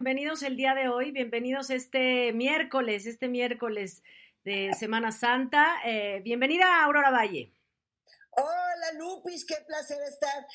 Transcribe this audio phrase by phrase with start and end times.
[0.00, 4.04] Bienvenidos el día de hoy, bienvenidos este miércoles, este miércoles
[4.44, 5.74] de Semana Santa.
[5.84, 7.52] Eh, bienvenida Aurora Valle.
[8.30, 10.46] Hola Lupis, qué placer estar,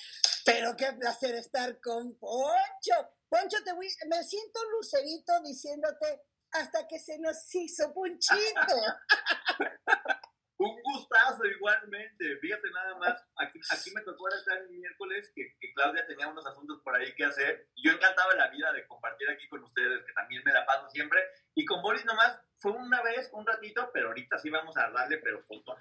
[0.45, 3.17] pero qué placer estar con Poncho.
[3.27, 8.30] Poncho, te voy, me siento lucerito diciéndote hasta que se nos hizo Ponchito.
[10.63, 12.38] Un gustazo igualmente.
[12.38, 16.45] Fíjate nada más, aquí, aquí me tocó estar el miércoles que, que, Claudia tenía unos
[16.45, 17.67] asuntos por ahí que hacer.
[17.76, 21.20] Yo encantaba la vida de compartir aquí con ustedes, que también me la paso siempre.
[21.55, 25.17] Y con Boris nomás fue una vez, un ratito, pero ahorita sí vamos a darle,
[25.17, 25.78] pero con todo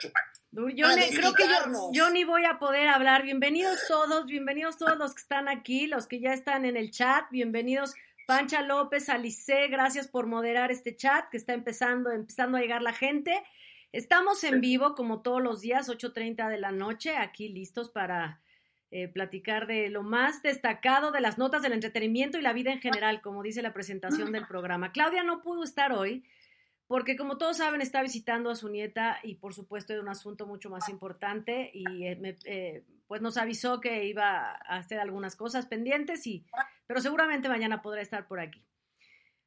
[0.51, 3.23] Yo ne- creo que yo, yo ni voy a poder hablar.
[3.23, 7.31] Bienvenidos todos, bienvenidos todos los que están aquí, los que ya están en el chat.
[7.31, 7.95] Bienvenidos
[8.27, 12.93] Pancha López, Alice, gracias por moderar este chat que está empezando, empezando a llegar la
[12.93, 13.43] gente.
[13.93, 18.41] Estamos en vivo como todos los días, 8.30 de la noche, aquí listos para
[18.91, 22.81] eh, platicar de lo más destacado de las notas del entretenimiento y la vida en
[22.81, 24.93] general, como dice la presentación del programa.
[24.93, 26.25] Claudia no pudo estar hoy
[26.87, 30.47] porque como todos saben está visitando a su nieta y por supuesto de un asunto
[30.47, 35.37] mucho más importante y eh, me- eh, pues nos avisó que iba a hacer algunas
[35.37, 36.45] cosas pendientes y
[36.87, 38.63] pero seguramente mañana podrá estar por aquí.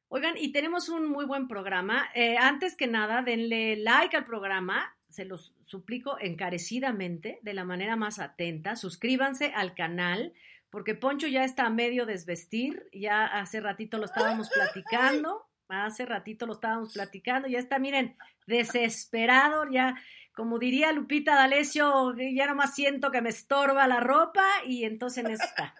[0.08, 2.08] Oigan, y tenemos un muy buen programa.
[2.14, 7.96] Eh, antes que nada, denle like al programa, se los suplico encarecidamente, de la manera
[7.96, 8.76] más atenta.
[8.76, 10.32] Suscríbanse al canal,
[10.70, 16.46] porque Poncho ya está a medio desvestir, ya hace ratito lo estábamos platicando, hace ratito
[16.46, 19.96] lo estábamos platicando, ya está, miren, desesperado, ya,
[20.34, 25.32] como diría Lupita D'Alessio, ya nomás siento que me estorba la ropa y entonces en
[25.32, 25.74] esta,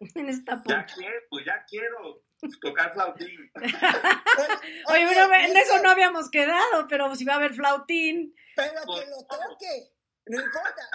[0.14, 2.24] en esta Ya quiero, pues ya quiero
[2.60, 3.52] tocar flautín.
[4.88, 8.34] Oye, en eso no habíamos quedado, pero si va a haber flautín.
[8.56, 9.48] Pero que lo favor.
[9.50, 9.92] toque,
[10.26, 10.90] no importa.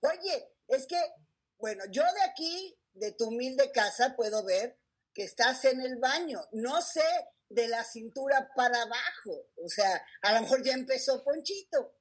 [0.00, 1.00] Oye, es que,
[1.58, 4.78] bueno, yo de aquí, de tu humilde casa, puedo ver
[5.14, 6.40] que estás en el baño.
[6.52, 7.04] No sé
[7.48, 9.48] de la cintura para abajo.
[9.56, 11.94] O sea, a lo mejor ya empezó Ponchito.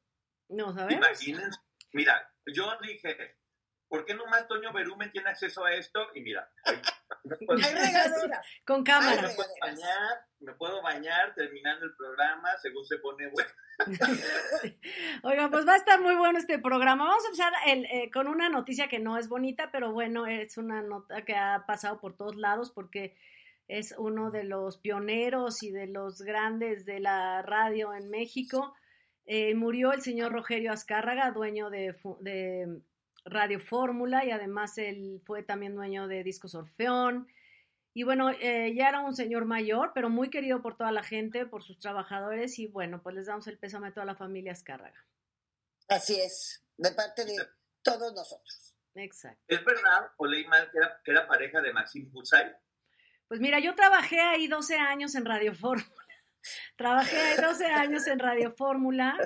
[0.50, 1.08] No sabemos.
[1.08, 1.60] Imagínense.
[1.94, 3.39] Mira, yo dije,
[3.90, 6.00] ¿por qué nomás Toño Berumen tiene acceso a esto?
[6.14, 6.80] Y mira, ahí,
[7.24, 7.60] me puedo.
[8.66, 9.30] Con me cámara.
[9.36, 13.50] puedo bañar, me puedo bañar terminando el programa según se pone bueno.
[15.24, 17.06] Oiga, pues va a estar muy bueno este programa.
[17.06, 20.58] Vamos a empezar el, eh, con una noticia que no es bonita, pero bueno, es
[20.58, 23.18] una nota que ha pasado por todos lados porque
[23.68, 28.76] es uno de los pioneros y de los grandes de la radio en México.
[29.26, 32.82] Eh, murió el señor Rogelio Azcárraga, dueño de, de
[33.30, 37.28] Radio Fórmula y además él fue también dueño de Discos Orfeón.
[37.94, 41.46] Y bueno, eh, ya era un señor mayor, pero muy querido por toda la gente,
[41.46, 45.06] por sus trabajadores y bueno, pues les damos el pésame a toda la familia Azcárraga.
[45.88, 47.36] Así es, de parte de
[47.82, 48.76] todos nosotros.
[48.96, 49.42] Exacto.
[49.48, 52.56] ¿Es verdad o leí mal que era, que era pareja de Maxim Butzai?
[53.28, 56.06] Pues mira, yo trabajé ahí 12 años en Radio Fórmula.
[56.78, 59.18] Trabajé ahí 12 años en Radio Fórmula,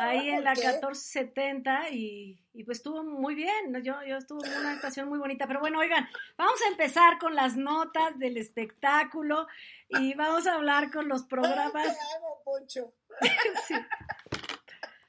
[0.00, 0.68] ahí en la ¿por qué?
[0.68, 5.46] 1470 y, y pues estuvo muy bien, yo, yo estuve en una estación muy bonita,
[5.46, 9.46] pero bueno, oigan, vamos a empezar con las notas del espectáculo
[9.88, 11.84] y vamos a hablar con los Ay, programas.
[11.84, 12.92] te amo, Poncho.
[13.66, 13.74] Sí.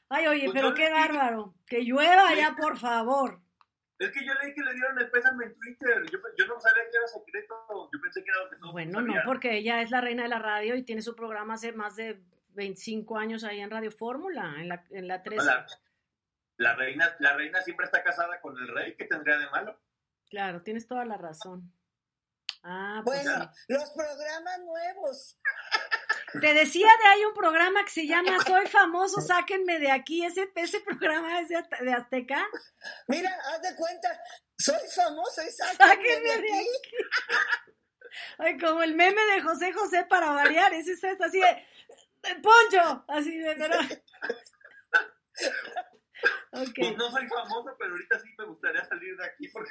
[0.10, 3.42] Ay, oye, Pues pero qué bárbaro, que llueva ya, por favor.
[4.00, 6.06] Es que yo leí que le dieron el pésame en Twitter.
[6.12, 7.90] Yo, yo no sabía que era secreto.
[7.92, 10.30] Yo pensé que era lo que todos Bueno, no, porque ella es la reina de
[10.30, 12.22] la radio y tiene su programa hace más de
[12.58, 15.46] 25 años ahí en Radio Fórmula, en la, en la 13.
[15.46, 15.68] La,
[16.58, 18.96] la reina, la reina siempre está casada con el rey.
[18.98, 19.80] ¿Qué tendría de malo?
[20.30, 21.72] Claro, tienes toda la razón.
[22.64, 25.38] Ah, pues Bueno, los programas nuevos.
[26.42, 30.26] Te decía de hay un programa que se llama Soy famoso, sáquenme de aquí.
[30.26, 32.46] Ese, ese programa es de, de Azteca.
[33.08, 34.20] Mira, haz de cuenta,
[34.58, 36.68] soy famoso y sáquenme Sáquenme de de aquí.
[38.40, 40.74] Ay, como el meme de José José para variar.
[40.74, 41.66] Ese es esto, así de
[42.36, 43.06] Poncho.
[43.08, 43.76] Así de, pero.
[46.52, 46.72] Ok.
[46.76, 49.70] Pues no soy famoso, pero ahorita sí me gustaría salir de aquí porque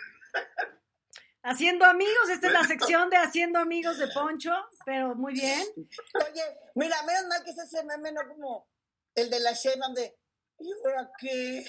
[1.43, 4.53] Haciendo amigos, esta es la sección de Haciendo amigos de Poncho,
[4.85, 5.65] pero muy bien.
[5.77, 6.43] Oye,
[6.75, 8.69] mira, menos mal que es ese meme, no como
[9.15, 10.17] el de la Sheinbaum de
[10.59, 11.65] ¿y ahora qué?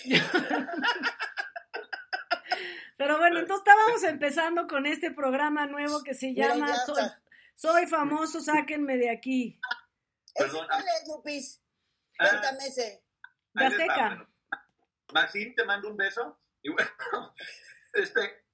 [2.98, 7.04] Pero bueno, entonces estábamos empezando con este programa nuevo que se llama Soy,
[7.54, 9.60] Soy, famoso, sáquenme de aquí.
[10.38, 10.68] Perdón.
[10.68, 11.64] ¿Cuál es, Lupis?
[12.20, 12.30] Ah.
[12.30, 13.04] Cuéntame ese.
[13.54, 14.28] De Azteca.
[15.14, 16.40] Maxine, te mando un beso.
[16.62, 16.90] Y bueno,
[17.94, 18.46] este,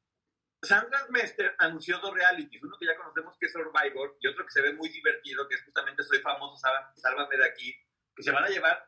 [0.62, 4.52] Sandra Mester anunció dos realities, uno que ya conocemos que es Survivor y otro que
[4.52, 6.56] se ve muy divertido, que es justamente Soy famoso,
[6.96, 7.76] sálvame de aquí,
[8.16, 8.88] que se van a llevar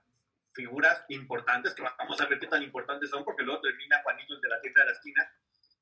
[0.54, 4.48] figuras importantes, que vamos a ver qué tan importantes son, porque luego termina Juanito de
[4.48, 5.32] la tienda de la esquina.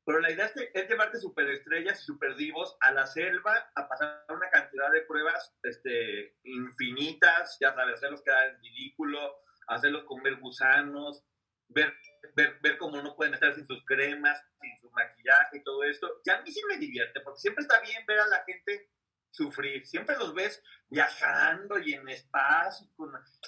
[0.05, 4.91] Pero la idea es, llevarte superestrellas y superdivos a la selva a pasar una cantidad
[4.91, 11.23] de pruebas este, infinitas, ya sabes, hacerlos quedar en ridículo, hacerlos comer gusanos,
[11.69, 11.93] ver,
[12.35, 16.21] ver, ver cómo no pueden estar sin sus cremas, sin su maquillaje y todo esto.
[16.25, 18.89] Y a mí sí me divierte, porque siempre está bien ver a la gente
[19.33, 19.85] sufrir.
[19.85, 22.87] Siempre los ves viajando y en espacio.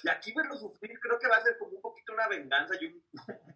[0.02, 2.86] Y aquí verlos sufrir creo que va a ser como un poquito una venganza y
[2.86, 3.04] un,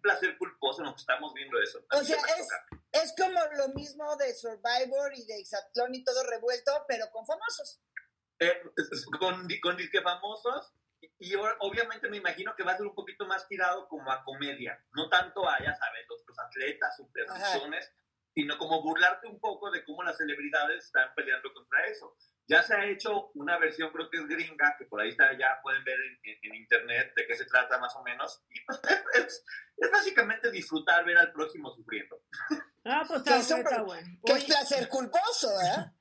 [0.01, 1.85] placer culposo en lo que estamos viendo eso.
[1.91, 2.47] o sea, es,
[2.91, 7.81] es, como lo mismo de Survivor y de Exatlón y todo revuelto, pero con famosos.
[8.39, 8.61] Eh,
[9.19, 10.73] con, con disque famosos.
[11.19, 14.83] Y, obviamente me imagino que va a ser un poquito más tirado como a comedia,
[14.93, 17.91] no tanto a, ya sabes, los, los atletas, supersticiones,
[18.33, 22.15] sino como burlarte un poco de cómo las celebridades están peleando contra eso.
[22.47, 25.59] Ya se ha hecho una versión, creo que es gringa, que por ahí está, ya
[25.61, 28.43] pueden ver en, internet de qué se trata más o menos.
[28.49, 28.79] Y pues
[29.15, 29.45] es,
[29.77, 32.21] es, básicamente disfrutar ver al próximo sufriendo.
[32.83, 34.07] Ah, pues está, bueno.
[34.25, 35.91] Qué placer culposo, ¿eh?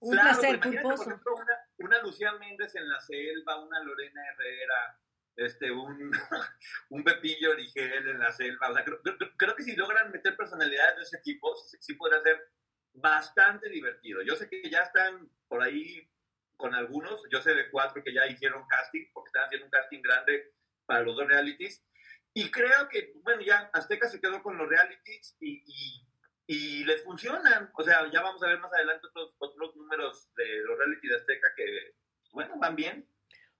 [0.00, 1.04] un placer culposo.
[1.04, 4.98] una, una Lucía Méndez en la selva, una Lorena Herrera,
[5.36, 6.12] este, un,
[6.90, 8.70] un Pepillo Origel en la selva.
[8.70, 12.48] O sea, creo, que si logran meter personalidades de ese tipo, sí, sí podrá ser
[12.92, 14.22] bastante divertido.
[14.22, 16.08] Yo sé que ya están por ahí
[16.56, 20.02] con algunos, yo sé de cuatro que ya hicieron casting, porque están haciendo un casting
[20.02, 20.52] grande
[20.86, 21.84] para los dos realities.
[22.32, 26.06] Y creo que, bueno, ya Azteca se quedó con los realities y, y,
[26.46, 27.70] y les funcionan.
[27.74, 31.16] O sea, ya vamos a ver más adelante otros, otros números de los realities de
[31.16, 31.94] Azteca que,
[32.32, 33.08] bueno, van bien.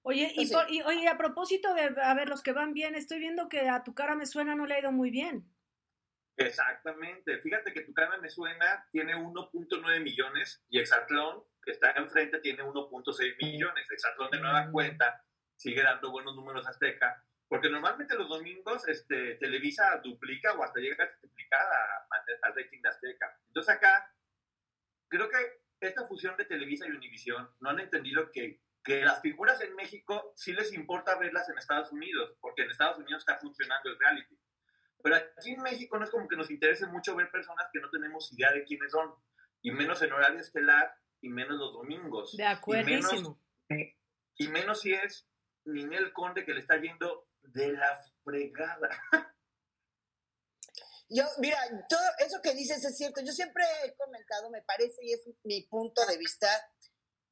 [0.07, 3.49] Oye, y, y, oye, a propósito de, a ver, los que van bien, estoy viendo
[3.49, 5.51] que a tu cara me suena no le ha ido muy bien.
[6.37, 7.39] Exactamente.
[7.39, 12.61] Fíjate que tu cara me suena tiene 1.9 millones y Exatlón, que está enfrente, tiene
[12.61, 13.89] 1.6 millones.
[13.89, 14.71] Exatlón de nueva mm.
[14.71, 15.25] cuenta
[15.55, 21.03] sigue dando buenos números Azteca, porque normalmente los domingos este, Televisa duplica o hasta llega
[21.03, 21.65] a triplicar
[22.43, 23.39] al rating de Azteca.
[23.47, 24.13] Entonces acá,
[25.07, 25.37] creo que
[25.79, 30.31] esta fusión de Televisa y Univisión no han entendido que que las figuras en México
[30.35, 34.39] sí les importa verlas en Estados Unidos, porque en Estados Unidos está funcionando el reality.
[35.01, 37.89] Pero aquí en México no es como que nos interese mucho ver personas que no
[37.89, 39.13] tenemos idea de quiénes son,
[39.63, 42.37] y menos en horario estelar, y menos los domingos.
[42.37, 42.89] De acuerdo.
[44.37, 45.27] Y, menos, si es
[45.65, 48.89] Ninel Conde que le está yendo de la fregada.
[51.09, 53.21] Yo, mira, todo eso que dices es cierto.
[53.21, 56.47] Yo siempre he comentado, me parece, y es mi punto de vista,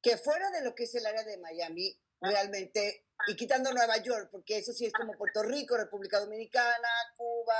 [0.04, 4.28] que fuera de lo que es el área de Miami, realmente, y quitando Nueva York,
[4.30, 7.56] porque eso sí es como Puerto Rico, República Dominicana, Cuba,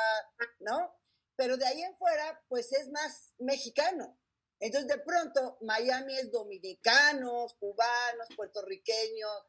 [0.58, 0.94] ¿no?
[1.36, 4.20] Pero de ahí en fuera, pues es más mexicano.
[4.60, 9.46] Entonces, de pronto, Miami es dominicanos, cubanos, puertorriqueños,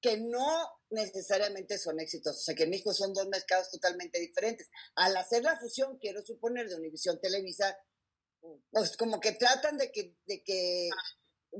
[0.00, 2.36] que no necesariamente son éxitos.
[2.36, 4.68] O sea, que en México son dos mercados totalmente diferentes.
[4.94, 7.78] Al hacer la fusión, quiero suponer, de Univisión Televisa,
[8.70, 10.90] pues como que tratan de que, de que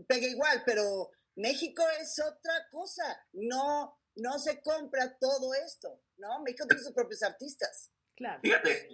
[0.06, 3.26] pega igual, pero México es otra cosa.
[3.32, 6.42] No, no se compra todo esto, ¿no?
[6.42, 7.92] México tiene sus propios artistas.
[8.16, 8.40] Claro.
[8.42, 8.90] Fíjate,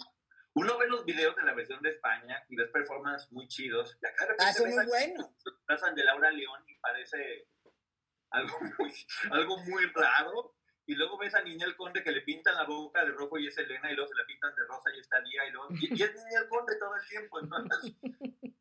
[0.55, 3.99] uno ve los videos de la versión de España y ves performances muy chidos.
[4.01, 5.31] Y acá de ah, son muy buenos.
[5.67, 7.49] Pasan de Laura León y parece
[8.31, 8.93] algo muy,
[9.33, 10.55] algo muy raro.
[10.89, 13.59] Y luego ves a Ninel Conde que le pintan la boca de rojo y es
[13.59, 16.15] Elena, y luego se la pintan de rosa y está Lía, y, luego, y, es
[16.15, 17.41] Ninel Conde todo el tiempo.
[17.41, 17.93] Entonces,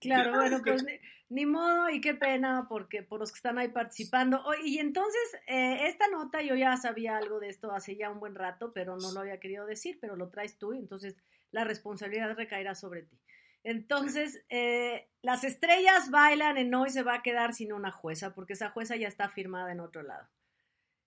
[0.00, 0.84] Claro, bueno, pues
[1.28, 4.42] ni, modo y qué pena porque por los que están ahí participando.
[4.64, 8.34] y entonces, eh, esta nota yo ya sabía algo de esto hace ya un buen
[8.34, 11.16] rato, pero no lo había querido decir, pero lo traes tú y entonces
[11.50, 13.20] la responsabilidad recaerá sobre ti.
[13.62, 18.54] Entonces, eh, las estrellas bailan en hoy se va a quedar sin una jueza, porque
[18.54, 20.28] esa jueza ya está firmada en otro lado.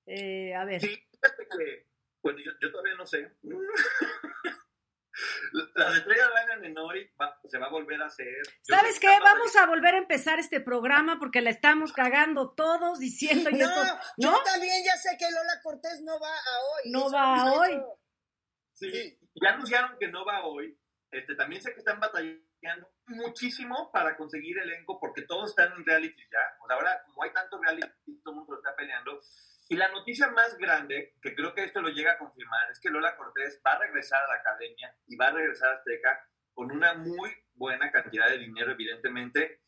[0.05, 0.81] Eh, a ver.
[0.81, 0.99] Sí,
[2.21, 3.31] bueno, yo todavía no sé.
[5.75, 7.09] Las estrellas bailan en hoy,
[7.49, 8.35] se va a volver a hacer.
[8.61, 9.07] ¿Sabes qué?
[9.07, 13.81] Vamos a volver a empezar este programa porque la estamos cagando todos diciendo no, esto,
[14.17, 16.91] Yo también ya sé que Lola Cortés no va a hoy.
[16.91, 17.81] No va a hoy.
[18.73, 20.77] Sí, ya anunciaron que no va hoy.
[21.11, 26.21] Este, también sé que están batallando muchísimo para conseguir elenco porque todos están en reality
[26.31, 26.57] ya.
[26.59, 27.87] Pues ahora, como hay tanto reality,
[28.23, 29.21] todo el mundo está peleando
[29.69, 32.89] y la noticia más grande, que creo que esto lo llega a confirmar, es que
[32.89, 36.71] Lola Cortés va a regresar a la academia y va a regresar a Azteca con
[36.71, 39.61] una muy buena cantidad de dinero, evidentemente,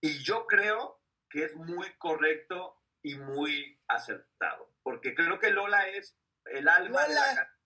[0.00, 1.00] y yo creo
[1.30, 7.14] que es muy correcto y muy acertado, porque creo que Lola es el alma de
[7.14, 7.56] la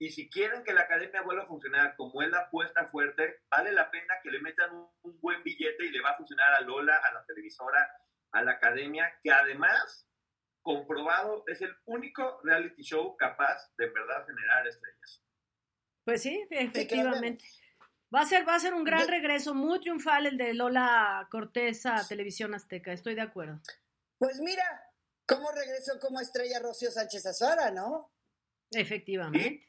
[0.00, 3.72] y si quieren que la academia vuelva a funcionar como es la apuesta fuerte, vale
[3.72, 6.96] la pena que le metan un, buen billete y le va a funcionar a Lola,
[6.96, 7.90] a la televisora,
[8.30, 10.07] a la academia, que además,
[10.62, 15.22] comprobado, es el único reality show capaz de verdad generar estrellas.
[16.04, 17.44] Pues sí, efectivamente.
[18.14, 21.84] Va a ser, va a ser un gran regreso, muy triunfal el de Lola Cortés
[21.84, 23.60] a Televisión Azteca, estoy de acuerdo.
[24.18, 24.64] Pues mira,
[25.26, 28.10] cómo regresó como estrella Rocío Sánchez Azuara, ¿no?
[28.70, 29.67] Efectivamente.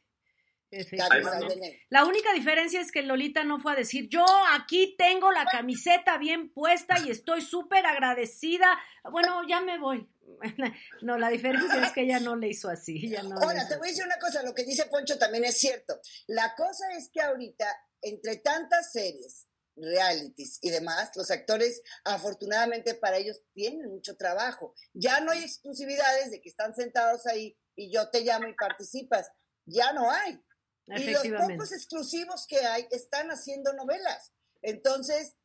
[1.90, 6.18] La única diferencia es que Lolita no fue a decir, yo aquí tengo la camiseta
[6.18, 8.80] bien puesta y estoy súper agradecida.
[9.12, 10.08] Bueno, ya me voy.
[11.02, 13.16] No, la diferencia es que ella no le hizo así.
[13.42, 16.00] Ahora, te voy a decir una cosa, lo que dice Poncho también es cierto.
[16.28, 17.66] La cosa es que ahorita,
[18.02, 24.76] entre tantas series, realities y demás, los actores, afortunadamente para ellos, tienen mucho trabajo.
[24.94, 29.32] Ya no hay exclusividades de que están sentados ahí y yo te llamo y participas.
[29.66, 30.40] Ya no hay.
[30.98, 34.34] Y los pocos exclusivos que hay están haciendo novelas.
[34.62, 35.36] Entonces,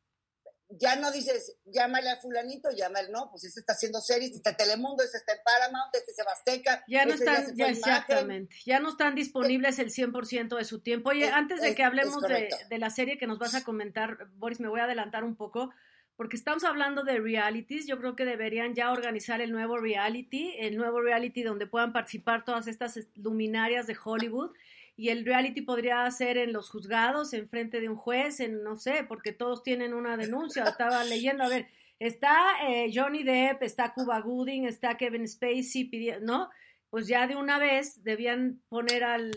[0.69, 5.03] ya no dices, llámale a fulanito, llámale, no, pues este está haciendo series, este Telemundo,
[5.03, 6.83] este está en Paramount, este es Sebasteca.
[6.87, 11.09] Ya no este están, ya, exactamente, ya no están disponibles el 100% de su tiempo.
[11.09, 14.59] Oye, antes de que hablemos de, de, la serie que nos vas a comentar, Boris,
[14.59, 15.71] me voy a adelantar un poco,
[16.15, 20.77] porque estamos hablando de realities, yo creo que deberían ya organizar el nuevo reality, el
[20.77, 24.51] nuevo reality donde puedan participar todas estas luminarias de Hollywood
[24.97, 28.77] y el reality podría ser en los juzgados, en frente de un juez, en no
[28.77, 30.63] sé, porque todos tienen una denuncia.
[30.79, 31.67] Estaba leyendo, a ver,
[31.99, 32.33] está
[32.67, 35.89] eh, Johnny Depp, está Cuba Gooding, está Kevin Spacey,
[36.21, 36.49] ¿no?
[36.89, 39.31] Pues ya de una vez debían poner al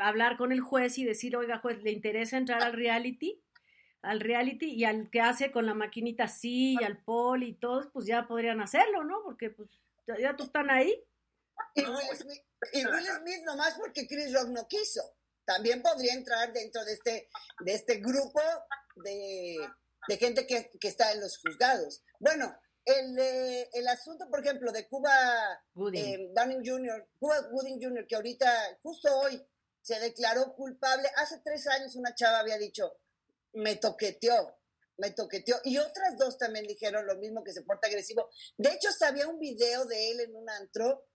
[0.00, 3.40] hablar con el juez y decir, oiga, juez, ¿le interesa entrar al reality?
[4.02, 7.88] Al reality y al que hace con la maquinita así, y al pol y todos,
[7.88, 9.22] pues ya podrían hacerlo, ¿no?
[9.24, 9.68] Porque pues
[10.06, 11.02] ya tú están ahí.
[11.74, 15.02] Y Will Smith, y Will Smith nomás porque Chris Rock no quiso.
[15.44, 17.28] También podría entrar dentro de este,
[17.64, 18.40] de este grupo
[18.96, 19.56] de,
[20.08, 22.02] de gente que, que, está en los juzgados.
[22.20, 23.18] Bueno, el,
[23.72, 25.12] el asunto, por ejemplo, de Cuba
[25.92, 29.44] eh, Jr., Cuba Gooding Jr., que ahorita, justo hoy,
[29.82, 31.08] se declaró culpable.
[31.16, 32.92] Hace tres años una chava había dicho,
[33.54, 34.56] me toqueteó,
[34.98, 35.56] me toqueteó.
[35.64, 38.28] Y otras dos también dijeron lo mismo, que se porta agresivo.
[38.56, 41.06] De hecho, había un video de él en un antro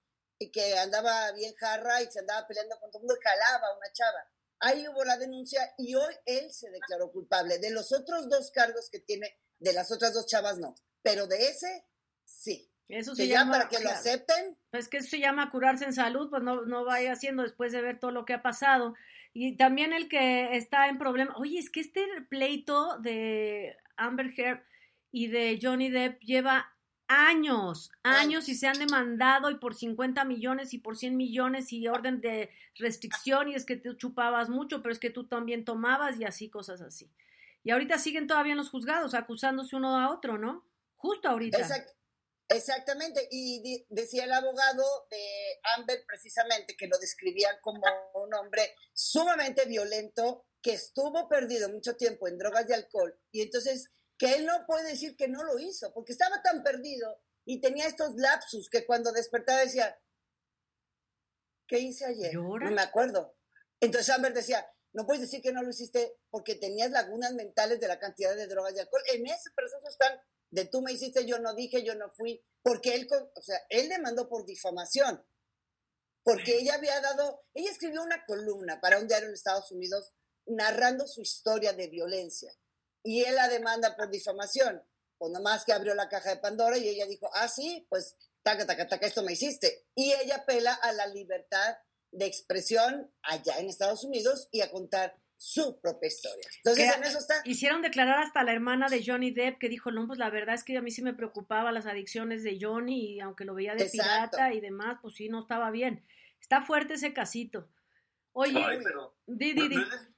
[0.46, 3.68] y que andaba bien jarra y se andaba peleando con todo el mundo y jalaba
[3.68, 4.30] a una chava.
[4.60, 7.58] Ahí hubo la denuncia y hoy él se declaró culpable.
[7.60, 11.48] De los otros dos cargos que tiene, de las otras dos chavas no, pero de
[11.48, 11.86] ese
[12.24, 12.72] sí.
[12.88, 14.58] Eso se llama para que lo acepten.
[14.70, 17.82] Pues que eso se llama curarse en salud, pues no, no vaya haciendo después de
[17.82, 18.94] ver todo lo que ha pasado.
[19.34, 21.34] Y también el que está en problema.
[21.38, 24.64] Oye, es que este pleito de Amber Heard
[25.12, 26.75] y de Johnny Depp lleva
[27.08, 31.88] años, años y se han demandado y por 50 millones y por 100 millones y
[31.88, 36.20] orden de restricción y es que tú chupabas mucho, pero es que tú también tomabas
[36.20, 37.12] y así, cosas así.
[37.64, 40.68] Y ahorita siguen todavía en los juzgados acusándose uno a otro, ¿no?
[40.96, 41.58] Justo ahorita.
[42.50, 47.84] exactamente, y decía el abogado de Amber precisamente que lo describían como
[48.16, 53.92] un hombre sumamente violento que estuvo perdido mucho tiempo en drogas y alcohol y entonces
[54.18, 57.88] que él no puede decir que no lo hizo, porque estaba tan perdido y tenía
[57.88, 60.00] estos lapsus que cuando despertaba decía,
[61.68, 62.34] ¿qué hice ayer?
[62.36, 63.36] No me acuerdo.
[63.80, 67.88] Entonces Amber decía, no puedes decir que no lo hiciste porque tenías lagunas mentales de
[67.88, 69.04] la cantidad de drogas y alcohol.
[69.14, 70.18] En ese proceso están
[70.52, 73.90] de tú me hiciste, yo no dije, yo no fui, porque él, o sea, él
[73.90, 75.26] demandó por difamación,
[76.24, 80.14] porque ella había dado, ella escribió una columna para un diario en Estados Unidos
[80.46, 82.56] narrando su historia de violencia
[83.06, 84.84] y él la demanda por difamación.
[85.18, 88.66] Pues nomás que abrió la caja de Pandora y ella dijo, ah, sí, pues taca,
[88.66, 89.86] taca, taca, esto me hiciste.
[89.96, 91.78] Y ella apela a la libertad
[92.12, 96.48] de expresión allá en Estados Unidos y a contar su propia historia.
[96.58, 97.36] Entonces, en eso está.
[97.46, 100.64] Hicieron declarar hasta la hermana de Johnny Depp que dijo, no, pues la verdad es
[100.64, 103.86] que a mí sí me preocupaba las adicciones de Johnny y aunque lo veía de
[103.86, 106.06] pirata y demás, pues sí, no estaba bien.
[106.42, 107.70] Está fuerte ese casito.
[108.32, 109.78] Oye, pero, di, di, di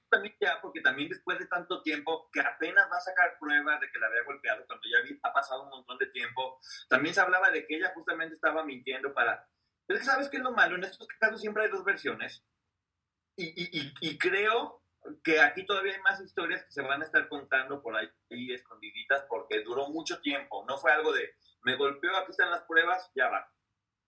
[0.09, 3.91] también ya, porque también después de tanto tiempo, que apenas va a sacar pruebas de
[3.91, 6.59] que la había golpeado, cuando ya ha pasado un montón de tiempo,
[6.89, 9.47] también se hablaba de que ella justamente estaba mintiendo para...
[9.85, 10.75] Pero ¿sabes qué es lo malo?
[10.75, 12.43] En estos casos siempre hay dos versiones.
[13.37, 14.83] Y, y, y, creo
[15.23, 18.51] que aquí todavía hay más historias que se van a estar contando por ahí, ahí
[18.51, 20.65] escondiditas porque duró mucho tiempo.
[20.67, 23.49] No fue algo de, me golpeó, aquí están las pruebas, ya va.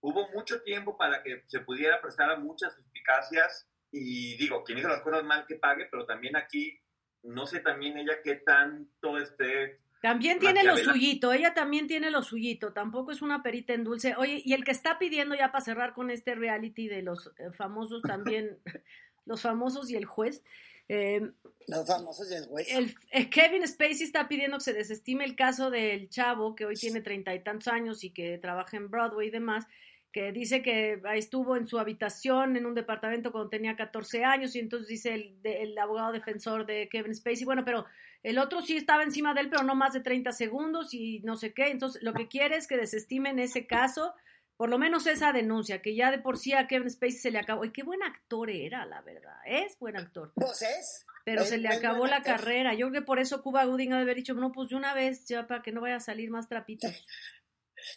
[0.02, 4.88] Hubo mucho tiempo para que se pudiera prestar a muchas eficacias y digo, quien hizo
[4.88, 6.80] las cosas mal que pague, pero también aquí
[7.24, 12.24] no sé también ella qué tanto esté también tiene lo suyito, ella también tiene lo
[12.24, 14.16] suyito, tampoco es una perita en dulce.
[14.18, 17.52] Oye, y el que está pidiendo ya para cerrar con este reality de los eh,
[17.52, 18.60] famosos también,
[19.26, 20.42] los famosos y el juez.
[20.88, 21.34] Em,
[21.68, 22.68] los famosos y el juez.
[22.72, 26.76] El, eh, Kevin Spacey está pidiendo que se desestime el caso del chavo que hoy
[26.76, 29.66] tiene treinta y tantos años y que trabaja en Broadway y demás
[30.12, 34.60] que dice que estuvo en su habitación en un departamento cuando tenía 14 años y
[34.60, 37.86] entonces dice el, el, abogado defensor de Kevin Spacey, bueno, pero
[38.24, 41.38] el otro sí estaba encima de él, pero no más de 30 segundos y no
[41.38, 44.16] sé qué, entonces lo que quiere es que desestimen ese caso,
[44.58, 47.40] por lo menos esa denuncia, que ya de por sí a Kevin Spacey se le
[47.40, 50.32] acabó, y qué buen actor era, la verdad, es buen actor.
[50.36, 51.06] Pues es.
[51.24, 54.02] Pero se le acabó la carrera, yo creo que por eso Cuba Gooding ha de
[54.02, 56.48] haber dicho, no, pues de una vez, ya para que no vaya a salir más
[56.48, 57.06] trapitos.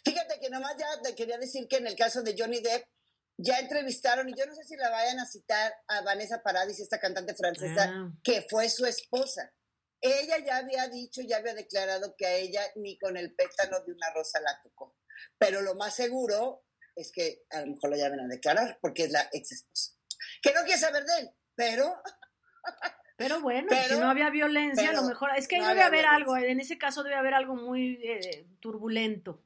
[0.03, 2.85] Fíjate que nomás ya te quería decir que en el caso de Johnny Depp,
[3.37, 6.99] ya entrevistaron, y yo no sé si la vayan a citar a Vanessa Paradis, esta
[6.99, 8.11] cantante francesa, ah.
[8.23, 9.51] que fue su esposa.
[10.01, 13.93] Ella ya había dicho, ya había declarado que a ella ni con el pétalo de
[13.93, 14.97] una rosa la tocó.
[15.37, 19.11] Pero lo más seguro es que a lo mejor lo llamen a declarar, porque es
[19.11, 19.93] la ex esposa.
[20.41, 21.95] Que no quiere saber de él, pero...
[23.15, 25.29] Pero bueno, si no había violencia, a lo mejor...
[25.37, 29.39] Es que ahí debe haber algo, en ese caso debe haber algo muy eh, turbulento.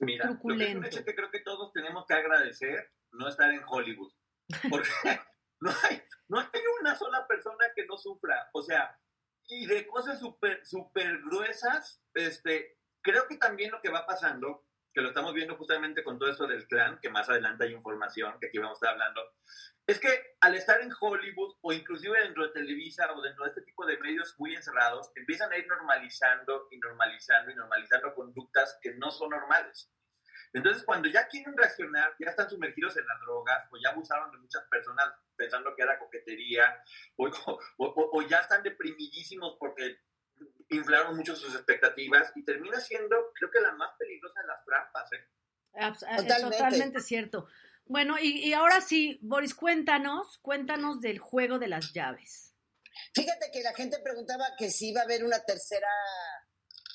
[0.00, 4.12] Mira, lo que es que creo que todos tenemos que agradecer no estar en Hollywood.
[4.70, 4.90] Porque
[5.60, 8.50] no hay, no hay una sola persona que no sufra.
[8.52, 8.98] O sea,
[9.48, 15.02] y de cosas súper super gruesas, este, creo que también lo que va pasando que
[15.02, 18.46] lo estamos viendo justamente con todo esto del clan, que más adelante hay información que
[18.46, 19.22] aquí vamos a estar hablando,
[19.86, 23.62] es que al estar en Hollywood o inclusive dentro de Televisa o dentro de este
[23.62, 28.94] tipo de medios muy encerrados, empiezan a ir normalizando y normalizando y normalizando conductas que
[28.94, 29.90] no son normales.
[30.52, 34.38] Entonces, cuando ya quieren reaccionar, ya están sumergidos en las drogas o ya abusaron de
[34.38, 36.80] muchas personas pensando que era coquetería
[37.16, 37.28] o,
[37.78, 39.98] o ya están deprimidísimos porque
[40.70, 45.10] inflaron mucho sus expectativas y termina siendo, creo que la más peligrosa de las trampas.
[45.12, 46.50] ¿eh?
[46.50, 47.00] totalmente.
[47.00, 47.46] cierto.
[47.86, 52.54] Bueno, y, ahora sí, Boris, cuéntanos, cuéntanos del juego de las llaves.
[53.14, 55.88] Fíjate que la gente preguntaba que si iba a haber una tercera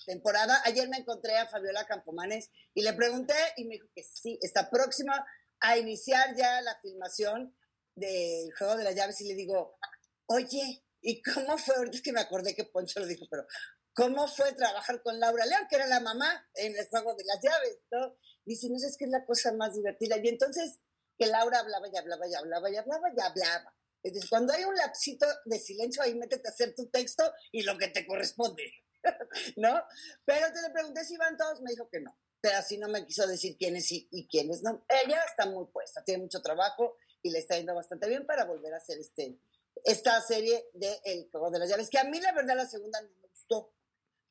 [0.09, 0.59] temporada.
[0.65, 4.69] Ayer me encontré a Fabiola Campomanes y le pregunté y me dijo que sí, está
[4.69, 5.25] próxima
[5.59, 7.55] a iniciar ya la filmación
[7.93, 9.77] del juego de las llaves y le digo,
[10.25, 11.75] oye, ¿Y cómo fue?
[11.75, 13.45] Ahorita es que me acordé que Poncho lo dijo, pero
[13.93, 17.39] ¿cómo fue trabajar con Laura León, que era la mamá en el juego de las
[17.41, 17.79] llaves?
[17.91, 18.17] ¿no?
[18.45, 20.17] Dice, no sé, es que es la cosa más divertida.
[20.17, 20.79] Y entonces
[21.17, 23.75] que Laura hablaba y hablaba y hablaba y hablaba y hablaba.
[24.01, 27.77] Entonces, cuando hay un lapsito de silencio, ahí métete a hacer tu texto y lo
[27.77, 28.63] que te corresponde,
[29.57, 29.83] ¿no?
[30.23, 32.17] Pero te le pregunté si iban todos, me dijo que no.
[32.41, 34.85] Pero así no me quiso decir quiénes sí y quiénes no.
[34.87, 38.73] Ella está muy puesta, tiene mucho trabajo y le está yendo bastante bien para volver
[38.73, 39.37] a hacer este,
[39.83, 43.01] esta serie de El Juego de las Llaves, que a mí la verdad la segunda
[43.01, 43.73] no me gustó.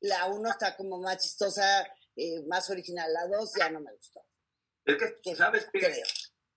[0.01, 1.85] La uno está como más chistosa,
[2.15, 3.11] eh, más original.
[3.11, 4.25] La dos ya no me gustó.
[4.85, 6.03] Es que, ¿sabes qué?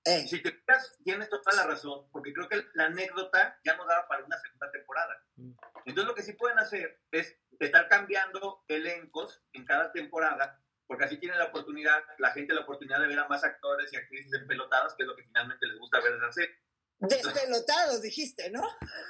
[0.05, 0.27] Eh.
[0.27, 4.09] Si te fijas, tienes toda la razón, porque creo que la anécdota ya no daba
[4.09, 5.25] para una segunda temporada.
[5.37, 5.53] Mm.
[5.87, 11.19] Entonces lo que sí pueden hacer es estar cambiando elencos en cada temporada, porque así
[11.19, 14.95] tienen la oportunidad, la gente la oportunidad de ver a más actores y actrices empelotadas,
[14.95, 16.51] que es lo que finalmente les gusta ver hacer.
[17.09, 18.63] Despelotados, dijiste, ¿no?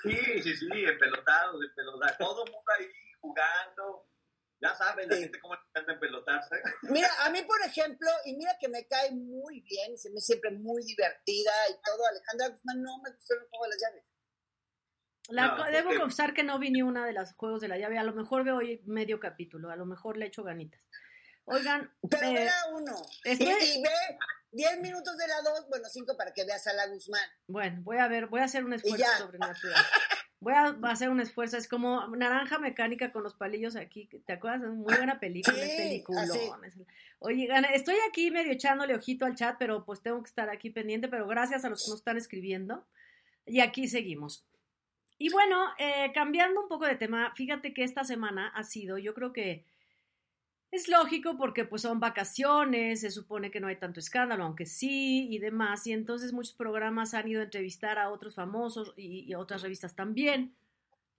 [0.03, 2.19] Sí, sí, sí, empelotados, empelotados.
[2.19, 2.87] Todo el mundo ahí
[3.21, 4.09] jugando.
[4.61, 6.57] Ya saben, la gente cómo encanta empelotarse.
[6.83, 10.53] Mira, a mí, por ejemplo, y mira que me cae muy bien, se me siempre
[10.53, 14.05] muy divertida y todo, Alejandra Guzmán no me gustó el juego de las llaves.
[15.29, 17.99] La, debo confesar que no vi ni una de las juegos de la llave.
[17.99, 20.89] A lo mejor veo hoy medio capítulo, a lo mejor le echo ganitas.
[21.45, 21.91] Oigan.
[22.09, 22.95] Pero eh, uno.
[23.25, 23.37] Y,
[23.83, 23.91] ve
[24.53, 27.29] 10 minutos de la 2, bueno, 5 para que veas a la Guzmán.
[27.47, 29.85] Bueno, voy a ver, voy a hacer un esfuerzo sobrenatural.
[30.41, 34.63] Voy a hacer un esfuerzo, es como naranja mecánica con los palillos aquí, ¿te acuerdas?
[34.63, 36.27] Muy buena película, sí, película.
[37.21, 41.07] Oye, estoy aquí medio echándole ojito al chat, pero pues tengo que estar aquí pendiente,
[41.07, 42.85] pero gracias a los que nos están escribiendo.
[43.47, 44.45] Y aquí seguimos.
[45.17, 49.15] Y bueno, eh, cambiando un poco de tema, fíjate que esta semana ha sido, yo
[49.15, 49.65] creo que
[50.73, 55.29] es lógico porque pues son vacaciones, se supone que no hay tanto escándalo, aunque sí
[55.31, 59.61] y demás, y entonces muchos programas han ido a entrevistar a otros famosos y, otras
[59.61, 60.55] revistas también,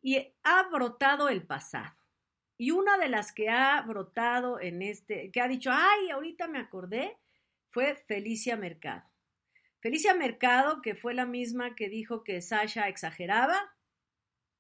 [0.02, 1.94] y ha brotado el pasado.
[2.58, 6.58] Y una de las que ha brotado en este, que ha dicho, ay, ahorita me
[6.58, 7.16] acordé,
[7.70, 9.04] fue Felicia Mercado.
[9.82, 13.76] Felicia Mercado, que fue la misma que dijo que Sasha exageraba,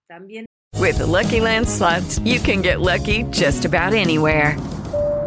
[0.05, 0.45] también.
[0.79, 4.55] With Lucky Land slots, you can get lucky just about anywhere.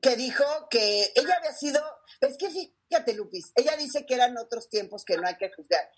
[0.00, 1.80] Que dijo que ella había sido,
[2.20, 5.90] es que fíjate Lupis, ella dice que eran otros tiempos que no hay que juzgar.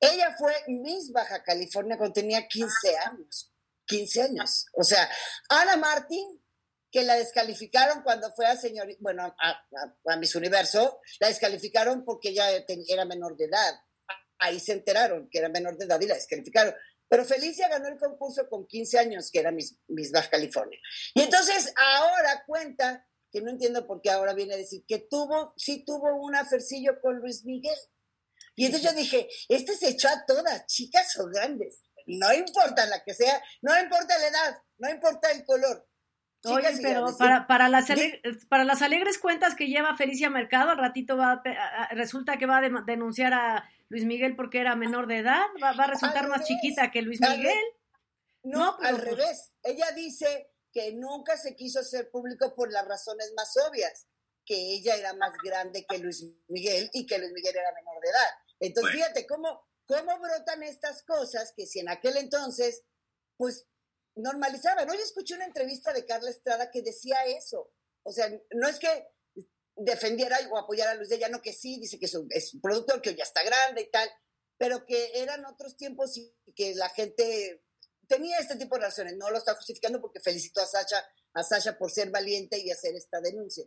[0.00, 3.52] Ella fue Miss Baja California cuando tenía 15 años,
[3.86, 4.66] 15 años.
[4.74, 5.08] O sea,
[5.48, 6.42] Ana Martín,
[6.90, 12.50] que la descalificaron cuando fue a señor, bueno, a, Miss Universo, la descalificaron porque ella
[12.88, 13.74] era menor de edad.
[14.38, 16.74] Ahí se enteraron que era menor de edad y la descalificaron.
[17.08, 20.78] Pero Felicia ganó el concurso con 15 años, que era Miss, Miss Baja California.
[21.14, 25.52] Y entonces ahora cuenta que no entiendo por qué ahora viene a decir que tuvo,
[25.58, 27.76] sí tuvo un afercillo con Luis Miguel.
[28.54, 33.04] Y entonces yo dije, este se echó a todas, chicas o grandes, no importa la
[33.04, 35.86] que sea, no importa la edad, no importa el color.
[36.44, 37.88] Oye, pero para, para, las
[38.48, 41.42] para las alegres cuentas que lleva Felicia Mercado, al ratito va
[41.90, 45.86] resulta que va a denunciar a Luis Miguel porque era menor de edad, va, a
[45.88, 47.58] resultar más chiquita que Luis Miguel.
[48.44, 49.52] No, al pues revés.
[49.62, 54.08] Ella dice que nunca se quiso hacer público por las razones más obvias,
[54.44, 58.10] que ella era más grande que Luis Miguel y que Luis Miguel era menor de
[58.10, 58.28] edad.
[58.60, 62.82] Entonces, fíjate cómo, cómo brotan estas cosas que si en aquel entonces,
[63.38, 63.66] pues
[64.16, 64.90] normalizaban.
[64.90, 67.72] Hoy escuché una entrevista de Carla Estrada que decía eso.
[68.02, 69.08] O sea, no es que
[69.76, 72.52] defendiera o apoyara a Luis de ella, no que sí, dice que es un, es
[72.52, 74.10] un productor que ya está grande y tal,
[74.58, 77.64] pero que eran otros tiempos y que la gente
[78.06, 79.16] tenía este tipo de relaciones.
[79.16, 82.94] No lo está justificando porque felicito a Sasha, a Sasha por ser valiente y hacer
[82.94, 83.64] esta denuncia.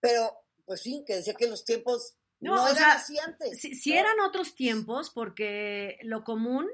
[0.00, 3.60] Pero, pues sí, que decía que los tiempos no, eran así antes.
[3.60, 6.68] Sí, eran otros tiempos porque lo común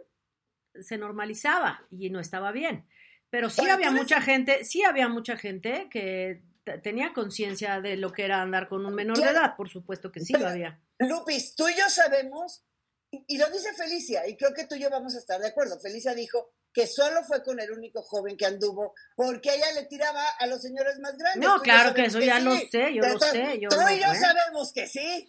[0.80, 2.88] se normalizaba y no estaba bien.
[3.30, 6.42] Pero sí había mucha gente, sí había mucha gente que
[6.82, 10.20] tenía conciencia de lo que era andar con un menor de edad, por supuesto que
[10.20, 10.80] sí lo había.
[10.98, 12.64] Lupis, tú y yo sabemos,
[13.10, 15.78] y lo dice Felicia, y creo que tú y yo vamos a estar de acuerdo.
[15.80, 20.24] Felicia dijo, que solo fue con el único joven que anduvo, porque ella le tiraba
[20.38, 21.48] a los señores más grandes.
[21.48, 23.58] No, claro que eso ya lo sé, yo lo sé.
[23.60, 25.28] Yo tú y yo sabemos que sí.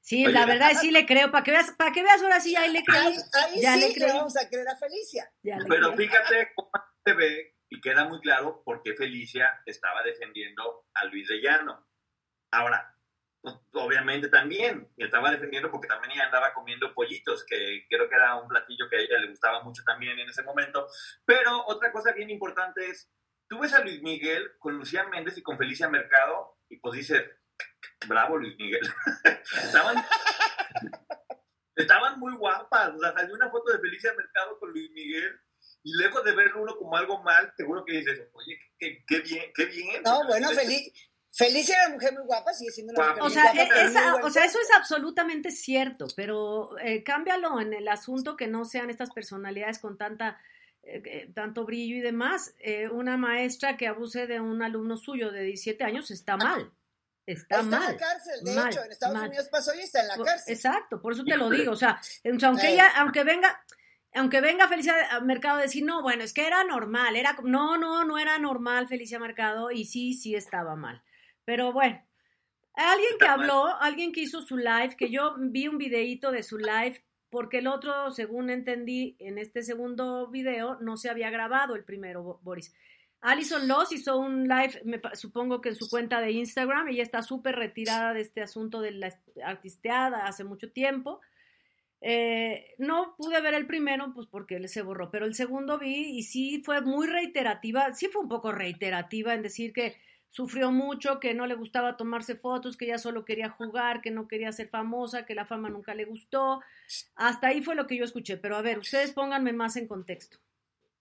[0.00, 2.72] Sí, la verdad sí le creo, para que veas, para que veas ahora sí, ahí
[2.72, 3.02] le creo.
[3.02, 4.14] Ahí, ya sí le, creo.
[4.14, 5.30] vamos a creer a Felicia.
[5.42, 6.70] Pero fíjate cómo
[7.04, 11.86] se ve y queda muy claro por qué Felicia estaba defendiendo a Luis de Llano.
[12.50, 12.97] Ahora,
[13.72, 18.36] obviamente también, y estaba defendiendo porque también ella andaba comiendo pollitos, que creo que era
[18.36, 20.86] un platillo que a ella le gustaba mucho también en ese momento.
[21.24, 23.10] Pero otra cosa bien importante es,
[23.48, 27.24] tú ves a Luis Miguel con Lucía Méndez y con Felicia Mercado, y pues dices,
[28.06, 28.82] bravo Luis Miguel.
[29.64, 29.96] estaban,
[31.76, 35.40] estaban muy guapas, o sea, salió una foto de Felicia Mercado con Luis Miguel,
[35.84, 39.52] y lejos de ver uno como algo mal, seguro que dices, oye, qué, qué bien,
[39.54, 40.02] qué bien.
[40.02, 40.92] No, bueno, feliz
[41.30, 44.26] Felicia era una mujer muy guapa, sigue siendo una mujer o sea, muy guapa.
[44.26, 48.90] o sea, eso es absolutamente cierto, pero eh, cámbialo en el asunto que no sean
[48.90, 50.40] estas personalidades con tanta
[50.82, 52.54] eh, eh, tanto brillo y demás.
[52.92, 56.72] una maestra que abuse de un alumno suyo de 17 años está mal.
[57.26, 57.82] Está, mal.
[57.82, 60.54] en la cárcel, de hecho, en Estados Unidos pasó y está en la cárcel.
[60.54, 61.72] Exacto, por eso te lo digo.
[61.72, 62.00] O sea,
[62.42, 63.62] aunque ella, aunque venga,
[64.14, 68.04] aunque venga Felicia Mercado a decir, no, bueno, es que era normal, era, no, no,
[68.04, 71.02] no era normal Felicia Mercado y sí, sí estaba mal.
[71.48, 71.98] Pero bueno,
[72.74, 76.58] alguien que habló, alguien que hizo su live, que yo vi un videíto de su
[76.58, 81.84] live, porque el otro, según entendí, en este segundo video no se había grabado el
[81.84, 82.74] primero, Boris.
[83.22, 87.22] Alison Loss hizo un live, me, supongo que en su cuenta de Instagram, ella está
[87.22, 91.22] súper retirada de este asunto de la artisteada hace mucho tiempo.
[92.02, 96.10] Eh, no pude ver el primero, pues porque él se borró, pero el segundo vi
[96.10, 99.96] y sí fue muy reiterativa, sí fue un poco reiterativa en decir que
[100.30, 104.28] sufrió mucho, que no le gustaba tomarse fotos, que ella solo quería jugar, que no
[104.28, 106.60] quería ser famosa, que la fama nunca le gustó.
[107.16, 110.38] Hasta ahí fue lo que yo escuché, pero a ver, ustedes pónganme más en contexto.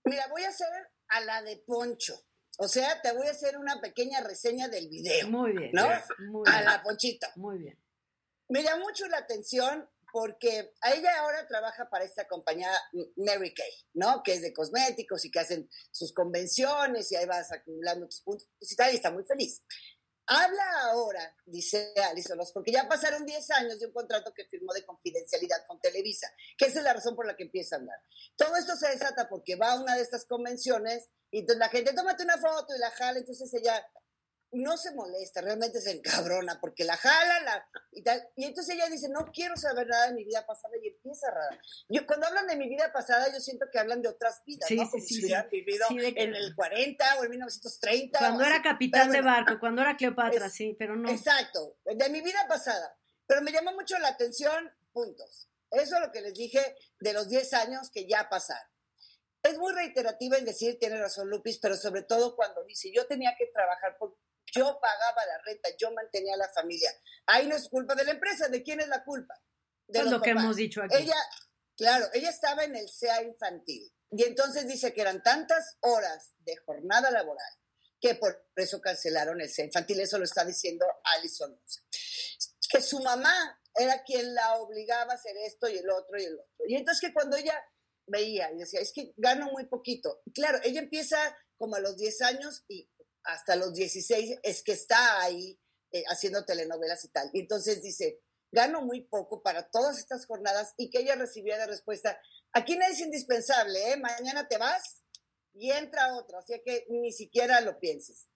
[0.06, 0.68] Mira, voy a hacer
[1.10, 2.16] a la de Poncho.
[2.60, 5.28] O sea, te voy a hacer una pequeña reseña del video.
[5.30, 5.72] Muy bien.
[5.74, 5.88] ¿No?
[6.30, 6.66] Muy A bien.
[6.66, 7.28] la Ponchito.
[7.36, 7.78] Muy bien.
[8.50, 9.88] Me llama mucho la atención
[10.20, 12.72] porque a ella ahora trabaja para esta compañía
[13.18, 14.24] Mary Kay, ¿no?
[14.24, 18.48] Que es de cosméticos y que hacen sus convenciones y ahí vas acumulando tus puntos
[18.60, 19.62] y tal, y está muy feliz.
[20.26, 21.94] Habla ahora, dice
[22.32, 26.28] Olos, porque ya pasaron 10 años de un contrato que firmó de confidencialidad con Televisa,
[26.58, 28.00] que esa es la razón por la que empieza a hablar.
[28.36, 31.94] Todo esto se desata porque va a una de estas convenciones y entonces la gente,
[31.94, 33.88] tómate una foto y la jala, entonces ella
[34.52, 38.28] no se molesta, realmente se encabrona porque la jala la, y tal.
[38.36, 41.60] Y entonces ella dice, no quiero saber nada de mi vida pasada y empieza rara.
[41.90, 44.76] Yo, cuando hablan de mi vida pasada, yo siento que hablan de otras vidas, Sí,
[44.78, 44.84] ¿no?
[44.86, 45.26] sí, Como sí, si sí.
[45.26, 48.20] hubieran vivido en el 40 o en 1930.
[48.20, 48.64] Cuando era así.
[48.64, 51.10] capitán Pero de barco, cuando era Cleopatra, Es- sí, pero no.
[51.12, 52.98] Exacto, de mi vida pasada.
[53.26, 55.50] Pero me llama mucho la atención, puntos.
[55.72, 58.72] Eso es lo que les dije de los 10 años que ya pasaron.
[59.44, 63.36] Es muy reiterativa en decir, tiene razón Lupis, pero sobre todo cuando dice, yo tenía
[63.38, 64.18] que trabajar porque
[64.54, 66.92] yo pagaba la renta, yo mantenía a la familia.
[67.26, 69.40] Ahí no es culpa de la empresa, ¿de quién es la culpa?
[69.88, 70.96] De Es los lo que hemos dicho aquí.
[70.98, 71.16] Ella,
[71.76, 76.58] claro, ella estaba en el SEA infantil y entonces dice que eran tantas horas de
[76.58, 77.54] jornada laboral
[78.00, 80.00] que por eso cancelaron el SEA infantil.
[80.00, 81.60] Eso lo está diciendo Alison.
[82.70, 86.34] Que su mamá era quien la obligaba a hacer esto y el otro y el
[86.34, 86.66] otro.
[86.68, 87.56] Y entonces que cuando ella
[88.08, 90.22] veía y decía, es que gano muy poquito.
[90.34, 91.18] Claro, ella empieza
[91.58, 92.90] como a los 10 años y
[93.28, 95.60] hasta los 16 es que está ahí
[95.92, 97.30] eh, haciendo telenovelas y tal.
[97.34, 101.68] Y entonces dice, gano muy poco para todas estas jornadas y que ella recibía de
[101.68, 102.20] respuesta,
[102.54, 103.98] aquí nadie es indispensable, ¿eh?
[103.98, 105.04] mañana te vas
[105.54, 108.28] y entra otro, así que ni siquiera lo pienses.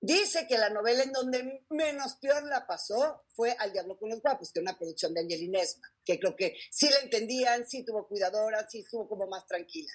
[0.00, 4.20] Dice que la novela en donde menos peor la pasó fue Al Diablo con los
[4.20, 7.84] Guapos, que es una producción de Angelina Esma, que creo que sí la entendían, sí
[7.84, 9.92] tuvo cuidadora, sí estuvo como más tranquila.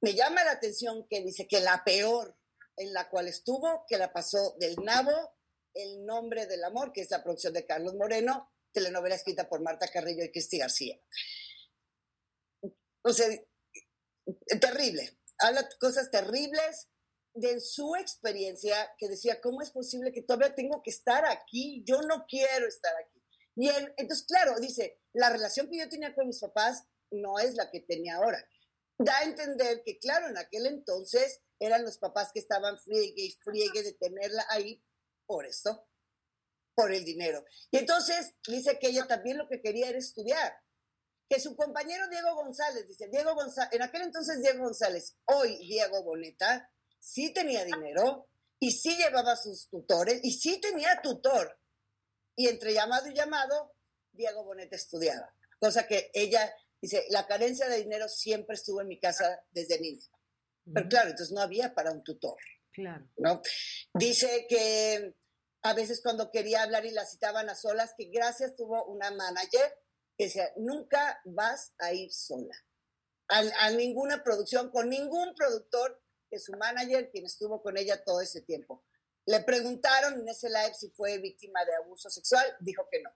[0.00, 2.34] Me llama la atención que dice que la peor
[2.76, 5.36] en la cual estuvo, que la pasó del nabo,
[5.74, 9.88] El nombre del amor, que es la producción de Carlos Moreno, telenovela escrita por Marta
[9.88, 11.00] Carrillo y Cristi García.
[13.04, 13.26] O sea,
[14.60, 15.18] terrible.
[15.38, 16.88] Habla cosas terribles
[17.34, 21.82] de su experiencia, que decía, ¿cómo es posible que todavía tengo que estar aquí?
[21.86, 23.22] Yo no quiero estar aquí.
[23.56, 27.54] Y él, entonces, claro, dice, la relación que yo tenía con mis papás no es
[27.54, 28.46] la que tenía ahora.
[28.98, 33.32] Da a entender que, claro, en aquel entonces eran los papás que estaban friegue y
[33.32, 34.82] friegue de tenerla ahí
[35.26, 35.86] por esto,
[36.74, 37.44] por el dinero.
[37.70, 40.52] Y entonces dice que ella también lo que quería era estudiar.
[41.28, 46.02] Que su compañero Diego González, dice, Diego González, en aquel entonces Diego González, hoy Diego
[46.02, 51.58] Boneta, sí tenía dinero y sí llevaba sus tutores y sí tenía tutor.
[52.36, 53.74] Y entre llamado y llamado,
[54.10, 55.34] Diego Boneta estudiaba.
[55.58, 60.06] Cosa que ella dice, la carencia de dinero siempre estuvo en mi casa desde niña.
[60.72, 62.36] Pero claro, entonces no había para un tutor.
[62.72, 63.06] Claro.
[63.16, 63.42] ¿no?
[63.94, 65.14] Dice que
[65.62, 69.78] a veces cuando quería hablar y la citaban a solas, que gracias tuvo una manager
[70.16, 72.54] que decía, nunca vas a ir sola.
[73.28, 78.20] A, a ninguna producción, con ningún productor, que su manager, quien estuvo con ella todo
[78.20, 78.84] ese tiempo.
[79.26, 83.10] Le preguntaron en ese live si fue víctima de abuso sexual, dijo que no.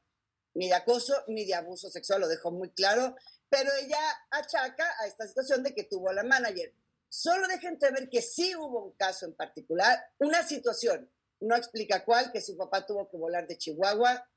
[0.55, 3.17] Ni de acoso ni de abuso sexual, lo dejó muy claro,
[3.49, 3.99] pero ella
[4.31, 6.73] achaca a esta situación de que tuvo a la manager.
[7.09, 12.05] Solo dejen de ver que sí hubo un caso en particular, una situación, no explica
[12.05, 14.29] cuál, que su papá tuvo que volar de Chihuahua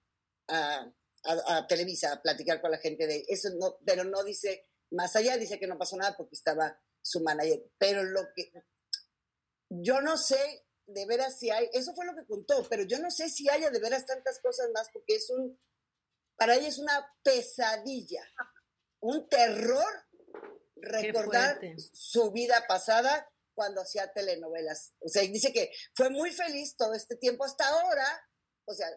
[0.47, 5.38] a Televisa a platicar con la gente de eso, no, pero no dice más allá,
[5.38, 7.63] dice que no pasó nada porque estaba su manager.
[7.77, 8.51] Pero lo que
[9.69, 13.12] yo no sé de veras si hay, eso fue lo que contó, pero yo no
[13.12, 15.60] sé si haya de veras tantas cosas más porque es un,
[16.36, 18.23] para ella es una pesadilla,
[19.01, 20.08] un terror
[20.81, 21.59] recordar
[21.93, 24.93] su vida pasada cuando hacía telenovelas.
[24.99, 28.05] O sea, dice que fue muy feliz todo este tiempo hasta ahora.
[28.65, 28.87] O sea,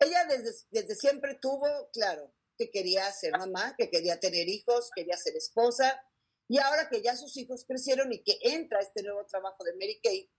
[0.00, 5.16] ella desde, desde siempre tuvo, claro, que quería ser mamá, que quería tener hijos, quería
[5.16, 6.02] ser esposa.
[6.48, 10.00] Y ahora que ya sus hijos crecieron y que entra este nuevo trabajo de Mary
[10.02, 10.30] Kay,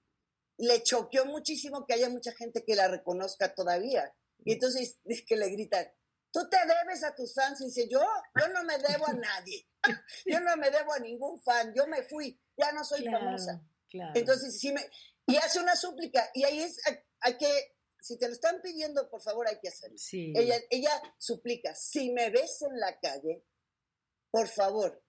[0.57, 4.13] le choqueó muchísimo que haya mucha gente que la reconozca todavía.
[4.43, 5.87] Y entonces es que le gritan,
[6.31, 7.61] tú te debes a tus fans.
[7.61, 8.01] Y dice, yo,
[8.39, 9.65] yo no me debo a nadie.
[10.25, 11.73] Yo no me debo a ningún fan.
[11.73, 13.61] Yo me fui, ya no soy Claro, famosa.
[13.89, 14.11] claro.
[14.13, 14.85] Entonces, sí me,
[15.25, 16.29] y hace una súplica.
[16.33, 19.69] Y ahí es, hay, hay que, si te lo están pidiendo, por favor, hay que
[19.69, 19.97] hacerlo.
[19.97, 20.33] sí.
[20.35, 23.45] Ella, ella suplica, si me ves en la calle,
[24.29, 25.01] por favor,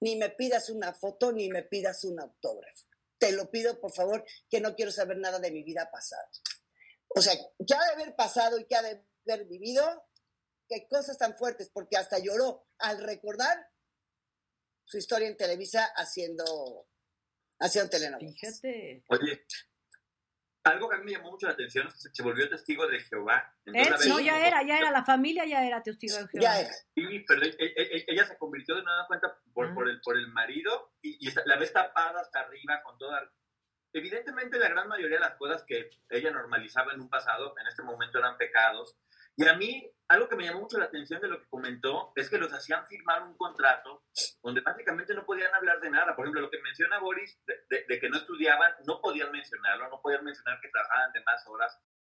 [0.00, 2.86] ni me pidas una foto, ni me pidas un autógrafo.
[3.18, 6.28] Te lo pido, por favor, que no quiero saber nada de mi vida pasada.
[7.08, 10.02] O sea, que ha de haber pasado y que ha de haber vivido,
[10.68, 13.68] qué cosas tan fuertes, porque hasta lloró al recordar
[14.84, 16.88] su historia en Televisa haciendo,
[17.58, 18.34] haciendo telenovelas.
[18.34, 19.04] Fíjate.
[19.08, 19.46] Oye,
[20.64, 22.98] algo que a mí me llamó mucho la atención es que se volvió testigo de
[23.00, 23.54] Jehová.
[23.66, 24.08] Entonces, ¿Eh?
[24.08, 26.42] no, ya era, ya era, la familia ya era testigo de Jehová.
[26.42, 26.72] Ya era.
[26.94, 29.74] Sí, pero ella, e, e, ella se convirtió de nueva cuenta por, ah.
[29.74, 33.30] por, el, por el marido y, y, la ves tapada hasta arriba con toda...
[33.92, 37.82] Evidentemente la gran mayoría de las cosas que ella normalizaba en un pasado, en este
[37.82, 38.96] momento eran pecados.
[39.36, 42.28] Y a mí, algo que me llamó mucho la atención de lo que comentó es
[42.28, 44.04] que los hacían firmar un contrato
[44.42, 46.14] donde básicamente no podían hablar de nada.
[46.14, 50.00] Por ejemplo, lo que menciona Boris de, de, que no estudiaban, no podían mencionarlo, no
[50.02, 51.80] podían mencionar que trabajaban de más horas.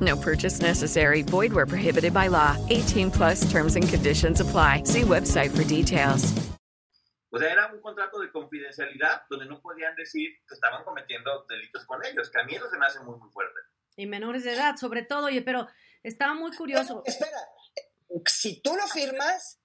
[0.00, 1.22] No purchase necessary.
[1.22, 2.56] Void where prohibited by law.
[2.70, 4.82] 18 plus terms and conditions apply.
[4.84, 6.34] See website for details.
[7.36, 11.84] O sea, era un contrato de confidencialidad donde no podían decir que estaban cometiendo delitos
[11.84, 13.60] con ellos, que a mí eso se me hace muy, muy fuerte.
[13.96, 15.68] Y menores de edad, sobre todo, oye, pero
[16.02, 17.02] estaba muy curioso.
[17.04, 17.36] espera,
[18.24, 19.60] si tú lo firmas,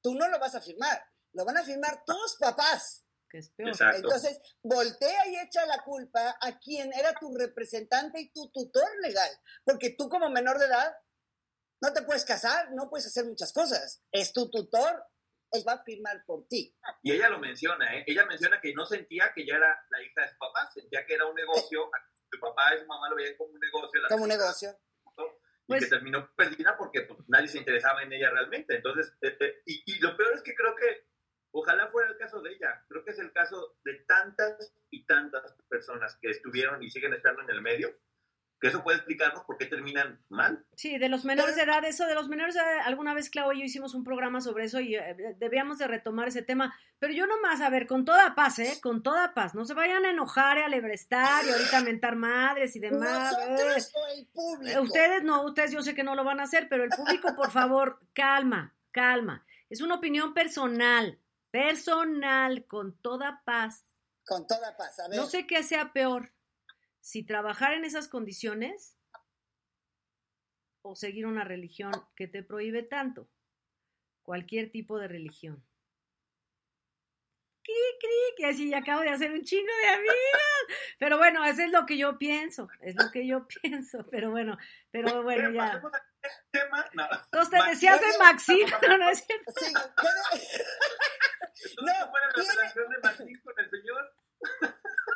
[0.00, 3.04] tú no lo vas a firmar, lo van a firmar tus papás.
[3.30, 3.76] Que es peor.
[3.94, 9.30] Entonces, voltea y echa la culpa a quien era tu representante y tu tutor legal,
[9.64, 10.96] porque tú como menor de edad
[11.80, 14.02] no te puedes casar, no puedes hacer muchas cosas.
[14.10, 15.04] Es tu tutor,
[15.52, 16.76] él va a firmar por ti.
[17.02, 18.04] Y ella lo menciona, ¿eh?
[18.06, 21.14] Ella menciona que no sentía que ella era la hija de su papá, sentía que
[21.14, 21.90] era un negocio,
[22.30, 24.00] su papá y su mamá lo veían como un negocio.
[24.08, 24.78] Como un negocio.
[25.70, 28.76] Y que pues terminó perdida porque pues, nadie se interesaba en ella realmente.
[28.76, 31.07] Entonces, eh, eh, y, y lo peor es que creo que
[31.52, 32.84] ojalá fuera el caso de ella.
[32.88, 37.42] Creo que es el caso de tantas y tantas personas que estuvieron y siguen estando
[37.42, 37.94] en el medio
[38.60, 40.64] que eso puede explicarnos por qué terminan mal.
[40.74, 43.52] Sí, de los menores de edad, eso de los menores de edad, alguna vez Clau
[43.52, 47.12] y yo hicimos un programa sobre eso y eh, debíamos de retomar ese tema, pero
[47.12, 48.78] yo nomás, a ver, con toda paz, ¿eh?
[48.82, 52.16] Con toda paz, no se vayan a enojar y a lebrestar y ahorita a mentar
[52.16, 53.32] madres y demás.
[53.32, 54.82] Nosotros el público.
[54.82, 57.52] Ustedes no, ustedes yo sé que no lo van a hacer, pero el público, por
[57.52, 59.44] favor, calma, calma.
[59.70, 61.18] Es una opinión personal,
[61.50, 63.94] personal, con toda paz.
[64.24, 65.18] Con toda paz, a ver.
[65.18, 66.32] No sé qué sea peor,
[67.00, 68.96] si trabajar en esas condiciones
[70.82, 73.28] o seguir una religión que te prohíbe tanto,
[74.22, 75.64] cualquier tipo de religión.
[77.62, 80.58] Cri, cri, que así acabo de hacer un chingo de amigos.
[80.98, 84.56] Pero bueno, eso es lo que yo pienso, es lo que yo pienso, pero bueno,
[84.90, 85.80] pero bueno, ya.
[86.52, 89.52] Entonces te decías de Maxim, ¿no, ¿no es cierto?
[89.56, 89.72] Sí,
[91.80, 94.14] no, la relación de Maxim con el señor?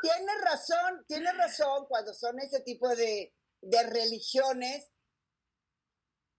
[0.02, 4.90] Tienes razón, tienes razón cuando son ese tipo de, de religiones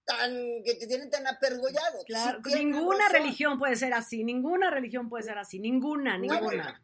[0.05, 0.31] tan
[0.65, 2.03] que te tienen tan apergollado.
[2.05, 6.81] Claro, ninguna religión puede ser así, ninguna religión puede ser así, ninguna, ninguna.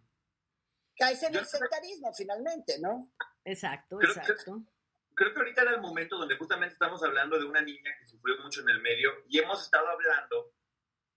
[0.97, 3.11] caes en el sectarismo finalmente, ¿no?
[3.43, 4.63] Exacto, exacto.
[5.15, 8.37] creo que ahorita era el momento donde justamente estamos hablando de una niña que sufrió
[8.41, 10.53] mucho en el medio y hemos estado hablando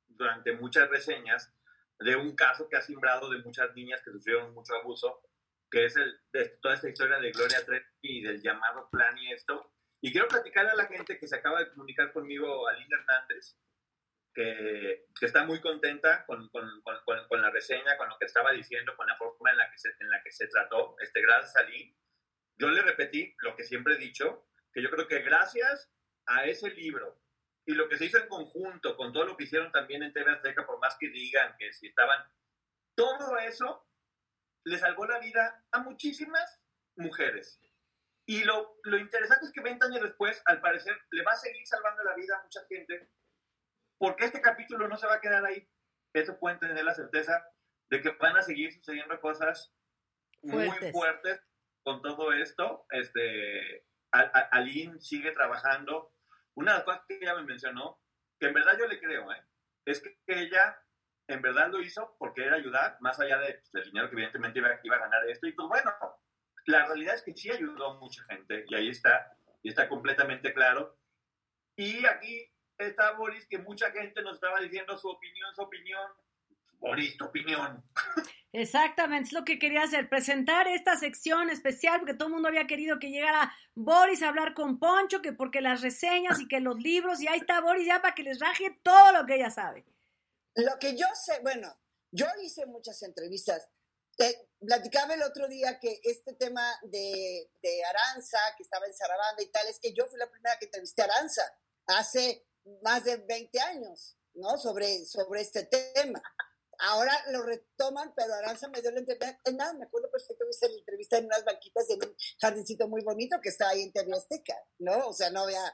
[0.08, 1.52] durante muchas reseñas
[2.00, 5.22] de un caso que ha simbrado de muchas niñas que sufrieron mucho abuso
[5.72, 9.32] que es el, de toda esta historia de Gloria Trevi y del llamado plan y
[9.32, 9.72] esto.
[10.02, 13.56] Y quiero platicarle a la gente que se acaba de comunicar conmigo, Aline Hernández,
[14.34, 18.52] que, que está muy contenta con, con, con, con, la reseña, con lo que estaba
[18.52, 20.94] diciendo, con la forma en la que se, en la que se trató.
[21.00, 21.96] Este, gracias Aline.
[22.58, 25.90] Yo le repetí lo que siempre he dicho, que yo creo que gracias
[26.26, 27.21] a ese libro
[27.66, 30.32] y lo que se hizo en conjunto con todo lo que hicieron también en TV
[30.32, 32.24] Azteca, por más que digan que si estaban,
[32.96, 33.86] todo eso
[34.64, 36.60] le salvó la vida a muchísimas
[36.96, 37.60] mujeres.
[38.26, 41.66] Y lo, lo interesante es que 20 años después, al parecer, le va a seguir
[41.66, 43.10] salvando la vida a mucha gente,
[43.98, 45.68] porque este capítulo no se va a quedar ahí.
[46.12, 47.44] Eso pueden tener la certeza
[47.90, 49.72] de que van a seguir sucediendo cosas
[50.42, 51.40] muy fuertes
[51.84, 52.86] con todo esto.
[52.90, 56.12] Este, Aline sigue trabajando.
[56.54, 58.00] Una de las cosas que ella me mencionó,
[58.38, 59.42] que en verdad yo le creo, ¿eh?
[59.84, 60.78] es que ella
[61.28, 64.58] en verdad lo hizo porque era ayudar, más allá de, pues, del dinero que evidentemente
[64.58, 65.46] iba, a ganar esto.
[65.46, 65.92] Y pues bueno,
[66.66, 70.52] la realidad es que sí ayudó a mucha gente y ahí está, y está completamente
[70.52, 70.98] claro.
[71.76, 76.10] Y aquí está Boris, que mucha gente nos estaba diciendo su opinión, su opinión.
[76.78, 77.82] Boris, tu opinión.
[78.52, 82.66] Exactamente, es lo que quería hacer, presentar esta sección especial, porque todo el mundo había
[82.66, 86.76] querido que llegara Boris a hablar con Poncho, que porque las reseñas y que los
[86.78, 89.86] libros, y ahí está Boris ya para que les raje todo lo que ella sabe.
[90.54, 91.74] Lo que yo sé, bueno,
[92.10, 93.68] yo hice muchas entrevistas.
[94.60, 99.50] Platicaba el otro día que este tema de, de, Aranza, que estaba en Sarabanda y
[99.50, 101.42] tal, es que yo fui la primera que entrevisté a Aranza
[101.86, 102.46] hace
[102.82, 104.18] más de 20 años.
[104.34, 104.56] ¿no?
[104.58, 106.22] Sobre, sobre este tema.
[106.84, 109.40] Ahora lo retoman, pero Aranza me dio la entrevista.
[109.44, 113.02] Es nada, me acuerdo perfecto, hice la entrevista en unas banquitas en un jardincito muy
[113.02, 114.10] bonito que está ahí en TV
[114.78, 115.06] ¿no?
[115.06, 115.72] O sea, no vea.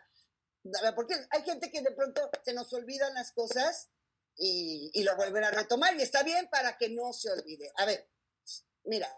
[0.94, 3.88] Porque hay gente que de pronto se nos olvidan las cosas
[4.36, 7.72] y, y lo vuelven a retomar y está bien para que no se olvide.
[7.76, 8.10] A ver,
[8.84, 9.08] mira,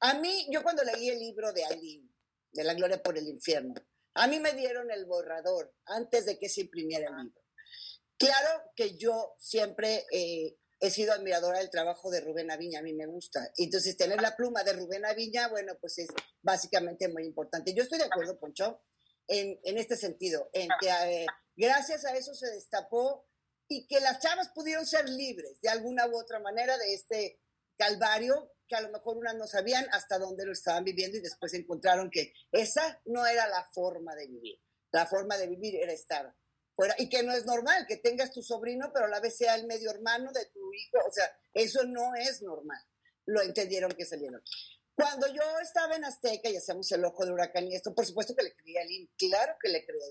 [0.00, 2.12] a mí, yo cuando leí el libro de Aileen,
[2.50, 3.74] de la gloria por el infierno,
[4.14, 7.42] a mí me dieron el borrador antes de que se imprimiera el libro.
[8.18, 12.92] Claro que yo siempre eh, he sido admiradora del trabajo de Rubén Aviña, a mí
[12.92, 13.52] me gusta.
[13.56, 16.08] Entonces, tener la pluma de Rubén Aviña, bueno, pues es
[16.42, 17.72] básicamente muy importante.
[17.72, 18.82] Yo estoy de acuerdo, Poncho,
[19.28, 23.28] en, en este sentido, en que eh, gracias a eso se destapó
[23.68, 27.40] y que las chavas pudieron ser libres de alguna u otra manera de este
[27.78, 31.54] calvario que a lo mejor unas no sabían hasta dónde lo estaban viviendo y después
[31.54, 34.60] encontraron que esa no era la forma de vivir.
[34.90, 36.34] La forma de vivir era estar
[36.74, 39.54] fuera y que no es normal que tengas tu sobrino pero a la vez sea
[39.54, 40.98] el medio hermano de tu hijo.
[41.06, 42.82] O sea, eso no es normal.
[43.26, 44.42] Lo entendieron que salieron.
[44.94, 48.34] Cuando yo estaba en Azteca y hacíamos el ojo de huracán y esto, por supuesto
[48.36, 50.10] que le creía a Lynn, claro que le creía.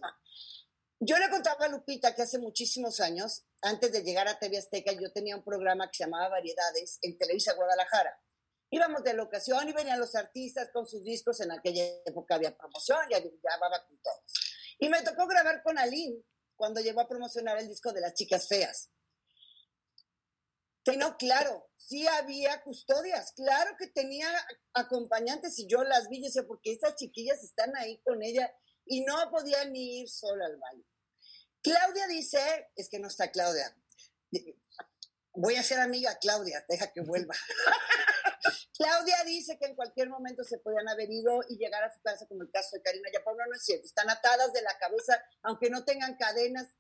[0.99, 4.91] Yo le contaba a Lupita que hace muchísimos años, antes de llegar a TV Azteca,
[4.91, 8.19] yo tenía un programa que se llamaba Variedades en Televisa Guadalajara.
[8.69, 11.41] Íbamos de locación y venían los artistas con sus discos.
[11.41, 14.23] En aquella época había promoción, ya grababa con todos.
[14.79, 16.23] Y me tocó grabar con Aline
[16.61, 18.91] cuando llegó a promocionar el disco de Las Chicas Feas.
[20.95, 24.27] No, claro, sí había custodias, claro que tenía
[24.75, 28.53] acompañantes y yo las vi, y decía, porque estas chiquillas están ahí con ella
[28.85, 30.83] y no podían ir sola al baño.
[31.63, 33.75] Claudia dice, es que no está Claudia.
[35.33, 37.33] Voy a ser amiga Claudia, deja que vuelva.
[38.77, 42.25] Claudia dice que en cualquier momento se podían haber ido y llegar a su casa,
[42.27, 43.85] como el caso de Karina Yapona, no es cierto.
[43.85, 46.75] Están atadas de la cabeza, aunque no tengan cadenas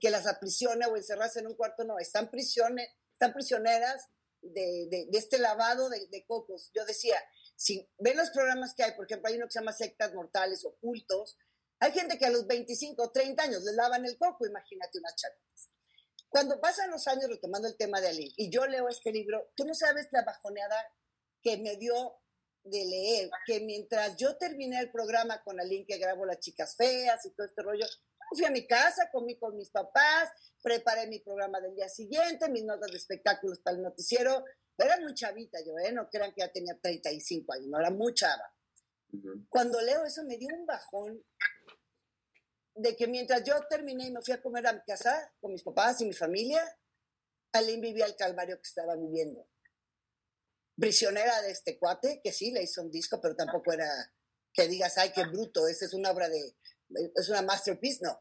[0.00, 4.08] que las aprisione o encerrarse en un cuarto, no, están, prisiones, están prisioneras
[4.42, 6.70] de, este lavado de, cocos.
[6.74, 7.16] Yo decía,
[7.56, 10.64] si ven los programas que hay, por ejemplo, hay uno que se llama sectas mortales
[10.64, 11.36] ocultos,
[11.80, 15.16] hay gente que a los 25 o 30 años le lavan el coco, imagínate unas
[15.16, 15.70] chatas.
[16.34, 19.64] Cuando pasan los años retomando el tema de Ali, y yo leo este libro, tú
[19.64, 20.74] no sabes la bajoneada
[21.40, 22.16] que me dio
[22.64, 27.24] de leer, que mientras yo terminé el programa con Aline, que grabo Las Chicas Feas
[27.24, 27.86] y todo este rollo,
[28.32, 30.28] fui a mi casa, comí con mis papás,
[30.60, 34.44] preparé mi programa del día siguiente, mis notas de espectáculos para el noticiero.
[34.76, 35.92] Era muy chavita yo, ¿eh?
[35.92, 38.52] No crean que ya tenía 35 años, no era muy chava.
[39.48, 41.24] Cuando leo eso me dio un bajón
[42.74, 45.62] de que mientras yo terminé y me fui a comer a mi casa con mis
[45.62, 46.62] papás y mi familia,
[47.52, 49.48] Aline vivía el calvario que estaba viviendo.
[50.76, 53.88] Prisionera de este cuate, que sí, le hizo un disco, pero tampoco era
[54.52, 56.56] que digas, ay, qué bruto, esa es una obra de,
[57.14, 58.20] es una masterpiece, no.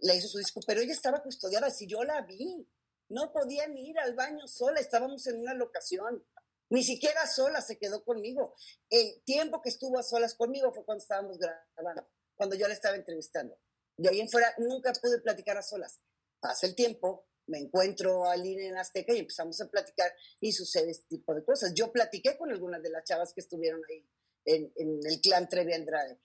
[0.00, 2.68] Le hizo su disco, pero ella estaba custodiada, si yo la vi,
[3.08, 6.26] no podía ni ir al baño sola, estábamos en una locación,
[6.70, 8.56] ni siquiera sola se quedó conmigo.
[8.90, 12.96] El tiempo que estuvo a solas conmigo fue cuando estábamos grabando cuando yo la estaba
[12.96, 13.58] entrevistando.
[13.96, 16.00] De ahí en fuera nunca pude platicar a solas.
[16.40, 20.90] Pasa el tiempo, me encuentro a Lina en Azteca y empezamos a platicar y sucede
[20.90, 21.72] este tipo de cosas.
[21.74, 24.08] Yo platiqué con algunas de las chavas que estuvieron ahí
[24.44, 26.18] en, en el clan Trevi Andrade.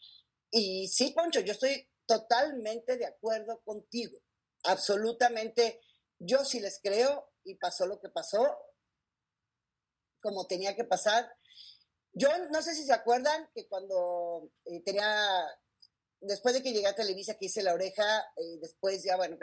[0.52, 4.20] Y sí, Poncho, yo estoy totalmente de acuerdo contigo.
[4.64, 5.80] Absolutamente.
[6.18, 8.58] Yo sí les creo y pasó lo que pasó,
[10.22, 11.32] como tenía que pasar.
[12.14, 15.46] Yo no sé si se acuerdan que cuando eh, tenía
[16.22, 18.04] después de que llegué a Televisa, que hice la oreja,
[18.38, 19.38] eh, después ya, bueno,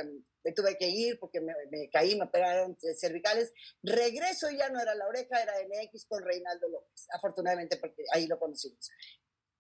[0.44, 3.52] me tuve que ir porque me, me, caí, me operaron cervicales.
[3.82, 8.26] Regreso y ya no era la oreja, era MX con Reinaldo López, afortunadamente porque ahí
[8.26, 8.90] lo conocimos.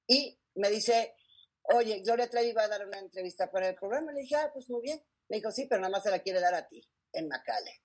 [0.06, 1.14] Y me dice,
[1.74, 4.12] oye, Gloria Trevi va a dar una entrevista para el programa.
[4.12, 5.02] Le dije, ah, pues muy bien.
[5.28, 7.82] Me dijo, sí, pero nada más se la quiere dar a ti, en Macale.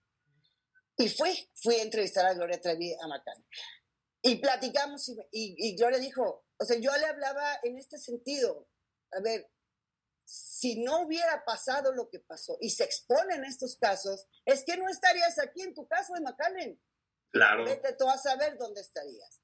[0.97, 3.45] Y fui, fui a entrevistar a Gloria Trevi a Macale.
[4.21, 8.67] Y platicamos y, y, y Gloria dijo, o sea, yo le hablaba en este sentido,
[9.12, 9.49] a ver,
[10.26, 14.88] si no hubiera pasado lo que pasó y se exponen estos casos, es que no
[14.88, 16.82] estarías aquí en tu caso de McAllen.
[17.32, 17.66] Claro.
[17.66, 19.41] Vete tú a saber dónde estarías,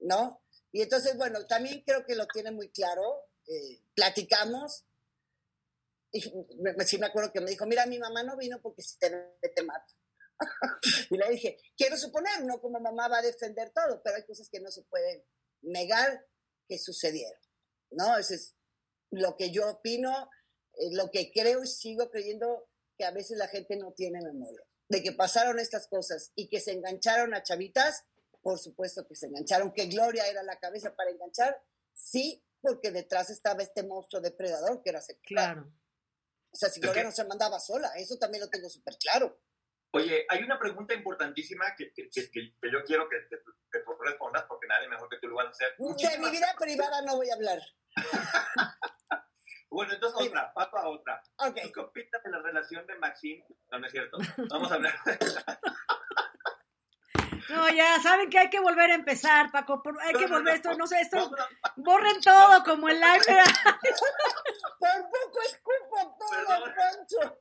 [0.00, 0.42] ¿no?
[0.72, 3.24] Y entonces, bueno, también creo que lo tiene muy claro.
[3.46, 4.84] Eh, platicamos.
[6.12, 9.10] Y sí me acuerdo que me dijo, mira, mi mamá no vino porque si te
[9.54, 9.94] te mato.
[11.10, 14.48] y le dije, quiero suponer, no como mamá va a defender todo, pero hay cosas
[14.50, 15.24] que no se pueden
[15.62, 16.26] negar
[16.68, 17.40] que sucedieron,
[17.90, 18.16] ¿no?
[18.16, 18.57] Ese es
[19.10, 20.30] lo que yo opino,
[20.74, 24.64] eh, lo que creo y sigo creyendo que a veces la gente no tiene memoria.
[24.88, 28.04] De que pasaron estas cosas y que se engancharon a chavitas,
[28.42, 33.30] por supuesto que se engancharon, que Gloria era la cabeza para enganchar, sí, porque detrás
[33.30, 35.54] estaba este monstruo depredador que era sexual.
[35.54, 35.72] Claro.
[36.50, 39.38] O sea, si Gloria no se mandaba sola, eso también lo tengo súper claro.
[39.92, 44.44] Oye, hay una pregunta importantísima que, que, que, que yo quiero que, que, tú respondas
[44.48, 45.74] porque nadie mejor que tú lo vas a hacer.
[45.78, 47.62] De mi vida privada no voy a hablar.
[49.70, 51.22] bueno, entonces otra, paso a otra.
[51.36, 51.72] Okay.
[51.72, 53.44] ¿Qué opinas de la relación de Maxine?
[53.70, 54.18] No, no es cierto.
[54.50, 54.94] Vamos a hablar.
[57.50, 59.82] No, ya saben que hay que volver a empezar, Paco.
[60.02, 61.30] Hay que volver esto, no sé, esto.
[61.76, 63.24] Borren todo como el live.
[64.78, 67.38] Por poco escupo todo, Pancho.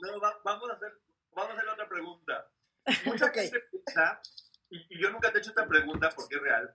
[0.00, 0.92] No, va, vamos a hacer
[1.34, 2.50] vamos a hacer otra pregunta.
[3.06, 3.50] Mucha okay.
[3.50, 4.20] gente piensa,
[4.70, 6.74] y, y yo nunca te he hecho esta pregunta porque es real.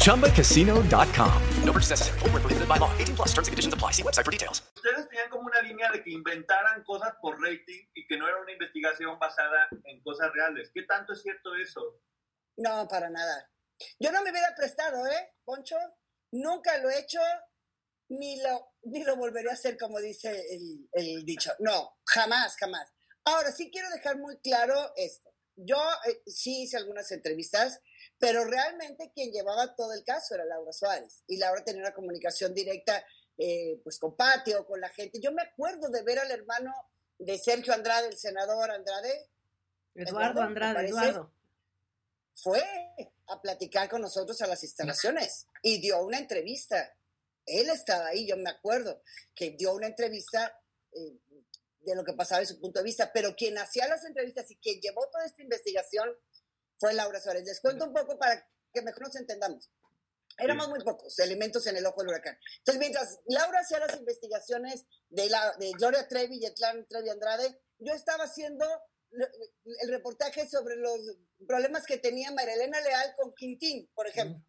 [0.00, 1.42] ChumbaCasino.com.
[1.64, 2.18] No purchase necessary.
[2.20, 2.90] Full prohibited by law.
[2.98, 3.92] 18 plus terms and conditions apply.
[3.92, 4.62] See website for details.
[4.76, 8.40] Ustedes tenían como una línea de que inventaran cosas por rating y que no era
[8.40, 10.70] una investigación basada en cosas reales.
[10.74, 12.00] ¿Qué tanto es cierto eso?
[12.56, 13.50] No, para nada.
[13.98, 15.76] Yo no me hubiera prestado, ¿eh, Poncho?
[16.32, 17.20] Nunca lo he hecho,
[18.08, 21.52] ni lo, ni lo volveré a hacer, como dice el, el dicho.
[21.58, 22.92] No, jamás, jamás.
[23.24, 25.30] Ahora, sí quiero dejar muy claro esto.
[25.56, 25.76] Yo
[26.06, 27.80] eh, sí hice algunas entrevistas,
[28.20, 31.24] pero realmente quien llevaba todo el caso era Laura Suárez.
[31.26, 33.02] Y Laura tenía una comunicación directa
[33.38, 35.18] eh, pues con Patio, con la gente.
[35.20, 36.70] Yo me acuerdo de ver al hermano
[37.18, 39.30] de Sergio Andrade, el senador Andrade.
[39.94, 41.32] Eduardo Andrade, Eduardo.
[42.34, 42.62] Fue
[43.26, 46.94] a platicar con nosotros a las instalaciones y dio una entrevista.
[47.46, 49.02] Él estaba ahí, yo me acuerdo,
[49.34, 50.54] que dio una entrevista
[50.92, 51.16] eh,
[51.80, 54.56] de lo que pasaba de su punto de vista, pero quien hacía las entrevistas y
[54.56, 56.10] quien llevó toda esta investigación
[56.80, 57.44] fue Laura Suárez.
[57.44, 59.70] Les cuento un poco para que mejor nos entendamos.
[60.38, 62.38] Éramos muy pocos elementos en el ojo del huracán.
[62.58, 67.10] Entonces, mientras Laura hacía las investigaciones de, la, de Gloria Trevi y el clan Trevi
[67.10, 68.66] Andrade, yo estaba haciendo
[69.80, 70.98] el reportaje sobre los
[71.46, 74.42] problemas que tenía María Elena Leal con Quintín, por ejemplo,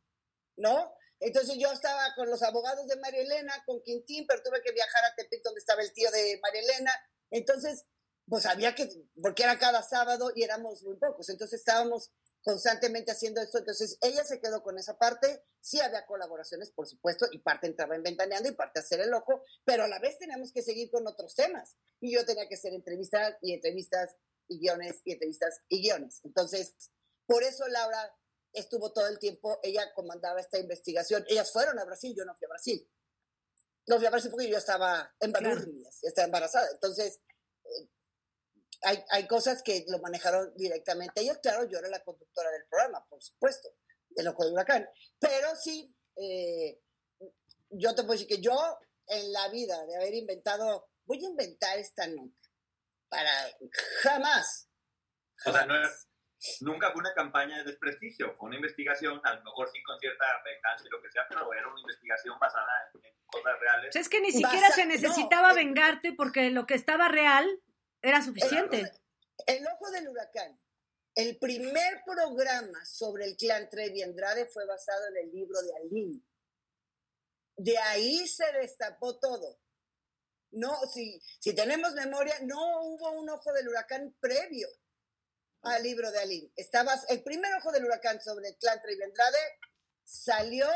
[0.55, 0.93] ¿no?
[1.19, 5.03] Entonces yo estaba con los abogados de María Elena, con Quintín, pero tuve que viajar
[5.03, 6.91] a Tepic donde estaba el tío de María Elena.
[7.31, 7.85] Entonces,
[8.27, 8.89] pues había que,
[9.21, 12.11] porque era cada sábado y éramos muy pocos, entonces estábamos
[12.43, 13.59] constantemente haciendo esto.
[13.59, 15.43] Entonces ella se quedó con esa parte.
[15.59, 19.13] Sí había colaboraciones, por supuesto, y parte entraba en Ventaneando y parte a hacer el
[19.13, 21.77] ojo, pero a la vez teníamos que seguir con otros temas.
[21.99, 24.15] Y yo tenía que hacer entrevistas y entrevistas
[24.47, 26.21] y guiones y entrevistas y guiones.
[26.23, 26.75] Entonces,
[27.25, 28.13] por eso Laura
[28.53, 31.23] estuvo todo el tiempo, ella comandaba esta investigación.
[31.27, 32.89] Ellas fueron a Brasil, yo no fui a Brasil.
[33.87, 35.89] No fui a Brasil porque yo estaba embarazada, claro.
[36.01, 36.69] estaba embarazada.
[36.71, 37.21] Entonces,
[38.83, 41.39] hay, hay cosas que lo manejaron directamente ellos.
[41.41, 43.69] Claro, yo era la conductora del programa, por supuesto,
[44.09, 44.87] del Ojo del Huracán.
[45.19, 46.79] Pero sí, eh,
[47.69, 51.77] yo te puedo decir que yo en la vida de haber inventado, voy a inventar
[51.77, 52.49] esta nota
[53.09, 53.31] para
[54.03, 54.69] jamás.
[55.45, 56.07] O sea, no es,
[56.61, 60.25] nunca fue una campaña de desprestigio, fue una investigación, a lo mejor sí con cierta
[60.45, 63.89] venganza y lo que sea, pero era una investigación basada en, en cosas reales.
[63.89, 67.09] O sea, es que ni siquiera Basa, se necesitaba no, vengarte porque lo que estaba
[67.09, 67.47] real
[68.01, 68.79] era suficiente.
[68.79, 70.59] El, el, Ojo del Huracán,
[71.15, 76.21] el primer programa sobre el clan Trevi Andrade fue basado en el libro de Aline.
[77.57, 79.59] De ahí se destapó todo.
[80.51, 84.67] No, si, si tenemos memoria, no hubo un ojo del huracán previo
[85.61, 86.51] al libro de Aline.
[86.55, 89.37] Estabas, el primer ojo del huracán sobre el clan Trevi Andrade
[90.03, 90.67] salió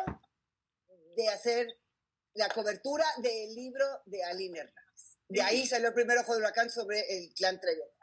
[1.15, 1.67] de hacer
[2.33, 4.84] la cobertura del libro de Aline Hernández.
[5.27, 7.95] De ahí salió el primer ojo del huracán sobre el clan Trevi Andrade.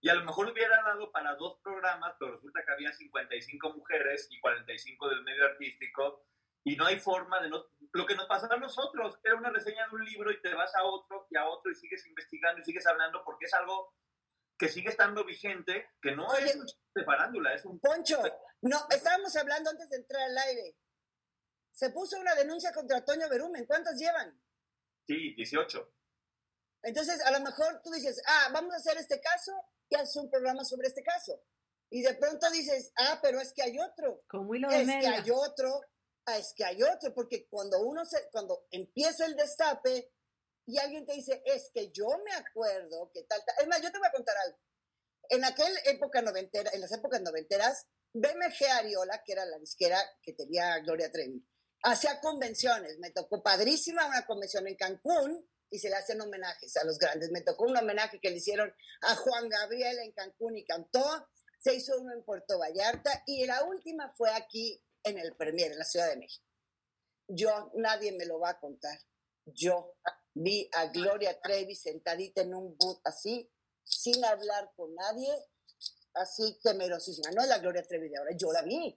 [0.00, 4.26] Y a lo mejor hubiera dado para dos programas, pero resulta que había 55 mujeres
[4.30, 6.26] y 45 del medio artístico
[6.64, 7.66] y no hay forma de no...
[7.92, 10.74] Lo que nos pasó a nosotros era una reseña de un libro y te vas
[10.74, 13.94] a otro y a otro y sigues investigando y sigues hablando porque es algo
[14.58, 17.80] que sigue estando vigente, que no Oye, es de farándula, es un...
[17.80, 18.22] Poncho,
[18.62, 20.76] no, estábamos hablando antes de entrar al aire.
[21.72, 23.66] Se puso una denuncia contra Toño Berumen.
[23.66, 24.40] ¿Cuántas llevan?
[25.06, 25.92] Sí, 18.
[26.84, 29.52] Entonces, a lo mejor tú dices, ah, vamos a hacer este caso
[29.88, 31.42] y hace un programa sobre este caso.
[31.90, 34.22] Y de pronto dices, ah, pero es que hay otro.
[34.28, 35.12] Como hilo de es que media.
[35.12, 35.80] hay otro,
[36.26, 40.12] ah, es que hay otro, porque cuando uno se, cuando empieza el destape
[40.66, 43.56] y alguien te dice, es que yo me acuerdo que tal, tal.
[43.60, 44.58] Es más, yo te voy a contar algo.
[45.30, 50.34] En aquella época noventera, en las épocas noventeras, BMG Ariola, que era la disquera que
[50.34, 51.46] tenía Gloria Trevi,
[51.82, 52.98] hacía convenciones.
[52.98, 57.32] Me tocó padrísima una convención en Cancún y se le hacen homenajes a los grandes.
[57.32, 61.04] Me tocó un homenaje que le hicieron a Juan Gabriel en Cancún y cantó.
[61.58, 65.78] Se hizo uno en Puerto Vallarta y la última fue aquí en el Premier, en
[65.80, 66.46] la Ciudad de México.
[67.26, 68.96] Yo, nadie me lo va a contar.
[69.46, 69.96] Yo
[70.32, 73.50] vi a Gloria Trevi sentadita en un boot así,
[73.82, 75.34] sin hablar con nadie,
[76.12, 77.32] así temerosísima.
[77.32, 78.96] No es la Gloria Trevi de ahora, yo la vi.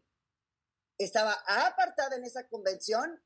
[1.00, 3.20] Estaba apartada en esa convención,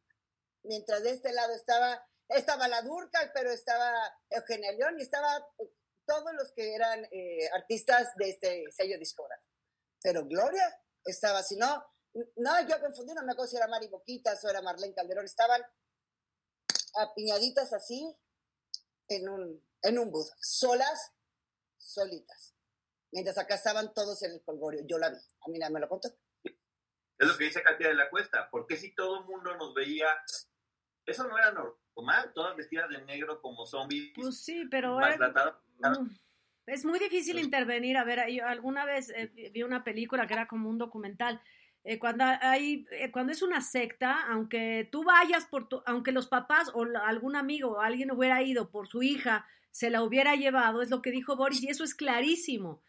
[0.64, 3.94] mientras de este lado estaba, estaba la Durcal, pero estaba
[4.30, 5.48] Eugenia León y estaba
[6.06, 9.50] todos los que eran eh, artistas de este sello discográfico.
[10.02, 11.86] Pero Gloria estaba, si no,
[12.38, 15.62] no, yo confundí, no me acuerdo si era Mari Boquitas o era Marlene Calderón, estaban
[16.96, 18.18] apiñaditas así
[19.08, 21.12] en un, en un bus, solas,
[21.78, 22.56] solitas.
[23.12, 24.82] Mientras acá estaban todos en el polvorio.
[24.86, 25.18] Yo la vi.
[25.18, 26.10] A mí nadie me lo contó.
[26.44, 28.50] Es lo que dice Katia de la Cuesta.
[28.50, 30.08] ¿Por qué si todo el mundo nos veía?
[31.06, 34.12] Eso no era normal, todas vestidas de negro como zombies.
[34.16, 34.95] Pues sí, pero.
[35.80, 36.10] Mm,
[36.68, 37.97] Es muy difícil intervenir.
[37.97, 41.41] A ver, yo alguna vez eh, vi una película que era como un documental.
[41.84, 46.28] Eh, cuando hay, eh, cuando es una secta, aunque tú vayas por tu, aunque los
[46.28, 50.36] papás o la- algún amigo o alguien hubiera ido por su hija, se la hubiera
[50.36, 52.84] llevado, es lo que dijo Boris, y eso es clarísimo.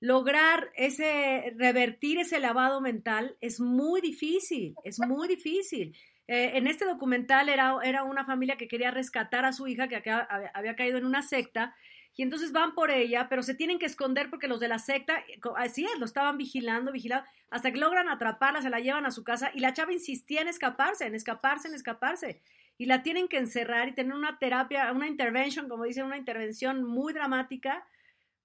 [0.00, 5.94] Lograr ese, revertir ese lavado mental es muy difícil, es muy difícil.
[6.28, 9.96] Eh, en este documental era, era una familia que quería rescatar a su hija que
[9.96, 11.74] había, caído en una secta
[12.14, 15.24] y entonces van por ella, pero se tienen que esconder porque los de la secta,
[15.40, 19.10] co- así es, lo estaban vigilando, vigilando, hasta que logran atraparla, se la llevan a
[19.10, 22.42] su casa y la chava insistía en escaparse, en escaparse, en escaparse.
[22.78, 26.84] Y la tienen que encerrar y tener una terapia, una intervention, como dicen, una intervención
[26.84, 27.86] muy dramática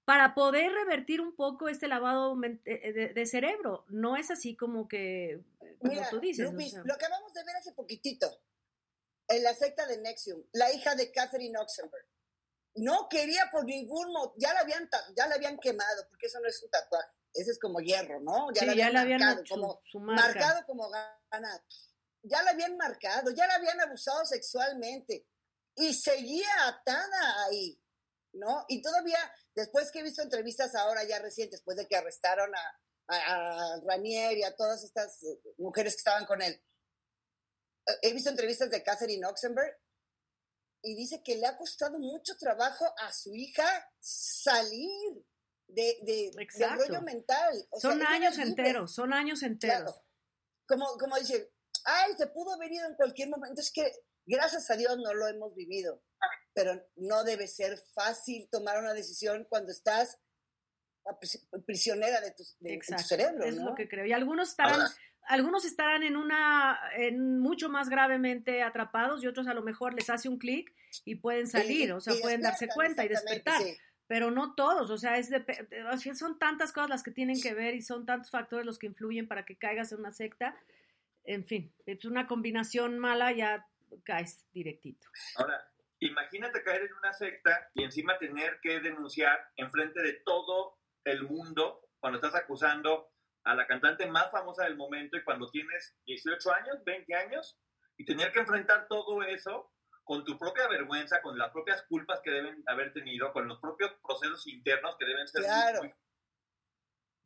[0.08, 3.84] para poder revertir un poco este lavado men- eh, de, de cerebro.
[3.88, 5.38] No es así como que,
[5.80, 6.48] como Mira, tú dices.
[6.48, 6.82] o Lupis, sea.
[6.82, 8.26] lo acabamos de ver hace poquitito.
[9.28, 12.06] En la secta de Nexium, la hija de Catherine Oxenberg.
[12.76, 16.48] No quería por ningún motivo, ya la habían, ya la habían quemado, porque eso no
[16.48, 18.48] es un tatuaje, ese es como hierro, ¿no?
[18.54, 20.22] Sí, ya le habían marcado, como, su marca.
[20.26, 21.60] marcado como ganado.
[22.22, 25.26] Ya la habían marcado, ya la habían abusado sexualmente
[25.76, 27.78] y seguía atada ahí,
[28.32, 28.64] ¿no?
[28.68, 29.18] Y todavía,
[29.58, 33.80] después que he visto entrevistas ahora ya recientes, después de que arrestaron a, a, a
[33.84, 36.54] Ranier y a todas estas eh, mujeres que estaban con él,
[37.86, 39.76] eh, he visto entrevistas de Catherine Oxenberg
[40.82, 43.66] y dice que le ha costado mucho trabajo a su hija
[43.98, 45.24] salir
[45.66, 47.66] de, de, del rollo mental.
[47.70, 50.00] O sea, son ella años enteros, son años enteros.
[50.66, 51.52] Como, como dice,
[51.84, 53.60] ay, se pudo haber ido en cualquier momento.
[53.60, 53.90] Es que
[54.24, 56.02] gracias a Dios no lo hemos vivido,
[56.58, 60.18] pero no debe ser fácil tomar una decisión cuando estás
[61.66, 63.44] prisionera de tu, de- de tu cerebro.
[63.44, 63.70] es ¿no?
[63.70, 64.04] lo que creo.
[64.06, 64.94] Y algunos estarán, Ahora-
[65.28, 70.10] algunos estarán en una, en mucho más gravemente atrapados y otros a lo mejor les
[70.10, 70.72] hace un clic
[71.04, 73.62] y pueden salir, Y- o sea, pueden darse cuenta y despertar.
[73.62, 73.76] sí.
[74.06, 75.44] Pero no todos, o sea, es de-
[75.92, 78.78] o sea, son tantas cosas las que tienen que ver y son tantos factores los
[78.78, 80.56] que influyen para que caigas en una secta.
[81.24, 83.66] En fin, es una combinación mala, ya
[84.04, 85.06] caes directito.
[85.36, 85.62] Ahora,
[86.00, 91.80] imagínate caer en una secta y encima tener que denunciar enfrente de todo el mundo
[92.00, 93.10] cuando estás acusando
[93.44, 97.58] a la cantante más famosa del momento y cuando tienes 18 años, 20 años,
[97.96, 99.72] y tener que enfrentar todo eso
[100.04, 103.92] con tu propia vergüenza, con las propias culpas que deben haber tenido, con los propios
[104.02, 105.82] procesos internos que deben ser Claro.
[105.82, 105.94] muy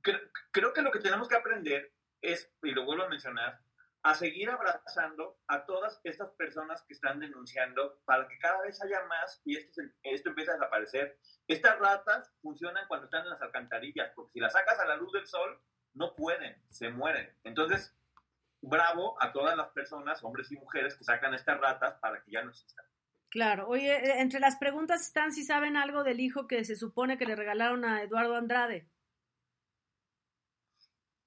[0.03, 0.21] creo,
[0.51, 3.61] creo que lo que tenemos que aprender es, y lo vuelvo a mencionar,
[4.05, 9.05] a seguir abrazando a todas estas personas que están denunciando para que cada vez haya
[9.07, 11.19] más y esto, se- esto empiece a desaparecer.
[11.47, 15.13] Estas ratas funcionan cuando están en las alcantarillas, porque si las sacas a la luz
[15.13, 15.61] del sol,
[15.95, 17.33] no pueden, se mueren.
[17.45, 17.97] Entonces,
[18.61, 22.43] bravo a todas las personas, hombres y mujeres, que sacan estas ratas para que ya
[22.43, 22.85] no existan.
[23.31, 27.19] Claro, oye, eh, entre las preguntas están si saben algo del hijo que se supone
[27.19, 28.89] que le regalaron a Eduardo Andrade.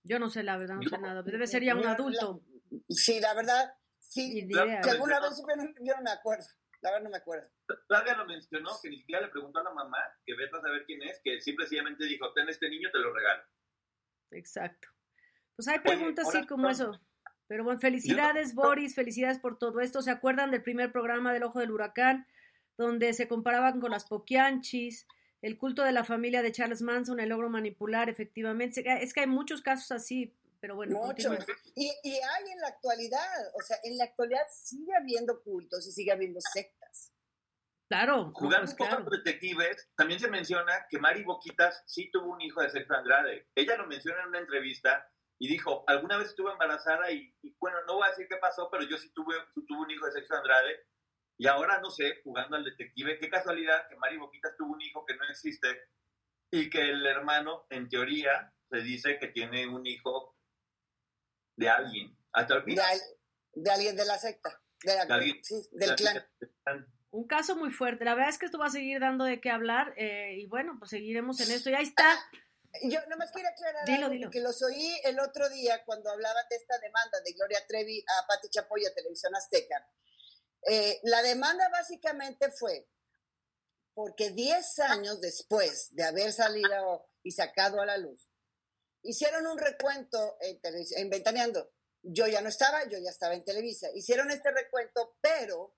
[0.03, 1.23] Yo no sé la verdad, no sé nada.
[1.23, 2.41] Debe ser ya un adulto.
[2.45, 2.54] la-
[2.89, 4.47] sí, la verdad, sí.
[4.47, 5.41] Si alguna vez
[5.81, 6.45] yo no me acuerdo.
[6.81, 7.49] La verdad no me acuerdo.
[7.87, 10.85] Claudia lo mencionó, que ni siquiera le preguntó a la mamá, que vete a saber
[10.85, 13.43] quién es, que simple y sencillamente dijo, ten este niño, te lo regalo.
[14.31, 14.89] Exacto.
[15.55, 16.69] Pues hay preguntas así como no.
[16.69, 17.01] eso.
[17.47, 20.01] Pero bueno, felicidades Boris, felicidades por todo esto.
[20.01, 22.27] ¿Se acuerdan del primer programa del Ojo del Huracán?
[22.77, 25.07] Donde se comparaban con las Poquianchis,
[25.41, 28.83] el culto de la familia de Charles Manson, el logro manipular, efectivamente.
[29.01, 30.33] Es que hay muchos casos así,
[30.65, 30.99] pero bueno.
[30.99, 31.45] Muchos.
[31.75, 35.91] Y, y hay en la actualidad, o sea, en la actualidad sigue habiendo cultos y
[35.91, 37.13] sigue habiendo sectas.
[37.87, 38.31] Claro.
[38.33, 39.09] Jugando pues un claro.
[39.11, 43.47] detectives, también se menciona que Mari Boquitas sí tuvo un hijo de Sergio Andrade.
[43.53, 45.07] Ella lo menciona en una entrevista
[45.39, 48.67] y dijo, alguna vez estuve embarazada y, y, bueno, no voy a decir qué pasó,
[48.71, 50.79] pero yo sí tuve, tuve un hijo de Sergio Andrade.
[51.37, 55.05] Y ahora, no sé, jugando al detective, qué casualidad que Mari Boquitas tuvo un hijo
[55.05, 55.67] que no existe
[56.51, 60.34] y que el hermano, en teoría, se dice que tiene un hijo
[61.55, 62.17] de alguien.
[62.33, 63.01] Hasta el De, al-
[63.53, 65.43] de alguien de la secta, de la- De alguien.
[65.43, 66.25] sí, del clan.
[67.11, 68.03] Un caso muy fuerte.
[68.03, 70.75] La verdad es que esto va a seguir dando de qué hablar eh, y bueno,
[70.77, 71.69] pues seguiremos en esto.
[71.69, 72.13] Y ahí está.
[72.83, 74.25] Yo nomás quiero aclarar Dilo, algo, dilo.
[74.27, 78.27] porque los oí el otro día cuando hablaban de esta demanda de Gloria Trevi a
[78.27, 79.87] Pati Chapoy a Televisión Azteca.
[80.67, 82.85] Eh, la demanda básicamente fue
[83.93, 88.29] porque 10 años después de haber salido y sacado a la luz,
[89.05, 91.71] hicieron un recuento en, en Ventaneando.
[92.01, 93.87] Yo ya no estaba, yo ya estaba en Televisa.
[93.93, 95.75] Hicieron este recuento, pero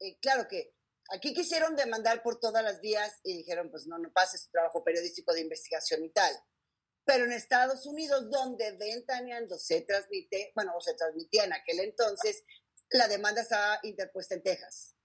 [0.00, 0.74] eh, claro que
[1.10, 4.82] aquí quisieron demandar por todas las vías y dijeron, pues no, no pase su trabajo
[4.82, 6.34] periodístico de investigación y tal.
[7.04, 12.44] Pero en Estados Unidos, donde Ventaneando se transmite, bueno, o se transmitía en aquel entonces,
[12.90, 14.96] la demanda estaba interpuesta en Texas.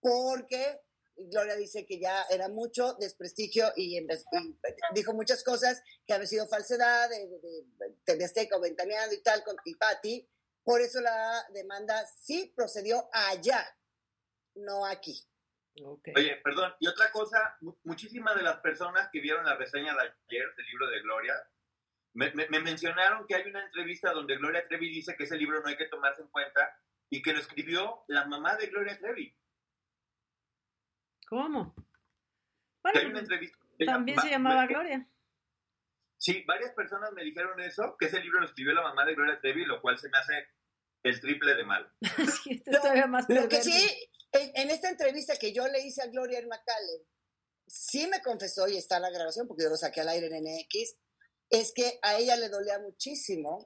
[0.00, 0.80] Porque
[1.18, 3.98] Gloria dice que ya era mucho desprestigio y,
[4.94, 7.38] dijo muchas cosas que había sido falsedad de, de,
[7.78, 10.28] de TV Azteca o Ventaneando y tal, con y Patti.
[10.64, 13.66] Por eso la demanda sí procedió allá,
[14.54, 15.24] no aquí.
[16.16, 20.00] Oye, perdón, y otra cosa, mu- muchísimas de las personas que vieron la reseña de
[20.00, 21.34] ayer del libro de Gloria,
[22.14, 25.60] me, me- me mencionaron que hay una entrevista donde Gloria Trevi dice que ese libro
[25.60, 26.76] no hay que tomarse en cuenta
[27.10, 29.34] y que lo escribió la mamá de Gloria Trevi.
[31.28, 31.74] ¿Cómo?
[32.92, 33.58] Que hay una entrevista.
[33.78, 35.08] ella- También se llamaba me- Gloria.
[36.16, 39.38] Sí, varias personas me dijeron eso, que ese libro lo escribió la mamá de Gloria
[39.40, 40.48] Trevi, lo cual se me hace
[41.04, 41.92] el triple de mal.
[42.42, 45.80] Sí, esto es todavía más Lo que sí, en, en esta entrevista que yo le
[45.80, 47.06] hice a Gloria en Macale,
[47.66, 50.96] sí me confesó, y está la grabación porque yo lo saqué al aire en NX,
[51.50, 53.62] es que a ella le dolía muchísimo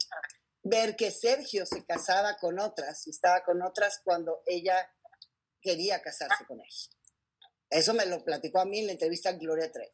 [0.62, 4.76] ver que Sergio se casaba con otras y estaba con otras cuando ella
[5.60, 6.66] quería casarse con él.
[7.72, 9.90] Eso me lo platicó a mí en la entrevista a Gloria Trevi.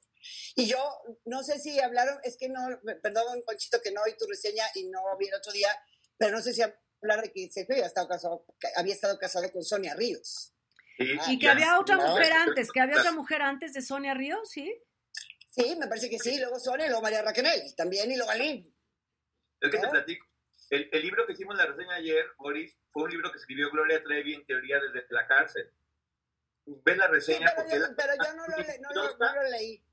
[0.56, 0.78] Y yo
[1.26, 2.60] no sé si hablaron, es que no,
[3.02, 5.70] perdón, Conchito, que no oí tu reseña y no vi el otro día,
[6.16, 8.44] pero no sé si hablar de que Sergio había estado casado,
[8.76, 10.52] había estado casado con Sonia Ríos.
[10.98, 14.74] Y que había otra mujer antes, que había otra mujer antes de Sonia Ríos, ¿sí?
[15.48, 16.38] Sí, me parece que sí.
[16.38, 18.74] Luego Sonia y luego María Raquel también y luego Alín.
[19.60, 20.26] Es que te platico.
[20.70, 24.02] El, el libro que hicimos la reseña ayer, Boris, fue un libro que escribió Gloria
[24.02, 25.72] Trevi en teoría desde la cárcel.
[26.84, 29.16] Ves la Sí, reseña pero, porque yo, la- pero yo no lo, le- no lo-
[29.18, 29.84] no lo leí.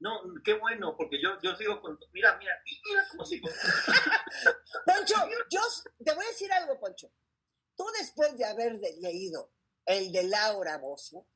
[0.00, 1.96] No, qué bueno, porque yo, yo sigo con...
[2.12, 3.48] Mira, mira, mira cómo sigo.
[4.84, 5.14] Poncho,
[5.48, 5.60] yo
[6.04, 7.10] te voy a decir algo, Poncho.
[7.76, 9.52] Tú después de haber leído
[9.86, 11.26] el de Laura Bozo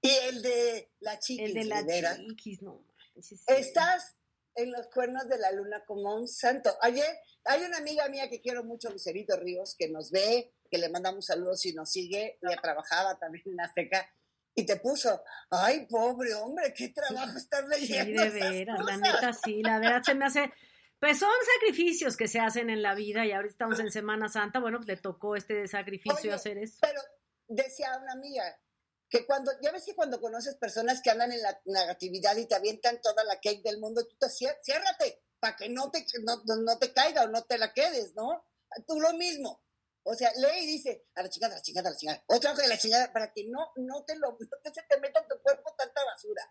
[0.00, 3.42] y el de la chiquis El de la Rivera, chiquis, no manches.
[3.46, 4.16] estás
[4.54, 6.76] en los cuernos de la luna como un santo.
[6.82, 7.06] Ayer
[7.44, 11.26] hay una amiga mía que quiero mucho, Lucerito Ríos, que nos ve, que le mandamos
[11.26, 12.38] saludos y nos sigue.
[12.40, 14.10] Ella trabajaba también en Azteca
[14.54, 18.22] y te puso, ay, pobre hombre, qué trabajo estar Sí, leyendo.
[18.22, 19.00] de esas veras, la cosas".
[19.00, 20.50] neta sí, la verdad se me hace...
[20.98, 24.60] Pues son sacrificios que se hacen en la vida y ahorita estamos en Semana Santa,
[24.60, 26.78] bueno, pues le tocó este sacrificio Oye, hacer eso.
[26.80, 27.00] Pero
[27.48, 28.44] decía una amiga
[29.10, 32.54] que cuando, ya ves que cuando conoces personas que andan en la negatividad y te
[32.54, 36.78] avientan toda la cake del mundo, tú te ciérrate para que no te, no, no
[36.78, 38.46] te caiga o no te la quedes, ¿no?
[38.86, 39.60] Tú lo mismo.
[40.04, 42.24] O sea, lee y dice, a la chingada, a la chingada, a la chingada.
[42.26, 45.00] Otra cosa de la chingada para que no, no te lo, no te, se te
[45.00, 46.42] meta en tu cuerpo tanta basura.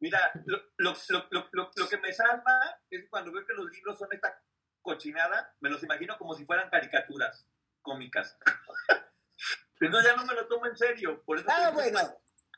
[0.00, 0.94] Mira, lo, lo,
[1.30, 4.40] lo, lo, que me salva es cuando veo que los libros son esta
[4.82, 7.46] cochinada, me los imagino como si fueran caricaturas
[7.82, 8.38] cómicas.
[9.80, 11.22] Entonces ya no me lo tomo en serio.
[11.24, 11.98] Por eso Ah, bueno.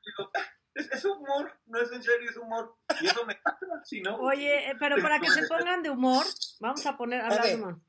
[0.05, 0.31] digo,
[0.75, 2.77] es, es humor, no es en serio, es humor.
[3.01, 3.39] Y eso me
[3.85, 4.17] si no.
[4.17, 6.25] Oye, eh, pero para que se pongan de humor,
[6.61, 7.61] vamos a poner, hablar de ver.
[7.61, 7.81] humor.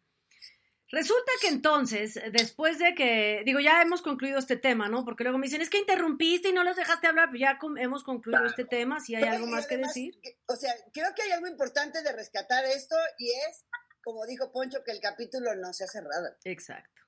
[0.91, 5.05] Resulta que entonces, después de que, digo, ya hemos concluido este tema, ¿no?
[5.05, 8.03] Porque luego me dicen, es que interrumpiste y no los dejaste hablar, pues ya hemos
[8.03, 10.13] concluido este tema, si hay Pero, algo más que decir.
[10.21, 13.63] que- O sea, creo que hay algo importante de rescatar esto y es,
[14.03, 16.35] como dijo Poncho, que el capítulo no se ha cerrado.
[16.43, 17.01] Exacto.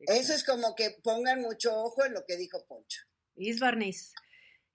[0.00, 3.00] Eso es como que pongan mucho ojo en lo que dijo Poncho.
[3.36, 3.60] Is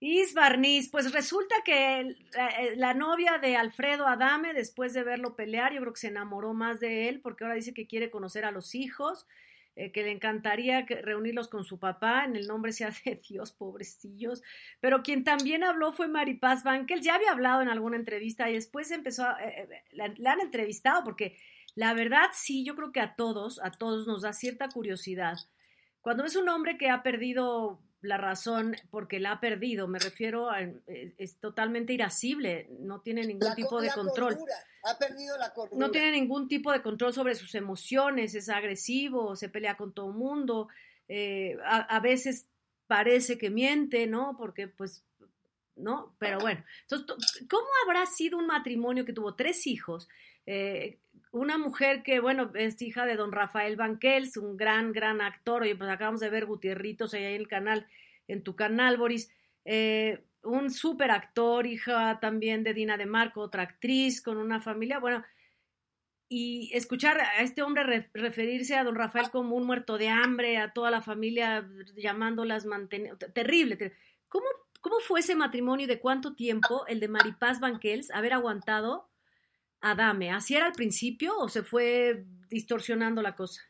[0.01, 0.29] Barniz.
[0.29, 5.73] Is Barniz, pues resulta que eh, la novia de Alfredo Adame, después de verlo pelear,
[5.73, 8.51] yo creo que se enamoró más de él, porque ahora dice que quiere conocer a
[8.51, 9.27] los hijos.
[9.75, 14.43] eh, que le encantaría reunirlos con su papá, en el nombre sea de Dios, pobrecillos.
[14.81, 18.91] Pero quien también habló fue Maripaz Bankel, ya había hablado en alguna entrevista y después
[18.91, 21.37] empezó, a, eh, la, han entrevistado porque
[21.75, 25.37] la verdad sí, yo creo que a todos, a todos nos da cierta curiosidad.
[26.01, 30.49] Cuando ves un hombre que ha perdido la razón porque la ha perdido, me refiero
[30.49, 34.37] a, es totalmente irascible, no tiene ningún tipo de control.
[34.83, 39.49] Ha perdido la No tiene ningún tipo de control sobre sus emociones, es agresivo, se
[39.49, 40.67] pelea con todo el mundo,
[41.07, 42.47] eh, a, veces
[42.87, 44.35] parece que miente, ¿no?
[44.37, 45.03] Porque pues,
[45.75, 46.15] ¿no?
[46.17, 50.07] Pero bueno, entonces, ¿cómo habrá sido un matrimonio que tuvo tres hijos?
[50.45, 51.00] Eh,
[51.31, 55.63] una mujer que, bueno, es hija de don Rafael Banquels, un gran, gran actor.
[55.63, 57.87] Oye, pues acabamos de ver Gutierritos ahí en el canal,
[58.27, 59.29] en tu canal, Boris.
[59.65, 64.99] Eh, un súper actor, hija también de Dina de Marco, otra actriz con una familia.
[64.99, 65.23] Bueno,
[66.27, 70.73] y escuchar a este hombre referirse a don Rafael como un muerto de hambre, a
[70.73, 73.17] toda la familia llamándolas mantener.
[73.17, 73.93] Terrible.
[74.27, 74.45] ¿Cómo,
[74.81, 79.10] ¿Cómo fue ese matrimonio y de cuánto tiempo el de Maripaz Banquels haber aguantado
[79.81, 80.31] Adame?
[80.31, 83.61] ¿Así era al principio o se fue distorsionando la cosa?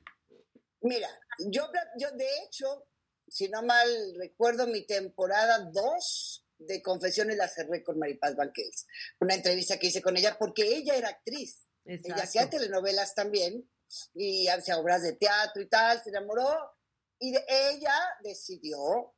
[0.82, 1.08] Mira,
[1.50, 2.88] yo, yo de hecho,
[3.28, 3.88] si no mal
[4.18, 8.88] recuerdo, mi temporada 2 de Confesiones la cerré con Maripaz Banquels.
[9.20, 11.68] Una entrevista que hice con ella porque ella era actriz.
[11.86, 13.68] Ella hacía telenovelas también
[14.14, 16.58] y hacía obras de teatro y tal, se enamoró
[17.20, 17.94] y ella
[18.24, 19.14] decidió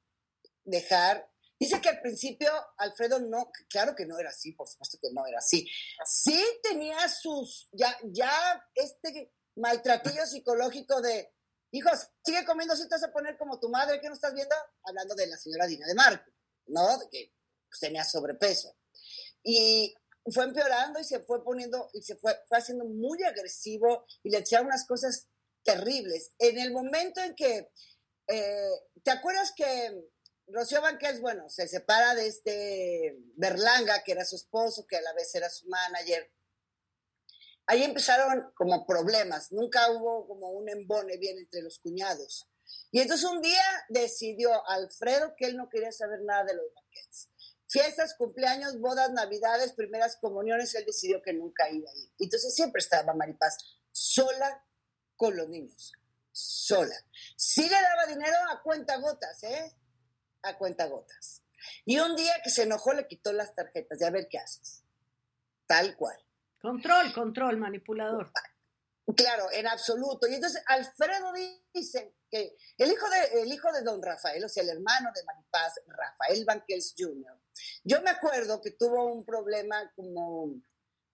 [0.64, 1.30] dejar
[1.64, 5.26] Dice que al principio Alfredo no, claro que no era así, por supuesto que no
[5.26, 5.66] era así.
[6.06, 8.30] Sí tenía sus, ya, ya
[8.76, 11.34] este maltratillo psicológico de,
[11.72, 14.54] hijos, sigue comiendo si te vas a poner como tu madre, que no estás viendo?
[14.84, 16.30] Hablando de la señora Dina de Marco,
[16.66, 16.98] ¿no?
[16.98, 17.32] De que
[17.70, 18.76] pues, tenía sobrepeso.
[19.42, 19.96] Y
[20.34, 24.40] fue empeorando y se fue poniendo, y se fue, fue haciendo muy agresivo y le
[24.40, 25.30] echaba unas cosas
[25.64, 26.34] terribles.
[26.40, 27.72] En el momento en que,
[28.28, 28.70] eh,
[29.02, 30.12] ¿te acuerdas que
[30.54, 35.14] Rocío Banquels, bueno, se separa de este Berlanga, que era su esposo, que a la
[35.14, 36.32] vez era su manager.
[37.66, 42.48] Ahí empezaron como problemas, nunca hubo como un embone bien entre los cuñados.
[42.92, 47.30] Y entonces un día decidió Alfredo que él no quería saber nada de los Banquels.
[47.68, 52.12] Fiestas, cumpleaños, bodas, navidades, primeras comuniones, él decidió que nunca iba a ir.
[52.20, 53.58] Entonces siempre estaba Maripaz
[53.92, 54.64] sola
[55.16, 55.94] con los niños,
[56.32, 56.96] sola.
[57.36, 59.76] Sí le daba dinero a cuenta gotas, ¿eh?
[60.44, 61.44] A cuenta gotas.
[61.86, 64.84] Y un día que se enojó le quitó las tarjetas, ya ver qué haces.
[65.66, 66.18] Tal cual.
[66.62, 68.32] Control, control, manipulador.
[69.18, 70.28] Claro, en absoluto.
[70.28, 71.34] Y entonces Alfredo
[71.74, 75.24] dice que el hijo de, el hijo de don Rafael, o sea, el hermano de
[75.26, 77.38] Maripaz, Rafael Banquels Jr.,
[77.84, 80.54] yo me acuerdo que tuvo un problema como,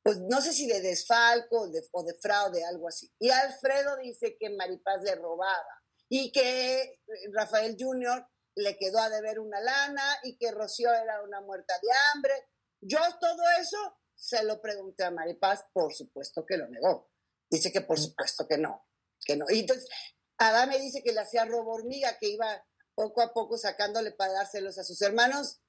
[0.03, 3.11] pues no sé si de desfalco o de, o de fraude, algo así.
[3.19, 7.01] Y Alfredo dice que Maripaz le robaba y que
[7.34, 8.25] Rafael Jr
[8.56, 12.34] le quedó a deber una lana y que Rocío era una muerta de hambre.
[12.82, 13.78] Yo todo eso
[14.16, 17.10] se lo pregunté a Maripaz, por supuesto que lo negó.
[17.50, 18.86] Dice que por supuesto que no,
[19.26, 19.45] que no.
[19.50, 19.88] Y entonces,
[20.38, 22.64] Adán me dice que le hacía robo hormiga, que iba
[22.95, 25.62] poco a poco sacándole para dárselos a sus hermanos.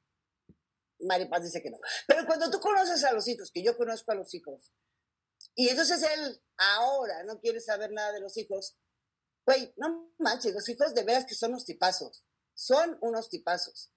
[1.01, 1.79] Maripaz dice que no.
[2.07, 4.73] Pero cuando tú conoces a los hijos, que yo conozco a los hijos,
[5.55, 8.79] y entonces él ahora no quiere saber nada de los hijos,
[9.47, 13.93] güey, no manches, los hijos de veras que son los tipazos son unos tipazos.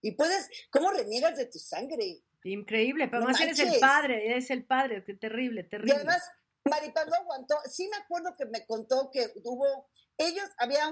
[0.00, 2.22] Y puedes, ¿cómo reniegas de tu sangre?
[2.44, 5.94] Increíble, pero más eres el padre, eres el padre, qué terrible, terrible.
[5.94, 6.22] Y además,
[6.64, 7.56] Maripaz no aguantó.
[7.70, 9.88] Sí me acuerdo que me contó que hubo,
[10.18, 10.90] ellos, había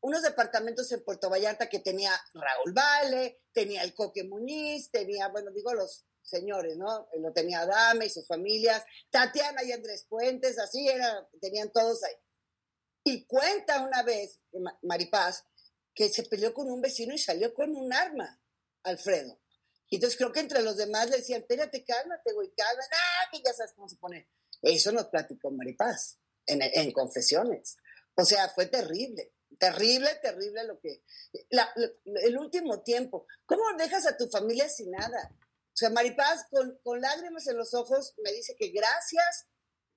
[0.00, 5.50] unos departamentos en Puerto Vallarta que tenía Raúl Vale, tenía el Coque Muñiz, tenía, bueno,
[5.50, 7.08] digo los señores, ¿no?
[7.18, 12.14] Lo tenía Adame y sus familias, Tatiana y Andrés Puentes, así era, tenían todos ahí.
[13.04, 14.40] Y cuenta una vez,
[14.82, 15.44] Maripaz,
[15.94, 18.40] que se peleó con un vecino y salió con un arma,
[18.82, 19.40] Alfredo.
[19.88, 23.42] Y entonces creo que entre los demás le decían, espérate, cálmate, güey, cálmate, ah, que
[23.44, 24.28] ya sabes cómo se pone.
[24.62, 27.76] Eso nos platicó Maripaz en, en confesiones.
[28.16, 31.04] O sea, fue terrible, terrible, terrible lo que...
[31.50, 35.32] el último tiempo, ¿cómo dejas a tu familia sin nada?
[35.74, 39.46] O sea, Maripaz con, con lágrimas en los ojos me dice que gracias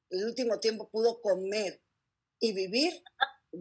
[0.09, 1.81] el último tiempo pudo comer
[2.39, 3.03] y vivir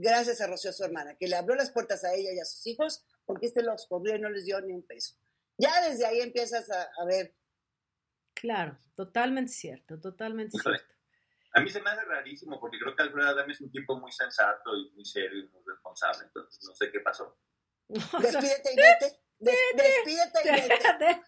[0.00, 2.66] gracias a Rocío, su hermana, que le abrió las puertas a ella y a sus
[2.66, 5.14] hijos, porque este los cubrió y no les dio ni un peso.
[5.58, 7.34] Ya desde ahí empiezas a, ver.
[8.34, 10.94] Claro, totalmente cierto, totalmente cierto.
[11.52, 14.12] A mí se me hace rarísimo porque creo que Alfredo Adame es un tipo muy
[14.12, 17.38] sensato y muy serio y muy responsable, entonces no sé qué pasó.
[17.88, 19.20] Despídete y vete.
[19.38, 21.22] despídete y vete.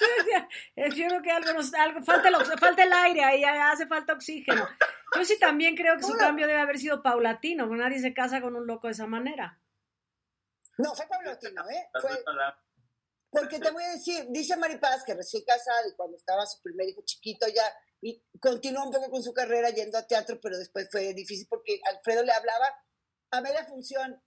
[0.97, 4.69] Yo creo que algo nos, algo, falta, el, falta el aire, ahí hace falta oxígeno.
[5.17, 8.41] Yo sí también creo que su cambio debe haber sido paulatino, porque nadie se casa
[8.41, 9.61] con un loco de esa manera.
[10.79, 11.89] No, fue paulatino, ¿eh?
[12.01, 12.25] Fue...
[13.31, 16.89] Porque te voy a decir, dice Maripaz que recién casada y cuando estaba su primer
[16.89, 17.63] hijo chiquito ya,
[18.01, 21.81] y continuó un poco con su carrera yendo a teatro, pero después fue difícil porque
[21.85, 22.67] Alfredo le hablaba
[23.31, 24.23] a media función.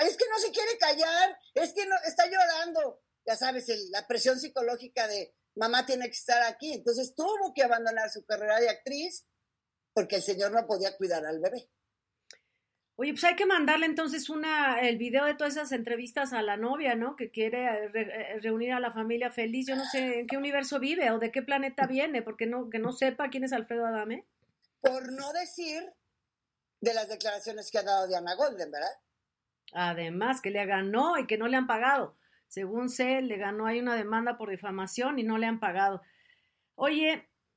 [0.00, 3.02] Es que no se quiere callar, es que no, está llorando.
[3.26, 6.72] Ya sabes, la presión psicológica de mamá tiene que estar aquí.
[6.72, 9.26] Entonces tuvo que abandonar su carrera de actriz
[9.96, 11.70] porque el señor no podía cuidar al bebé.
[12.96, 16.58] Oye, pues hay que mandarle entonces una, el video de todas esas entrevistas a la
[16.58, 17.16] novia, ¿no?
[17.16, 19.66] Que quiere eh, eh, reunir a la familia feliz.
[19.66, 22.78] Yo no sé en qué universo vive o de qué planeta viene, porque no, que
[22.78, 24.26] no sepa quién es Alfredo Adame.
[24.82, 25.90] Por no decir
[26.82, 29.00] de las declaraciones que ha dado Diana Golden, ¿verdad?
[29.72, 32.18] Además, que le ganó y que no le han pagado.
[32.48, 36.02] Según sé, le ganó, hay una demanda por difamación y no le han pagado.
[36.74, 37.30] Oye,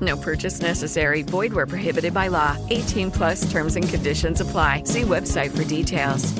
[0.00, 1.22] No purchase necessary.
[1.22, 2.56] Void where prohibited by law.
[2.70, 4.84] 18 plus terms and conditions apply.
[4.84, 6.32] See website for details.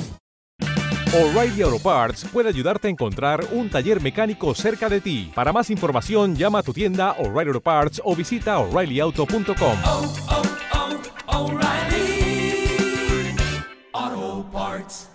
[1.13, 5.29] O'Reilly Auto Parts puede ayudarte a encontrar un taller mecánico cerca de ti.
[5.35, 9.77] Para más información, llama a tu tienda O'Reilly Auto Parts o visita oreillyauto.com.
[9.83, 10.41] Oh, oh,
[11.27, 13.35] oh, O'Reilly
[13.91, 15.09] Auto Parts.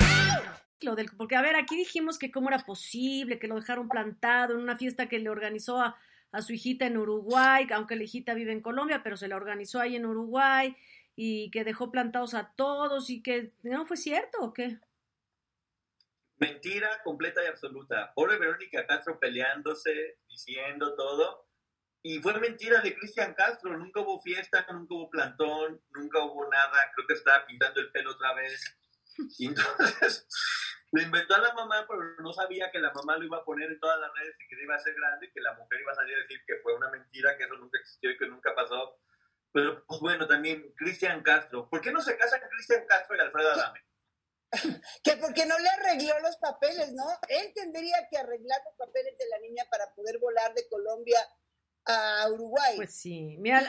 [0.82, 4.52] Lo del, porque, a ver, aquí dijimos que cómo era posible que lo dejaron plantado
[4.54, 5.96] en una fiesta que le organizó a
[6.32, 9.80] a su hijita en Uruguay, aunque la hijita vive en Colombia, pero se la organizó
[9.80, 10.76] ahí en Uruguay
[11.14, 14.78] y que dejó plantados a todos y que no fue cierto o qué?
[16.38, 18.12] Mentira completa y absoluta.
[18.14, 21.46] Pobre Verónica Castro peleándose, diciendo todo.
[22.02, 23.76] Y fue mentira de Cristian Castro.
[23.76, 26.92] Nunca hubo fiesta, nunca hubo plantón, nunca hubo nada.
[26.94, 28.78] Creo que estaba pintando el pelo otra vez.
[29.38, 30.28] Y entonces
[30.96, 33.70] lo inventó a la mamá, pero no sabía que la mamá lo iba a poner
[33.70, 35.94] en todas las redes y que iba a ser grande, que la mujer iba a
[35.94, 38.98] salir a decir que fue una mentira, que eso nunca existió y que nunca pasó.
[39.52, 41.68] Pero, pues bueno, también Cristian Castro.
[41.68, 43.80] ¿Por qué no se casan Cristian Castro y Alfredo Adame?
[45.04, 47.04] que porque no le arregló los papeles, ¿no?
[47.28, 51.18] Él tendría que arreglar los papeles de la niña para poder volar de Colombia
[51.84, 52.76] a Uruguay.
[52.76, 53.36] Pues sí.
[53.38, 53.60] Mira,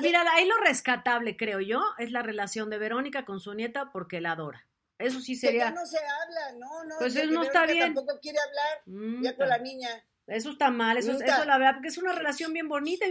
[0.00, 4.20] mira, ahí lo rescatable, creo yo, es la relación de Verónica con su nieta porque
[4.20, 4.66] la adora.
[4.98, 5.64] Eso sí sería.
[5.66, 6.98] Ya no se habla, no, no.
[6.98, 7.94] Pues eso no está bien.
[7.94, 9.88] Tampoco quiere hablar mm, ya con la niña.
[10.26, 13.04] Eso está mal, eso, eso la verdad, porque es una relación bien bonita.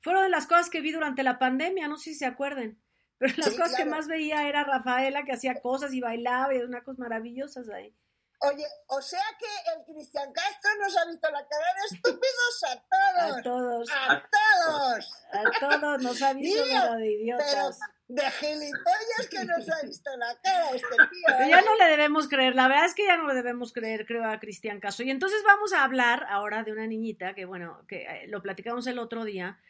[0.00, 2.80] fueron de las cosas que vi durante la pandemia, no sé si se acuerden.
[3.18, 6.84] Pero las cosas que más veía era Rafaela que hacía cosas y bailaba y unas
[6.84, 7.96] cosas maravillosas ahí.
[8.40, 12.84] Oye, o sea que el Cristian Castro nos ha visto la cara de estúpidos a
[12.92, 13.38] todos.
[13.38, 13.90] A todos.
[13.90, 15.24] A todos.
[15.32, 17.80] A todos nos ha visto la de idiotas.
[18.08, 21.26] De gilipollas que nos ha visto la cara este tío.
[21.26, 24.06] Pero ya no le debemos creer, la verdad es que ya no le debemos creer,
[24.06, 25.04] creo, a Cristian Castro.
[25.04, 28.86] Y entonces vamos a hablar ahora de una niñita que, bueno, que eh, lo platicamos
[28.86, 29.60] el otro día,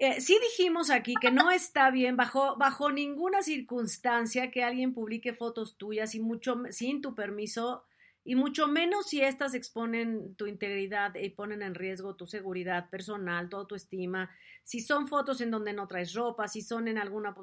[0.00, 5.32] eh, sí dijimos aquí que no está bien bajo, bajo ninguna circunstancia que alguien publique
[5.32, 7.84] fotos tuyas y mucho sin tu permiso
[8.28, 13.48] y mucho menos si éstas exponen tu integridad y ponen en riesgo tu seguridad personal,
[13.48, 14.28] tu autoestima,
[14.62, 17.34] si son fotos en donde no traes ropa, si son en alguna,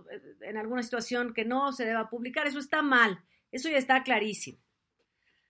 [0.41, 3.19] en alguna situación que no se deba publicar, eso está mal,
[3.51, 4.59] eso ya está clarísimo.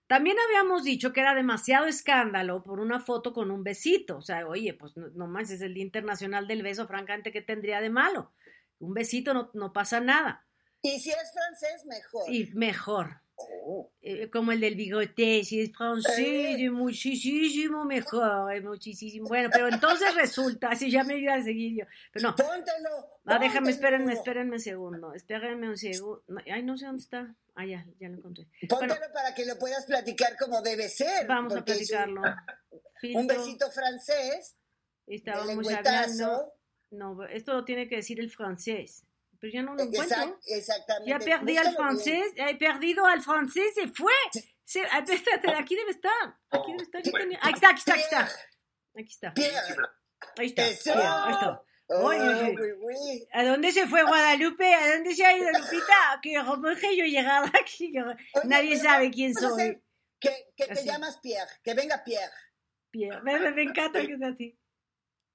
[0.08, 4.16] También habíamos dicho que era demasiado escándalo por una foto con un besito.
[4.16, 7.82] O sea, oye, pues no, más es el Día Internacional del Beso, francamente, ¿qué tendría
[7.82, 8.32] de malo?
[8.80, 10.48] Un besito no, no pasa nada.
[10.82, 12.34] Y si es francés, mejor.
[12.34, 13.25] Y mejor.
[13.38, 13.92] Oh.
[14.02, 19.28] Eh, como el del bigote, si es francés, es muchísimo mejor, es muchísimo.
[19.28, 21.86] Bueno, pero entonces resulta, así ya me iba a seguir yo.
[22.14, 22.36] Pero no.
[22.36, 23.20] Póntelo.
[23.26, 25.14] Ah, déjame, espérenme, espérenme un segundo.
[25.14, 26.24] Espérenme un segundo.
[26.50, 27.36] Ay, no sé dónde está.
[27.56, 28.48] Ah, ya, ya lo encontré.
[28.70, 31.28] Póntelo para que lo puedas platicar como debe ser.
[31.28, 32.22] Vamos a platicarlo.
[33.14, 34.56] Un, besito francés.
[35.06, 36.54] Estábamos hablando.
[36.92, 39.04] No, esto lo tiene que decir el francés.
[39.40, 40.40] Pero ya no lo encuentro.
[40.48, 41.10] exactamente.
[41.10, 44.14] Ya perdí al francés, he perdido al francés, se fue.
[44.64, 46.40] Se, aquí debe estar.
[46.50, 47.02] Aquí debe estar.
[47.02, 47.40] Tenía...
[47.42, 48.24] Aquí está, aquí está, aquí está.
[48.96, 49.34] Aquí está.
[50.38, 50.64] Ahí está.
[50.64, 51.62] Ahí está.
[51.88, 54.74] Oh, ¿A dónde se fue Guadalupe?
[54.74, 56.20] ¿A dónde se ha ido Lupita?
[56.22, 57.94] Que yo he llegado aquí.
[58.46, 59.82] Nadie sabe quién soy.
[60.20, 61.52] Que, que te llamas Pierre.
[61.64, 62.34] Que venga Pierre.
[62.90, 63.22] Pierre.
[63.22, 64.58] Me, me encanta que sea así.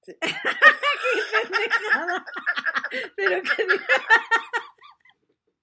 [0.03, 0.13] Sí.
[0.21, 2.25] ¡Qué pendejada!
[3.15, 3.67] Pero que...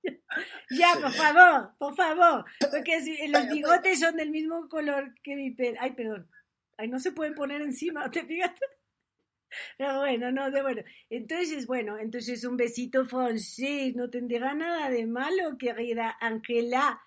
[0.71, 2.45] Ya, por favor, por favor.
[2.71, 5.77] Porque si- los Bueno, bigotes son del mismo color que mi pelo.
[5.81, 6.31] Ay, perdón.
[6.77, 8.53] Ay, no se pueden poner encima, ¿te fijas?
[9.77, 10.83] Pero bueno, no, de bueno.
[11.11, 17.01] Entonces, bueno, entonces un besito francés no tendrá nada de malo, querida Angela.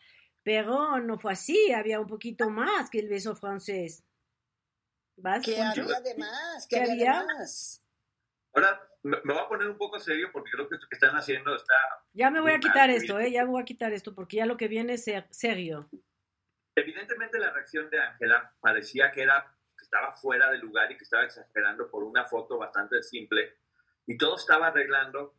[0.43, 4.03] Pero no fue así, había un poquito más que el beso francés.
[5.22, 5.82] ¿Vas, ¿Qué Poncho?
[5.84, 6.67] había de más?
[6.67, 7.24] ¿Qué ¿Qué había de había?
[7.26, 7.84] más?
[8.53, 11.15] Ahora, me me voy a poner un poco serio porque creo que esto que están
[11.15, 11.74] haciendo está...
[12.13, 13.19] Ya me voy a mal, quitar esto.
[13.19, 13.32] ¿eh?
[13.32, 15.89] Ya me voy a quitar esto porque ya lo que viene es ser- serio.
[16.76, 21.03] Evidentemente la reacción de Ángela parecía que era que estaba fuera de lugar y que
[21.03, 23.57] estaba exagerando por una foto bastante simple
[24.05, 25.34] y todo estaba arreglando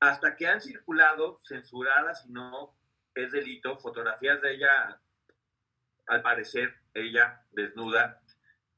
[0.00, 2.74] hasta que han circulado censuradas y no
[3.14, 5.00] es delito fotografías de ella
[6.06, 8.20] al parecer ella desnuda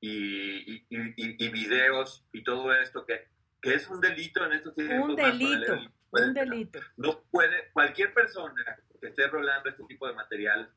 [0.01, 3.29] y, y, y- y videos y todo esto que,
[3.61, 6.81] que es un delito en estos tiempos Un delito, del- puede un delito.
[6.97, 8.65] no puede, cualquier persona
[9.01, 10.71] que esté rolando este tipo de material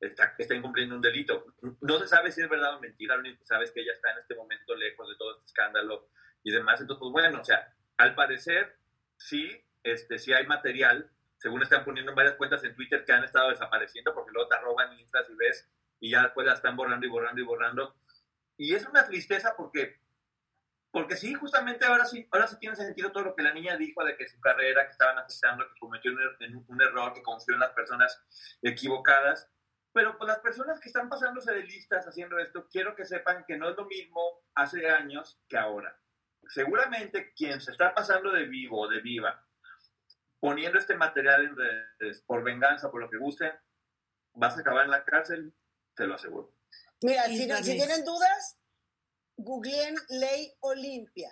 [0.00, 1.46] está, está incumpliendo un delito.
[1.80, 3.92] No se sabe si es verdad o mentira, lo único que sabe es que ella
[3.92, 6.08] está en este momento lejos de todo este escándalo
[6.42, 6.80] y demás.
[6.80, 8.76] Entonces, pues bueno, o sea, al parecer
[9.16, 9.50] sí,
[9.82, 13.48] este, sí hay material, según están poniendo en varias cuentas en Twitter que han estado
[13.50, 15.70] desapareciendo porque luego te arroban y entras y ves
[16.00, 17.96] y ya después la están borrando y borrando y borrando.
[18.56, 20.00] Y es una tristeza porque
[20.90, 24.02] porque sí, justamente ahora sí, ahora sí tiene sentido todo lo que la niña dijo
[24.02, 27.54] de que su carrera, que estaban afectando, que cometió un, er- un error, que confió
[27.54, 28.22] en las personas
[28.62, 29.50] equivocadas.
[29.92, 33.58] Pero pues las personas que están pasándose de listas haciendo esto, quiero que sepan que
[33.58, 35.98] no es lo mismo hace años que ahora.
[36.48, 39.46] Seguramente quien se está pasando de vivo o de viva,
[40.40, 41.54] poniendo este material
[42.26, 43.52] por venganza, por lo que gusten,
[44.34, 45.54] vas a acabar en la cárcel,
[45.94, 46.55] te lo aseguro.
[47.02, 48.58] Mira, si, no- tienen dudas,
[49.36, 51.30] googleen Ley Olimpia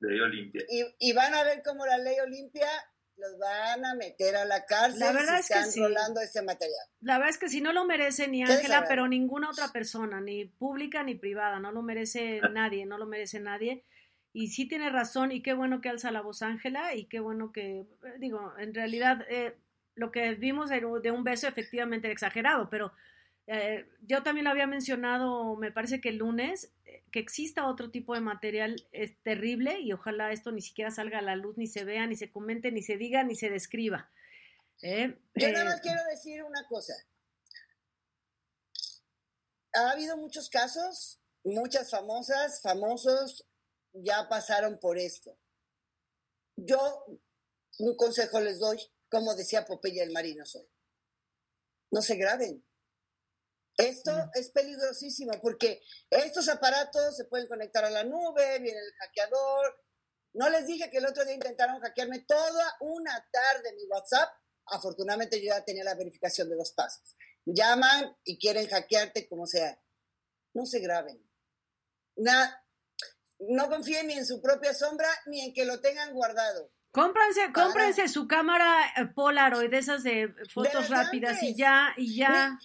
[0.00, 0.62] De Olimpia.
[0.68, 2.68] y, y van a ver cómo la Ley Olimpia
[3.16, 5.80] los van a meter a la cárcel La verdad si es que están sí.
[5.80, 6.86] rolando ese material.
[7.00, 10.44] La verdad es que si no lo merece ni Ángela, pero ninguna otra persona, ni
[10.44, 13.84] pública ni privada, no lo merece nadie, no lo merece nadie.
[14.32, 17.50] Y sí tiene razón, y qué bueno que alza la voz Ángela, y qué bueno
[17.50, 17.86] que, eh,
[18.18, 19.56] digo, en realidad eh,
[19.96, 22.92] lo que vimos de, de un beso efectivamente era exagerado, pero
[23.50, 27.90] eh, yo también lo había mencionado, me parece que el lunes, eh, que exista otro
[27.90, 31.66] tipo de material es terrible y ojalá esto ni siquiera salga a la luz, ni
[31.66, 34.10] se vea, ni se comente, ni se diga, ni se describa.
[34.82, 35.18] ¿eh?
[35.34, 36.92] Yo nada más quiero decir una cosa.
[39.72, 43.46] Ha habido muchos casos, muchas famosas, famosos
[43.94, 45.38] ya pasaron por esto.
[46.54, 47.06] Yo
[47.78, 48.78] un consejo les doy,
[49.10, 50.68] como decía Popeye el Marino soy.
[51.90, 52.62] No se graben.
[53.78, 59.82] Esto es peligrosísimo porque estos aparatos se pueden conectar a la nube, viene el hackeador.
[60.34, 64.28] No les dije que el otro día intentaron hackearme toda una tarde mi WhatsApp.
[64.66, 67.16] Afortunadamente yo ya tenía la verificación de dos pasos.
[67.46, 69.80] Llaman y quieren hackearte como sea.
[70.54, 71.24] No se graben.
[72.16, 72.62] Na-
[73.38, 76.72] no confíen ni en su propia sombra ni en que lo tengan guardado.
[76.90, 82.58] Cómprense, cómprense su cámara eh, Polaroid, de esas de fotos rápidas y ya, y ya.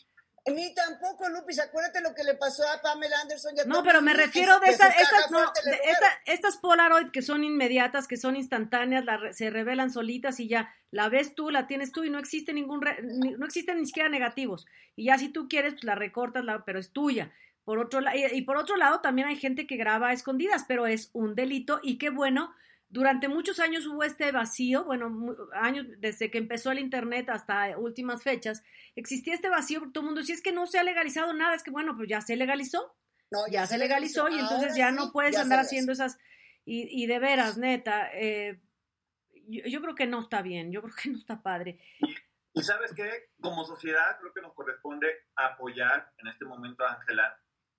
[0.46, 3.54] Ni tampoco, Lupis, acuérdate lo que le pasó a Pamela Anderson.
[3.66, 8.08] No, pero me refiero de estas, estas, no, de esta- estas Polaroid que son inmediatas,
[8.08, 12.04] que son instantáneas, la se revelan solitas y ya la ves tú, la tienes tú
[12.04, 14.66] y no existe ningún, re- ni- no existen ni siquiera negativos.
[14.98, 17.32] Y ya si tú quieres, pues la recortas, la, pero es tuya.
[17.64, 20.88] Por otro y, y por otro lado, también hay gente que graba a escondidas, pero
[20.88, 22.54] es un delito y qué bueno.
[22.94, 27.76] Durante muchos años hubo este vacío, bueno, mu- años desde que empezó el Internet hasta
[27.78, 28.64] últimas fechas,
[28.96, 31.56] existía este vacío, porque todo el mundo decía, es que no se ha legalizado nada,
[31.56, 32.96] es que bueno, pues ya se legalizó,
[33.32, 36.20] No, ya, se legalizó, y entonces ya sí, no puedes ya andar haciendo esas,
[36.66, 38.62] y, y de veras, neta, eh,
[39.48, 41.80] yo, yo creo que no está bien, yo creo que no está padre.
[42.54, 43.10] Y sabes qué,
[43.42, 47.36] como sociedad creo que nos corresponde apoyar en este momento a Ángela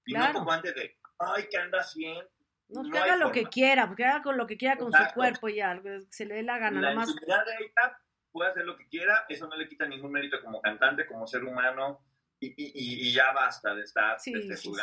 [0.06, 0.32] y Claro.
[0.32, 2.28] no como antes de, ay, ¿qué anda haciendo?
[2.68, 4.96] No, No que haga lo que quiera, porque haga con lo que quiera con su
[4.96, 5.14] Exacto.
[5.16, 5.80] cuerpo y ya,
[6.10, 7.14] se le dé la gana, La nomás.
[7.14, 7.22] de
[7.60, 7.98] ella
[8.32, 11.44] puede hacer lo que quiera, eso no le quita ningún mérito como cantante, como ser
[11.44, 12.00] humano,
[12.40, 14.80] y, y- y- y ya basta de estar Sí, este, sí, sí,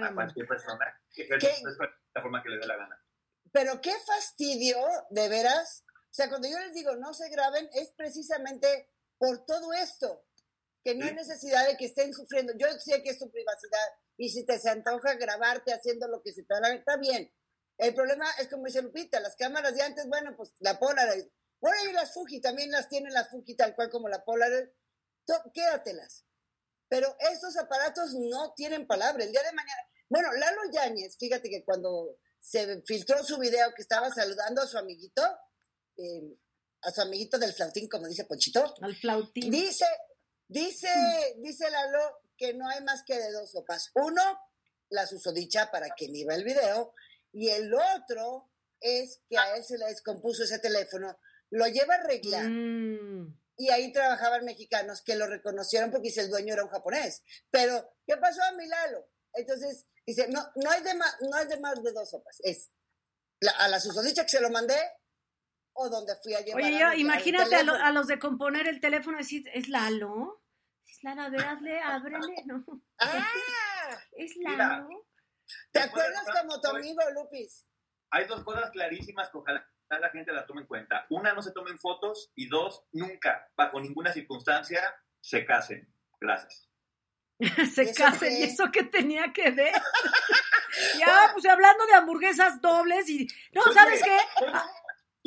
[0.00, 1.82] a- a, cualquier persona que su
[2.14, 3.02] la forma que le dé la gana.
[3.52, 4.76] Pero qué fastidio,
[5.10, 5.84] de veras.
[5.88, 10.24] O sea, cuando yo les digo no se graben, es precisamente por todo esto,
[10.84, 12.52] que no hay necesidad de que estén sufriendo.
[12.58, 13.86] Yo sé que es tu privacidad
[14.16, 17.32] y si te se antoja grabarte haciendo lo que se te da está bien.
[17.78, 21.26] El problema es como dice Lupita, las cámaras de antes, bueno, pues la Polaroid.
[21.60, 24.68] Por ahí las Fuji, también las tienen las Fuji tal cual como la Polaroid.
[25.26, 26.24] To- Quédatelas.
[26.88, 29.22] Pero estos aparatos no tienen palabra.
[29.24, 33.82] El día de mañana, bueno, Lalo Yáñez, fíjate que cuando se filtró su video que
[33.82, 35.22] estaba saludando a su amiguito,
[35.98, 36.34] eh,
[36.82, 38.74] a su amiguito del flautín, como dice Ponchito.
[38.80, 39.50] Al flautín.
[39.50, 39.84] Dice,
[40.48, 40.88] dice,
[41.38, 43.90] dice Lalo que no hay más que de dos sopas.
[43.94, 44.22] Uno,
[44.90, 46.94] la susodicha para quien iba el video,
[47.32, 48.50] y el otro
[48.80, 51.18] es que a él se le descompuso ese teléfono,
[51.50, 52.44] lo lleva a arreglar.
[52.48, 53.38] Mm.
[53.56, 57.22] Y ahí trabajaban mexicanos que lo reconocieron porque dice el dueño era un japonés.
[57.50, 59.08] Pero, ¿qué pasó a mi Lalo?
[59.32, 62.36] Entonces, dice, no, no hay de más, no hay de más de dos sopas.
[62.44, 62.70] Es
[63.40, 64.78] la- a la susodicha que se lo mandé
[65.72, 66.62] o donde fui a llevar.
[66.62, 67.84] Oye, a yo, mi- al imagínate a, lo- teléfono.
[67.84, 70.42] a los de componer el teléfono y decir, ¿es Lalo?
[70.86, 71.22] ¿Es Lalo?
[71.22, 72.34] A ver, hazle, ábrele.
[72.46, 72.64] No.
[72.98, 73.26] ¡Ah!
[74.16, 74.56] ¿Es Mira.
[74.56, 75.06] Lalo?
[75.72, 77.66] ¿Te acuerdas como tu amigo Lupis?
[78.10, 81.06] Hay dos cosas clarísimas que ojalá la gente la tome en cuenta.
[81.10, 84.82] Una, no se tomen fotos y dos, nunca, bajo ninguna circunstancia,
[85.20, 85.90] se casen.
[86.20, 86.68] Gracias.
[87.72, 88.40] Se ¿Eso casen, qué?
[88.40, 89.72] ¿y eso qué tenía que ver?
[90.98, 93.28] ya, pues hablando de hamburguesas dobles y...
[93.52, 94.18] No, ¿sabes qué?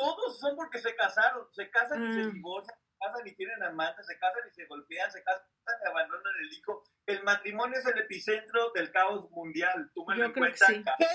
[0.02, 4.06] Todos, son porque se casaron, se casan y se divorcian, se casan y tienen amantes,
[4.08, 5.46] se casan y se golpean, se casan
[5.84, 6.84] y abandonan el hijo.
[7.06, 9.92] El matrimonio es el epicentro del caos mundial.
[9.94, 10.34] Tú me lo.
[10.34, 10.42] ¿Qué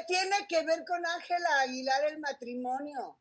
[0.06, 3.18] tiene que ver con Ángela Aguilar el matrimonio?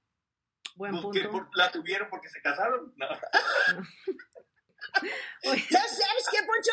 [0.76, 1.46] Buen Pues que punto.
[1.48, 2.94] por- la tuvieron porque se casaron.
[2.98, 3.08] No.
[5.50, 6.72] Oye, ¿Sabes, sabes qué, Poncho?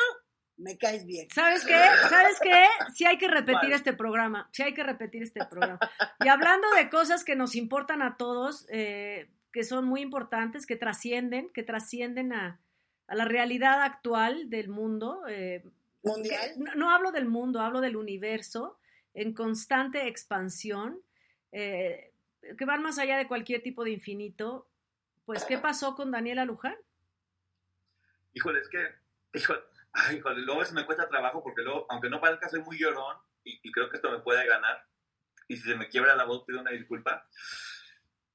[0.62, 1.28] Me caes bien.
[1.34, 1.74] ¿Sabes qué?
[2.09, 2.64] ¿Sabes qué?
[2.94, 4.48] Sí hay que repetir este programa.
[4.52, 5.78] Sí hay que repetir este programa.
[6.20, 10.76] Y hablando de cosas que nos importan a todos, eh, que son muy importantes, que
[10.76, 12.60] trascienden, que trascienden a,
[13.09, 15.22] a la realidad actual del mundo.
[15.28, 15.64] eh,
[16.05, 16.52] ¿Mundial?
[16.55, 18.78] que- no, no hablo del mundo, hablo del universo
[19.14, 21.01] en constante expansión,
[21.51, 22.12] eh,
[22.56, 24.68] que van más allá de cualquier tipo de infinito.
[25.24, 26.76] Pues, ¿qué pasó con Daniela Luján?
[28.34, 28.78] Híjole, es que,
[29.39, 29.60] híjole,
[29.94, 33.16] ay, híjole, luego se me cuesta trabajo porque luego, aunque no parezca, soy muy llorón
[33.44, 34.85] y, y creo que esto me puede ganar.
[35.48, 37.27] Y si se me quiebra la voz, pido una disculpa.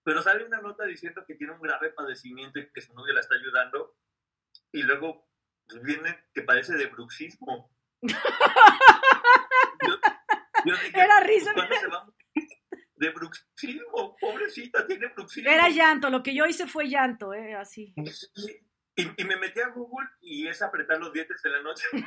[0.03, 3.19] Pero sale una nota diciendo que tiene un grave padecimiento y que su novia la
[3.21, 3.97] está ayudando.
[4.71, 5.29] Y luego
[5.67, 7.71] pues, viene que padece de bruxismo.
[8.01, 9.99] Yo-
[10.65, 11.53] yo dije, Era risa.
[11.53, 12.05] ¿cuándo se va?
[12.95, 15.49] De bruxismo, pobrecita, tiene bruxismo.
[15.51, 17.53] Era llanto, lo que yo hice fue llanto, ¿eh?
[17.53, 17.93] Así.
[18.97, 21.85] Y, y me metí a Google y es apretar los dientes en la noche.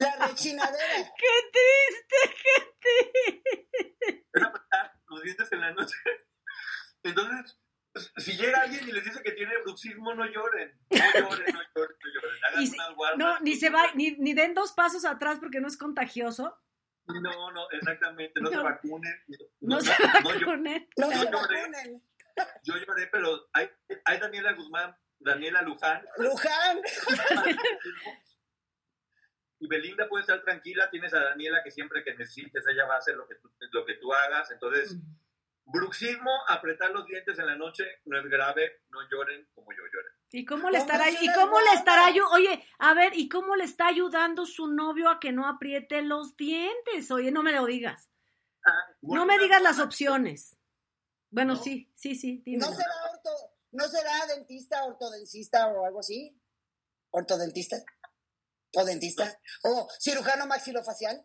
[0.00, 0.94] La rechinadera.
[1.18, 4.26] ¡Qué triste, qué triste!
[4.32, 5.96] es apretar los dientes en la noche.
[7.02, 7.60] Entonces,
[8.18, 10.78] si llega alguien y les dice que tiene bruxismo, no lloren.
[10.90, 11.22] No lloren,
[11.52, 12.44] no lloren, no lloren.
[12.44, 13.18] Hagan Y si- unas guardas.
[13.18, 16.56] No, ni se va, ni, ni den dos pasos atrás porque no es contagioso.
[17.06, 18.40] No, no, exactamente.
[18.40, 18.56] No, No.
[18.56, 19.24] se vacunen.
[19.60, 20.88] No, se no, yo, vacunen.
[20.96, 22.02] No se vacunen.
[22.62, 23.70] Yo lloré, pero hay,
[24.04, 26.04] hay Daniela Guzmán, Daniela Luján.
[26.18, 26.80] Luján.
[29.60, 32.98] Y Belinda puede estar tranquila, tienes a Daniela que siempre que necesites ella va a
[32.98, 34.50] hacer lo que tú, lo que tú hagas.
[34.52, 34.96] Entonces,
[35.64, 40.08] bruxismo, apretar los dientes en la noche no es grave, no lloren como yo lloré.
[40.30, 43.56] ¿Y cómo le ¿Cómo estará, es y cómo le estará Oye, a ver, ¿y cómo
[43.56, 47.10] le está ayudando su novio a que no apriete los dientes?
[47.10, 48.08] Oye, no me lo digas.
[48.64, 50.57] Ah, No me digas las opciones.
[51.30, 51.62] Bueno, ¿No?
[51.62, 52.58] sí, sí, sí, dime.
[52.58, 53.30] ¿No será, orto,
[53.72, 56.40] ¿No será dentista, ortodencista o algo así?
[57.10, 57.76] ¿Ortodentista?
[58.74, 59.38] ¿O dentista?
[59.64, 61.24] ¿O cirujano maxilofacial?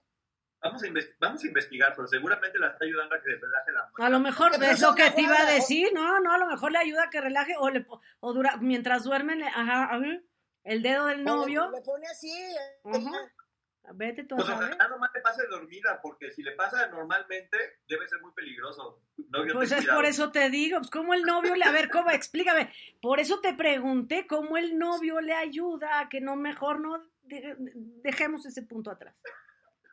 [0.61, 0.87] Vamos a,
[1.19, 3.93] vamos a investigar, pero seguramente la está ayudando a que relaje la mano.
[4.05, 6.71] A lo mejor es lo que te iba a decir, no, no, a lo mejor
[6.71, 7.85] le ayuda a que relaje o le
[8.21, 9.99] o dura mientras duermen, ajá, ajá,
[10.63, 12.31] el dedo del le- novio, Le, pone así.
[12.31, 13.11] eh, Ajá.
[13.93, 14.69] Vete tú a Pues saber.
[14.73, 17.57] ojalá nomás le pase dormida, porque si le pasa normalmente,
[17.87, 19.01] debe ser muy peligroso.
[19.29, 19.97] Novio, Pues es cuidado.
[19.97, 23.41] por eso te digo, pues cómo el novio le, a ver, cómo, explícame, por eso
[23.41, 28.61] te pregunté cómo el novio le ayuda a que no, mejor no de- dejemos ese
[28.63, 29.15] punto atrás.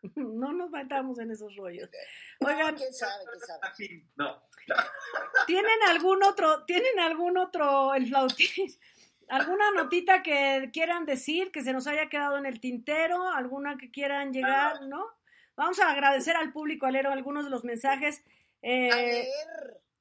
[0.16, 1.90] No nos metamos en esos rollos.
[2.40, 4.06] Oigan, No, quién sabe, quién sabe.
[4.16, 4.42] No.
[5.46, 8.48] ¿tienen algún otro, tienen algún otro, el flautín,
[9.30, 13.90] alguna notita que quieran decir, que se nos haya quedado en el tintero, alguna que
[13.90, 15.06] quieran llegar, ¿no?
[15.56, 18.22] Vamos a agradecer al público a leer algunos de los mensajes.
[18.62, 19.26] Eh, A ver.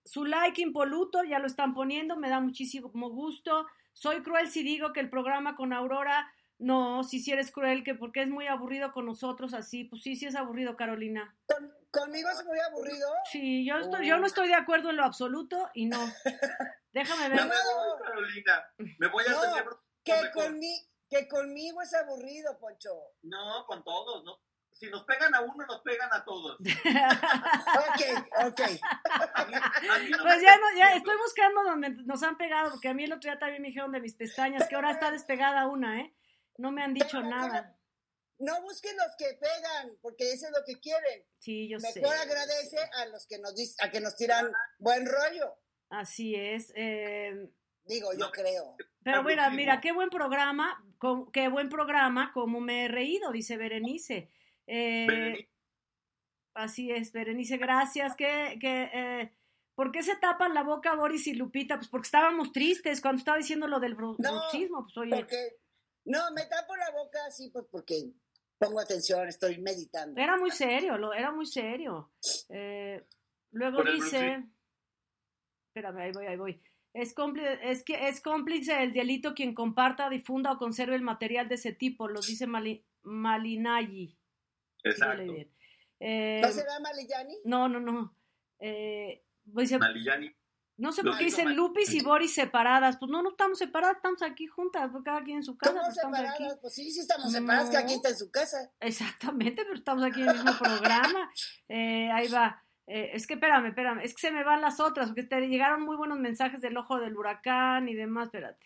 [0.06, 3.68] su like impoluto, ya lo están poniendo, me da muchísimo gusto.
[3.94, 7.96] Soy cruel si digo que el programa con Aurora, no, si sí eres cruel, que
[7.96, 11.36] porque es muy aburrido con nosotros así, pues sí, sí es aburrido, Carolina.
[11.48, 13.08] Con- conmigo es muy aburrido.
[13.32, 15.98] Sí, yo, estoy, yo no estoy de acuerdo en lo absoluto y no.
[16.94, 17.46] Déjame No ver.
[17.46, 18.64] me voy, Carolina.
[18.98, 19.66] Me voy a No, tener
[20.04, 22.90] Que, conmi- que conmigo es aburrido, Poncho.
[23.24, 24.38] No, con todos, ¿no?
[24.72, 26.58] Si nos pegan a uno, nos pegan a todos.
[27.20, 28.62] Ok, ok.
[29.36, 32.72] A mí- a mí no Pues ya, no, ya estoy buscando donde nos han pegado,
[32.72, 35.12] porque a mí el otro día también me dijeron de mis pestañas, que ahora está
[35.12, 36.16] despegada una, ¿eh?
[36.58, 37.76] No me han dicho nada.
[38.40, 41.26] No busquen los que pegan, porque eso es lo que quieren.
[41.40, 42.00] Sí, yo sé.
[42.02, 45.56] Mejor agradece a los que nos a que nos tiran buen rollo.
[45.90, 46.72] Así es.
[46.76, 47.50] eh,
[47.86, 48.76] Digo, yo creo.
[49.04, 53.58] pero mira, mira, qué buen programa, con- qué buen programa, como me he reído, dice
[53.58, 54.32] Berenice.
[54.68, 55.50] Eh, Berenice.
[56.54, 58.16] Así es, Berenice, gracias.
[58.16, 59.36] Que, que, eh,
[59.76, 61.78] ¿Por qué se tapan la boca Boris y Lupita?
[61.78, 64.84] Pues porque estábamos tristes cuando estaba diciendo lo del bru- No, bruxismo.
[64.84, 65.56] Pues oye, Porque,
[66.06, 68.12] no, me tapo la boca así pues porque
[68.60, 70.20] pongo atención, estoy meditando.
[70.22, 72.12] era muy serio, lo, era muy serio.
[72.50, 73.04] Eh,
[73.52, 74.44] luego dice,
[75.70, 76.62] espérame, ahí voy, ahí voy.
[76.94, 81.48] Es cómplice, es que es cómplice del delito quien comparta, difunda o conserve el material
[81.48, 84.18] de ese tipo, lo dice Mali- Malinayi.
[84.84, 85.34] Exacto.
[86.00, 87.38] Eh, ¿No será Malillani?
[87.46, 88.16] no, no, no.
[88.60, 90.34] Eh, dice, Malillani.
[90.80, 92.98] No sé por qué dicen Lupis y Boris separadas.
[92.98, 95.72] Pues no, no estamos separadas, estamos aquí juntas, pues cada quien en su casa.
[95.74, 96.42] ¿Cómo pues estamos separadas?
[96.52, 96.60] aquí.
[96.62, 97.86] Pues sí, sí estamos separadas, cada No.
[97.88, 98.72] quien está en su casa.
[98.80, 101.32] Exactamente, pero estamos aquí en el mismo programa.
[101.68, 102.64] Eh, ahí va.
[102.88, 105.84] Eh, es que espérame, espérame, es que se me van las otras, porque te llegaron
[105.84, 108.66] muy buenos mensajes del ojo del huracán y demás, espérate.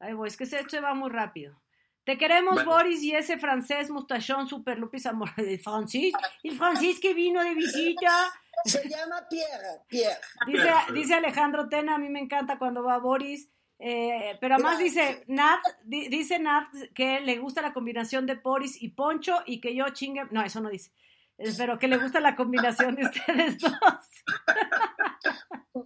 [0.00, 1.62] Ahí voy, es que se- se va muy rápido.
[2.04, 2.70] Te queremos, Bueno.
[2.72, 5.30] Boris, y ese francés mustachón, super Lupis Amor.
[5.36, 6.12] El Francis,
[6.42, 8.32] el Francis que vino de visita.
[8.64, 10.18] Se llama Pierre, Pierre.
[10.46, 13.48] Dice, dice Alejandro Tena, a mí me encanta cuando va Boris,
[13.78, 18.80] eh, pero además dice Nat, di- dice Nat que le gusta la combinación de Boris
[18.80, 20.92] y Poncho y que yo chingue, no, eso no dice,
[21.44, 23.72] Eh, pero que le gusta la combinación de ustedes dos.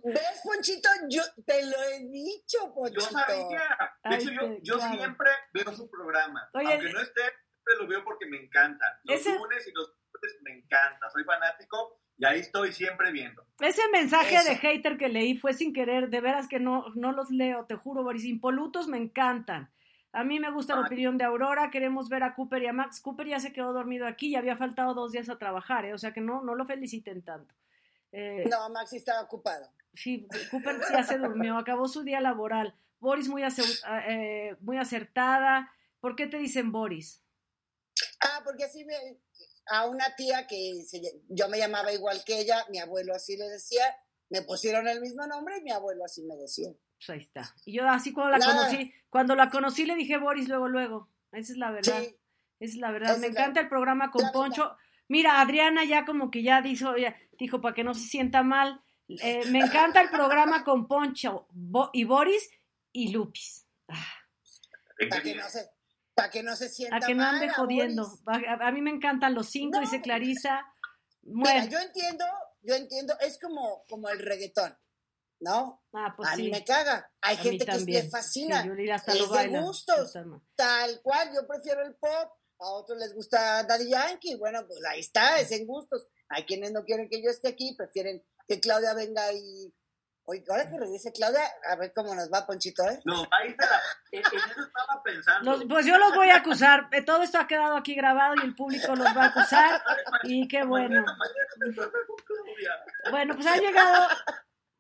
[0.05, 0.89] ¿Ves, Ponchito?
[1.09, 3.01] Yo te lo he dicho, Yo Ponchito.
[3.03, 3.61] sabía.
[4.05, 4.95] De Ay, hecho, yo, yo claro.
[4.99, 6.49] siempre veo su programa.
[6.55, 8.85] Oye, Aunque no esté, siempre lo veo porque me encanta.
[9.05, 11.11] Los Ese- lunes y los lunes me encanta.
[11.11, 13.47] Soy fanático y ahí estoy siempre viendo.
[13.61, 14.49] Ese mensaje Eso.
[14.49, 17.75] de hater que leí fue sin querer, de veras que no, no los leo, te
[17.77, 18.25] juro, Boris.
[18.25, 19.73] Impolutos me encantan.
[20.17, 23.01] A mí me gusta la opinión de Aurora, queremos ver a Cooper y a Max.
[23.01, 25.93] Cooper ya se quedó dormido aquí y había faltado dos días a trabajar, ¿eh?
[25.93, 27.55] o sea que no, no lo feliciten tanto.
[28.13, 29.71] Eh, No, Maxi estaba ocupado.
[29.93, 32.75] Sí, Cooper ya se durmió, acabó su día laboral.
[32.99, 33.63] Boris muy, ace-
[34.09, 35.71] eh, muy acertada.
[36.01, 37.23] ¿Por qué te dicen Boris?
[38.23, 38.95] Ah, porque así me,
[39.71, 43.49] a una tía que se- yo me llamaba igual que ella, mi abuelo así le
[43.51, 43.85] decía,
[44.31, 46.71] me pusieron el mismo nombre y mi abuelo así me decía.
[47.07, 47.55] Pues ahí está.
[47.65, 51.09] Y yo así cuando la conocí, cuando la conocí le dije Boris luego, luego.
[51.33, 52.01] Esa es la verdad.
[52.03, 52.17] Sí.
[52.59, 53.19] Esa es la verdad.
[53.19, 54.77] Me encanta el programa con la Poncho.
[55.09, 58.83] Mira, Adriana ya como que ya dijo, ya dijo para que no se sienta mal.
[59.09, 62.51] eh, me encanta el programa con Poncho Bo- y Boris
[62.93, 63.67] y Lupis.
[63.87, 65.69] Para que no se,
[66.15, 68.09] para que no se sienta A que no ande jodiendo.
[68.27, 70.67] A, a mí me encantan los cinco, dice Clarisa.
[71.23, 72.25] Mira, Bueno, yo entiendo,
[72.63, 74.77] yo entiendo, es como, como el reggaetón,
[75.41, 75.83] ¿no?
[75.93, 76.43] Ah, pues a sí.
[76.45, 77.11] mí me caga.
[77.21, 78.63] Hay A gente que le fascina.
[78.63, 79.61] Sí, Yuri hasta es lo de baila.
[79.61, 80.13] gustos.
[80.55, 84.37] Tal cual, yo prefiero el pop, a otros les gusta Daddy Yankee.
[84.37, 86.09] Bueno, pues ahí está, es en gustos.
[86.29, 89.73] Hay quienes no quieren que yo esté aquí, prefieren que Claudia venga y.
[90.29, 91.41] Oye, ahora que regrese Claudia,
[91.71, 93.01] a ver cómo nos va, Ponchito, ¿eh?
[93.05, 93.81] No, ahí está.
[94.11, 95.53] En, en eso estaba pensando.
[95.53, 96.89] Los- pues yo los voy a acusar.
[96.91, 99.81] Eh, Todo esto ha quedado aquí grabado y el público los va a acusar.
[100.25, 101.05] Y qué bueno.
[103.11, 104.09] Bueno, pues han llegado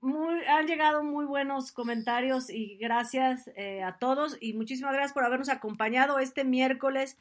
[0.01, 5.25] muy, han llegado muy buenos comentarios y gracias eh, a todos y muchísimas gracias por
[5.25, 7.19] habernos acompañado este miércoles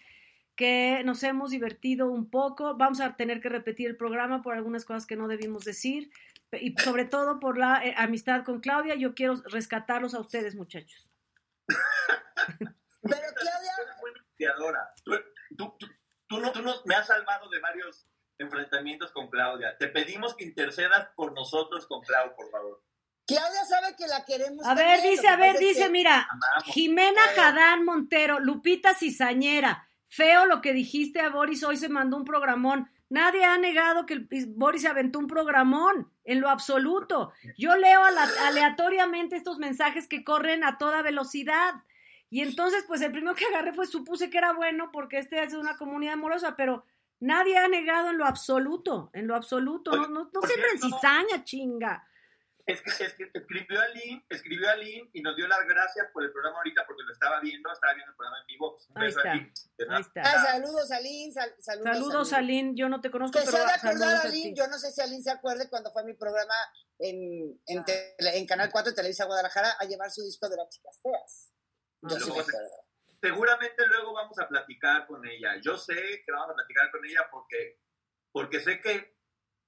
[0.56, 2.76] que nos hemos divertido un poco.
[2.78, 6.12] Vamos a tener que repetir el programa por algunas cosas que no debimos decir
[6.52, 8.96] y sobre todo por la eh, amistad con Claudia.
[8.96, 11.12] Yo quiero rescatarlos a ustedes, muchachos.
[11.68, 13.22] Pero
[14.38, 14.80] Claudia.
[15.04, 15.12] Tú,
[15.58, 15.88] tú, tú,
[16.28, 18.06] tú no, tú nos- me has salvado de varios
[18.38, 19.78] enfrentamientos con Claudia.
[19.78, 22.84] Te pedimos que intercedas por nosotros con Clau, por favor.
[23.28, 24.66] Claudia sabe que la queremos.
[24.66, 26.28] A ver, dice, a ver, dice, que- mira,
[26.66, 32.26] Jimena Jadán Montero, Lupita Cizañera, feo lo que dijiste a Boris, hoy se mandó un
[32.26, 32.90] programón.
[33.10, 37.32] Nadie ha negado que Boris se aventó un programón, en lo absoluto.
[37.58, 41.74] Yo leo aleatoriamente estos mensajes que corren a toda velocidad.
[42.30, 45.54] Y entonces, pues el primero que agarré fue supuse que era bueno porque este es
[45.54, 46.84] una comunidad amorosa, pero
[47.20, 49.92] nadie ha negado en lo absoluto, en lo absoluto.
[49.92, 52.08] No, no, no siempre en cizaña, chinga.
[52.68, 56.08] Es que, es que escribió a Lynn, escribió a Lynn y nos dio las gracias
[56.12, 58.78] por el programa ahorita porque lo estaba viendo, estaba viendo el programa en vivo.
[58.96, 59.54] Ahí beso está, a Lynn.
[59.92, 60.22] ahí está.
[60.24, 63.52] Ah, saludos a Lynn, sal- saludos, Saludos a Lynn, yo no te conozco, Que se
[63.52, 66.16] pero ha de acordar yo no sé si a Lynn se acuerde cuando fue mi
[66.16, 66.56] programa
[66.98, 70.68] en, en, tele- en Canal 4 de Televisa Guadalajara a llevar su disco de las
[70.70, 71.52] chicas feas.
[72.02, 72.85] Yo sí me acuerdo.
[73.26, 75.60] Seguramente luego vamos a platicar con ella.
[75.60, 77.80] Yo sé que vamos a platicar con ella porque,
[78.32, 79.16] porque sé que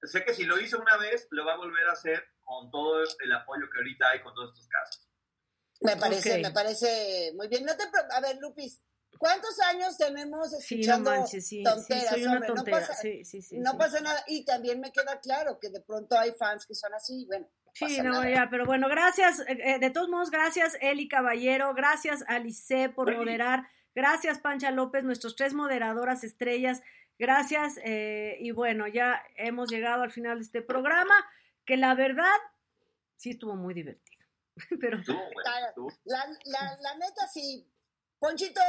[0.02, 3.02] sé que si lo hizo una vez, lo va a volver a hacer con todo
[3.02, 5.08] el apoyo que ahorita hay con todos estos casos.
[5.80, 7.64] Me parece, me parece muy bien.
[7.64, 8.80] No te a ver, Lupis,
[9.18, 12.94] ¿cuántos años tenemos Sí, no escuchando manches, sí, sí, tonteras, soy una tontera, no pasa,
[12.94, 13.76] sí, sí, sí, no sí.
[13.76, 14.22] pasa nada.
[14.28, 17.26] Y también me queda claro que de pronto hay fans que son así.
[17.26, 17.50] Bueno,
[17.86, 18.30] Sí, no, nada.
[18.30, 23.14] ya, pero bueno, gracias, eh, eh, de todos modos, gracias Eli Caballero, gracias Alice por
[23.14, 26.82] moderar, gracias Pancha López, nuestros tres moderadoras estrellas,
[27.18, 31.14] gracias, eh, y bueno, ya hemos llegado al final de este programa,
[31.64, 32.36] que la verdad
[33.16, 34.26] sí estuvo muy divertido,
[34.80, 37.66] pero La, la, la neta, sí.
[38.18, 38.60] Ponchito,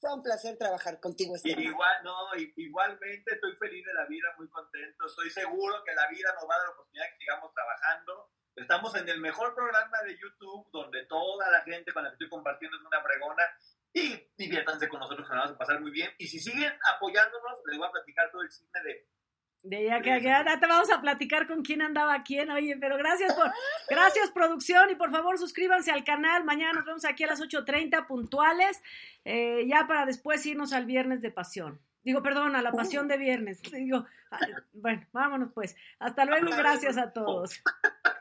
[0.00, 1.62] fue un placer trabajar contigo Y noche.
[1.62, 2.14] igual, no,
[2.56, 5.06] igualmente estoy feliz de la vida, muy contento.
[5.06, 8.30] Estoy seguro que la vida nos va a dar la oportunidad que sigamos trabajando.
[8.54, 12.28] Estamos en el mejor programa de YouTube, donde toda la gente con la que estoy
[12.28, 13.44] compartiendo es una fregona.
[13.92, 16.12] Y diviértanse con nosotros, que nos vamos a pasar muy bien.
[16.18, 19.08] Y si siguen apoyándonos, les voy a platicar todo el chisme de
[19.62, 22.96] De ya que, que ahora te vamos a platicar con quién andaba quién, oye, pero
[22.96, 23.50] gracias por,
[23.90, 28.06] gracias producción y por favor suscríbanse al canal, mañana nos vemos aquí a las 8.30
[28.06, 28.80] puntuales,
[29.24, 31.80] eh, ya para después irnos al viernes de pasión.
[32.04, 33.60] Digo, perdón, a la pasión de viernes.
[33.60, 34.38] Digo, ah,
[34.72, 35.76] bueno, vámonos pues.
[35.98, 37.62] Hasta luego gracias a todos.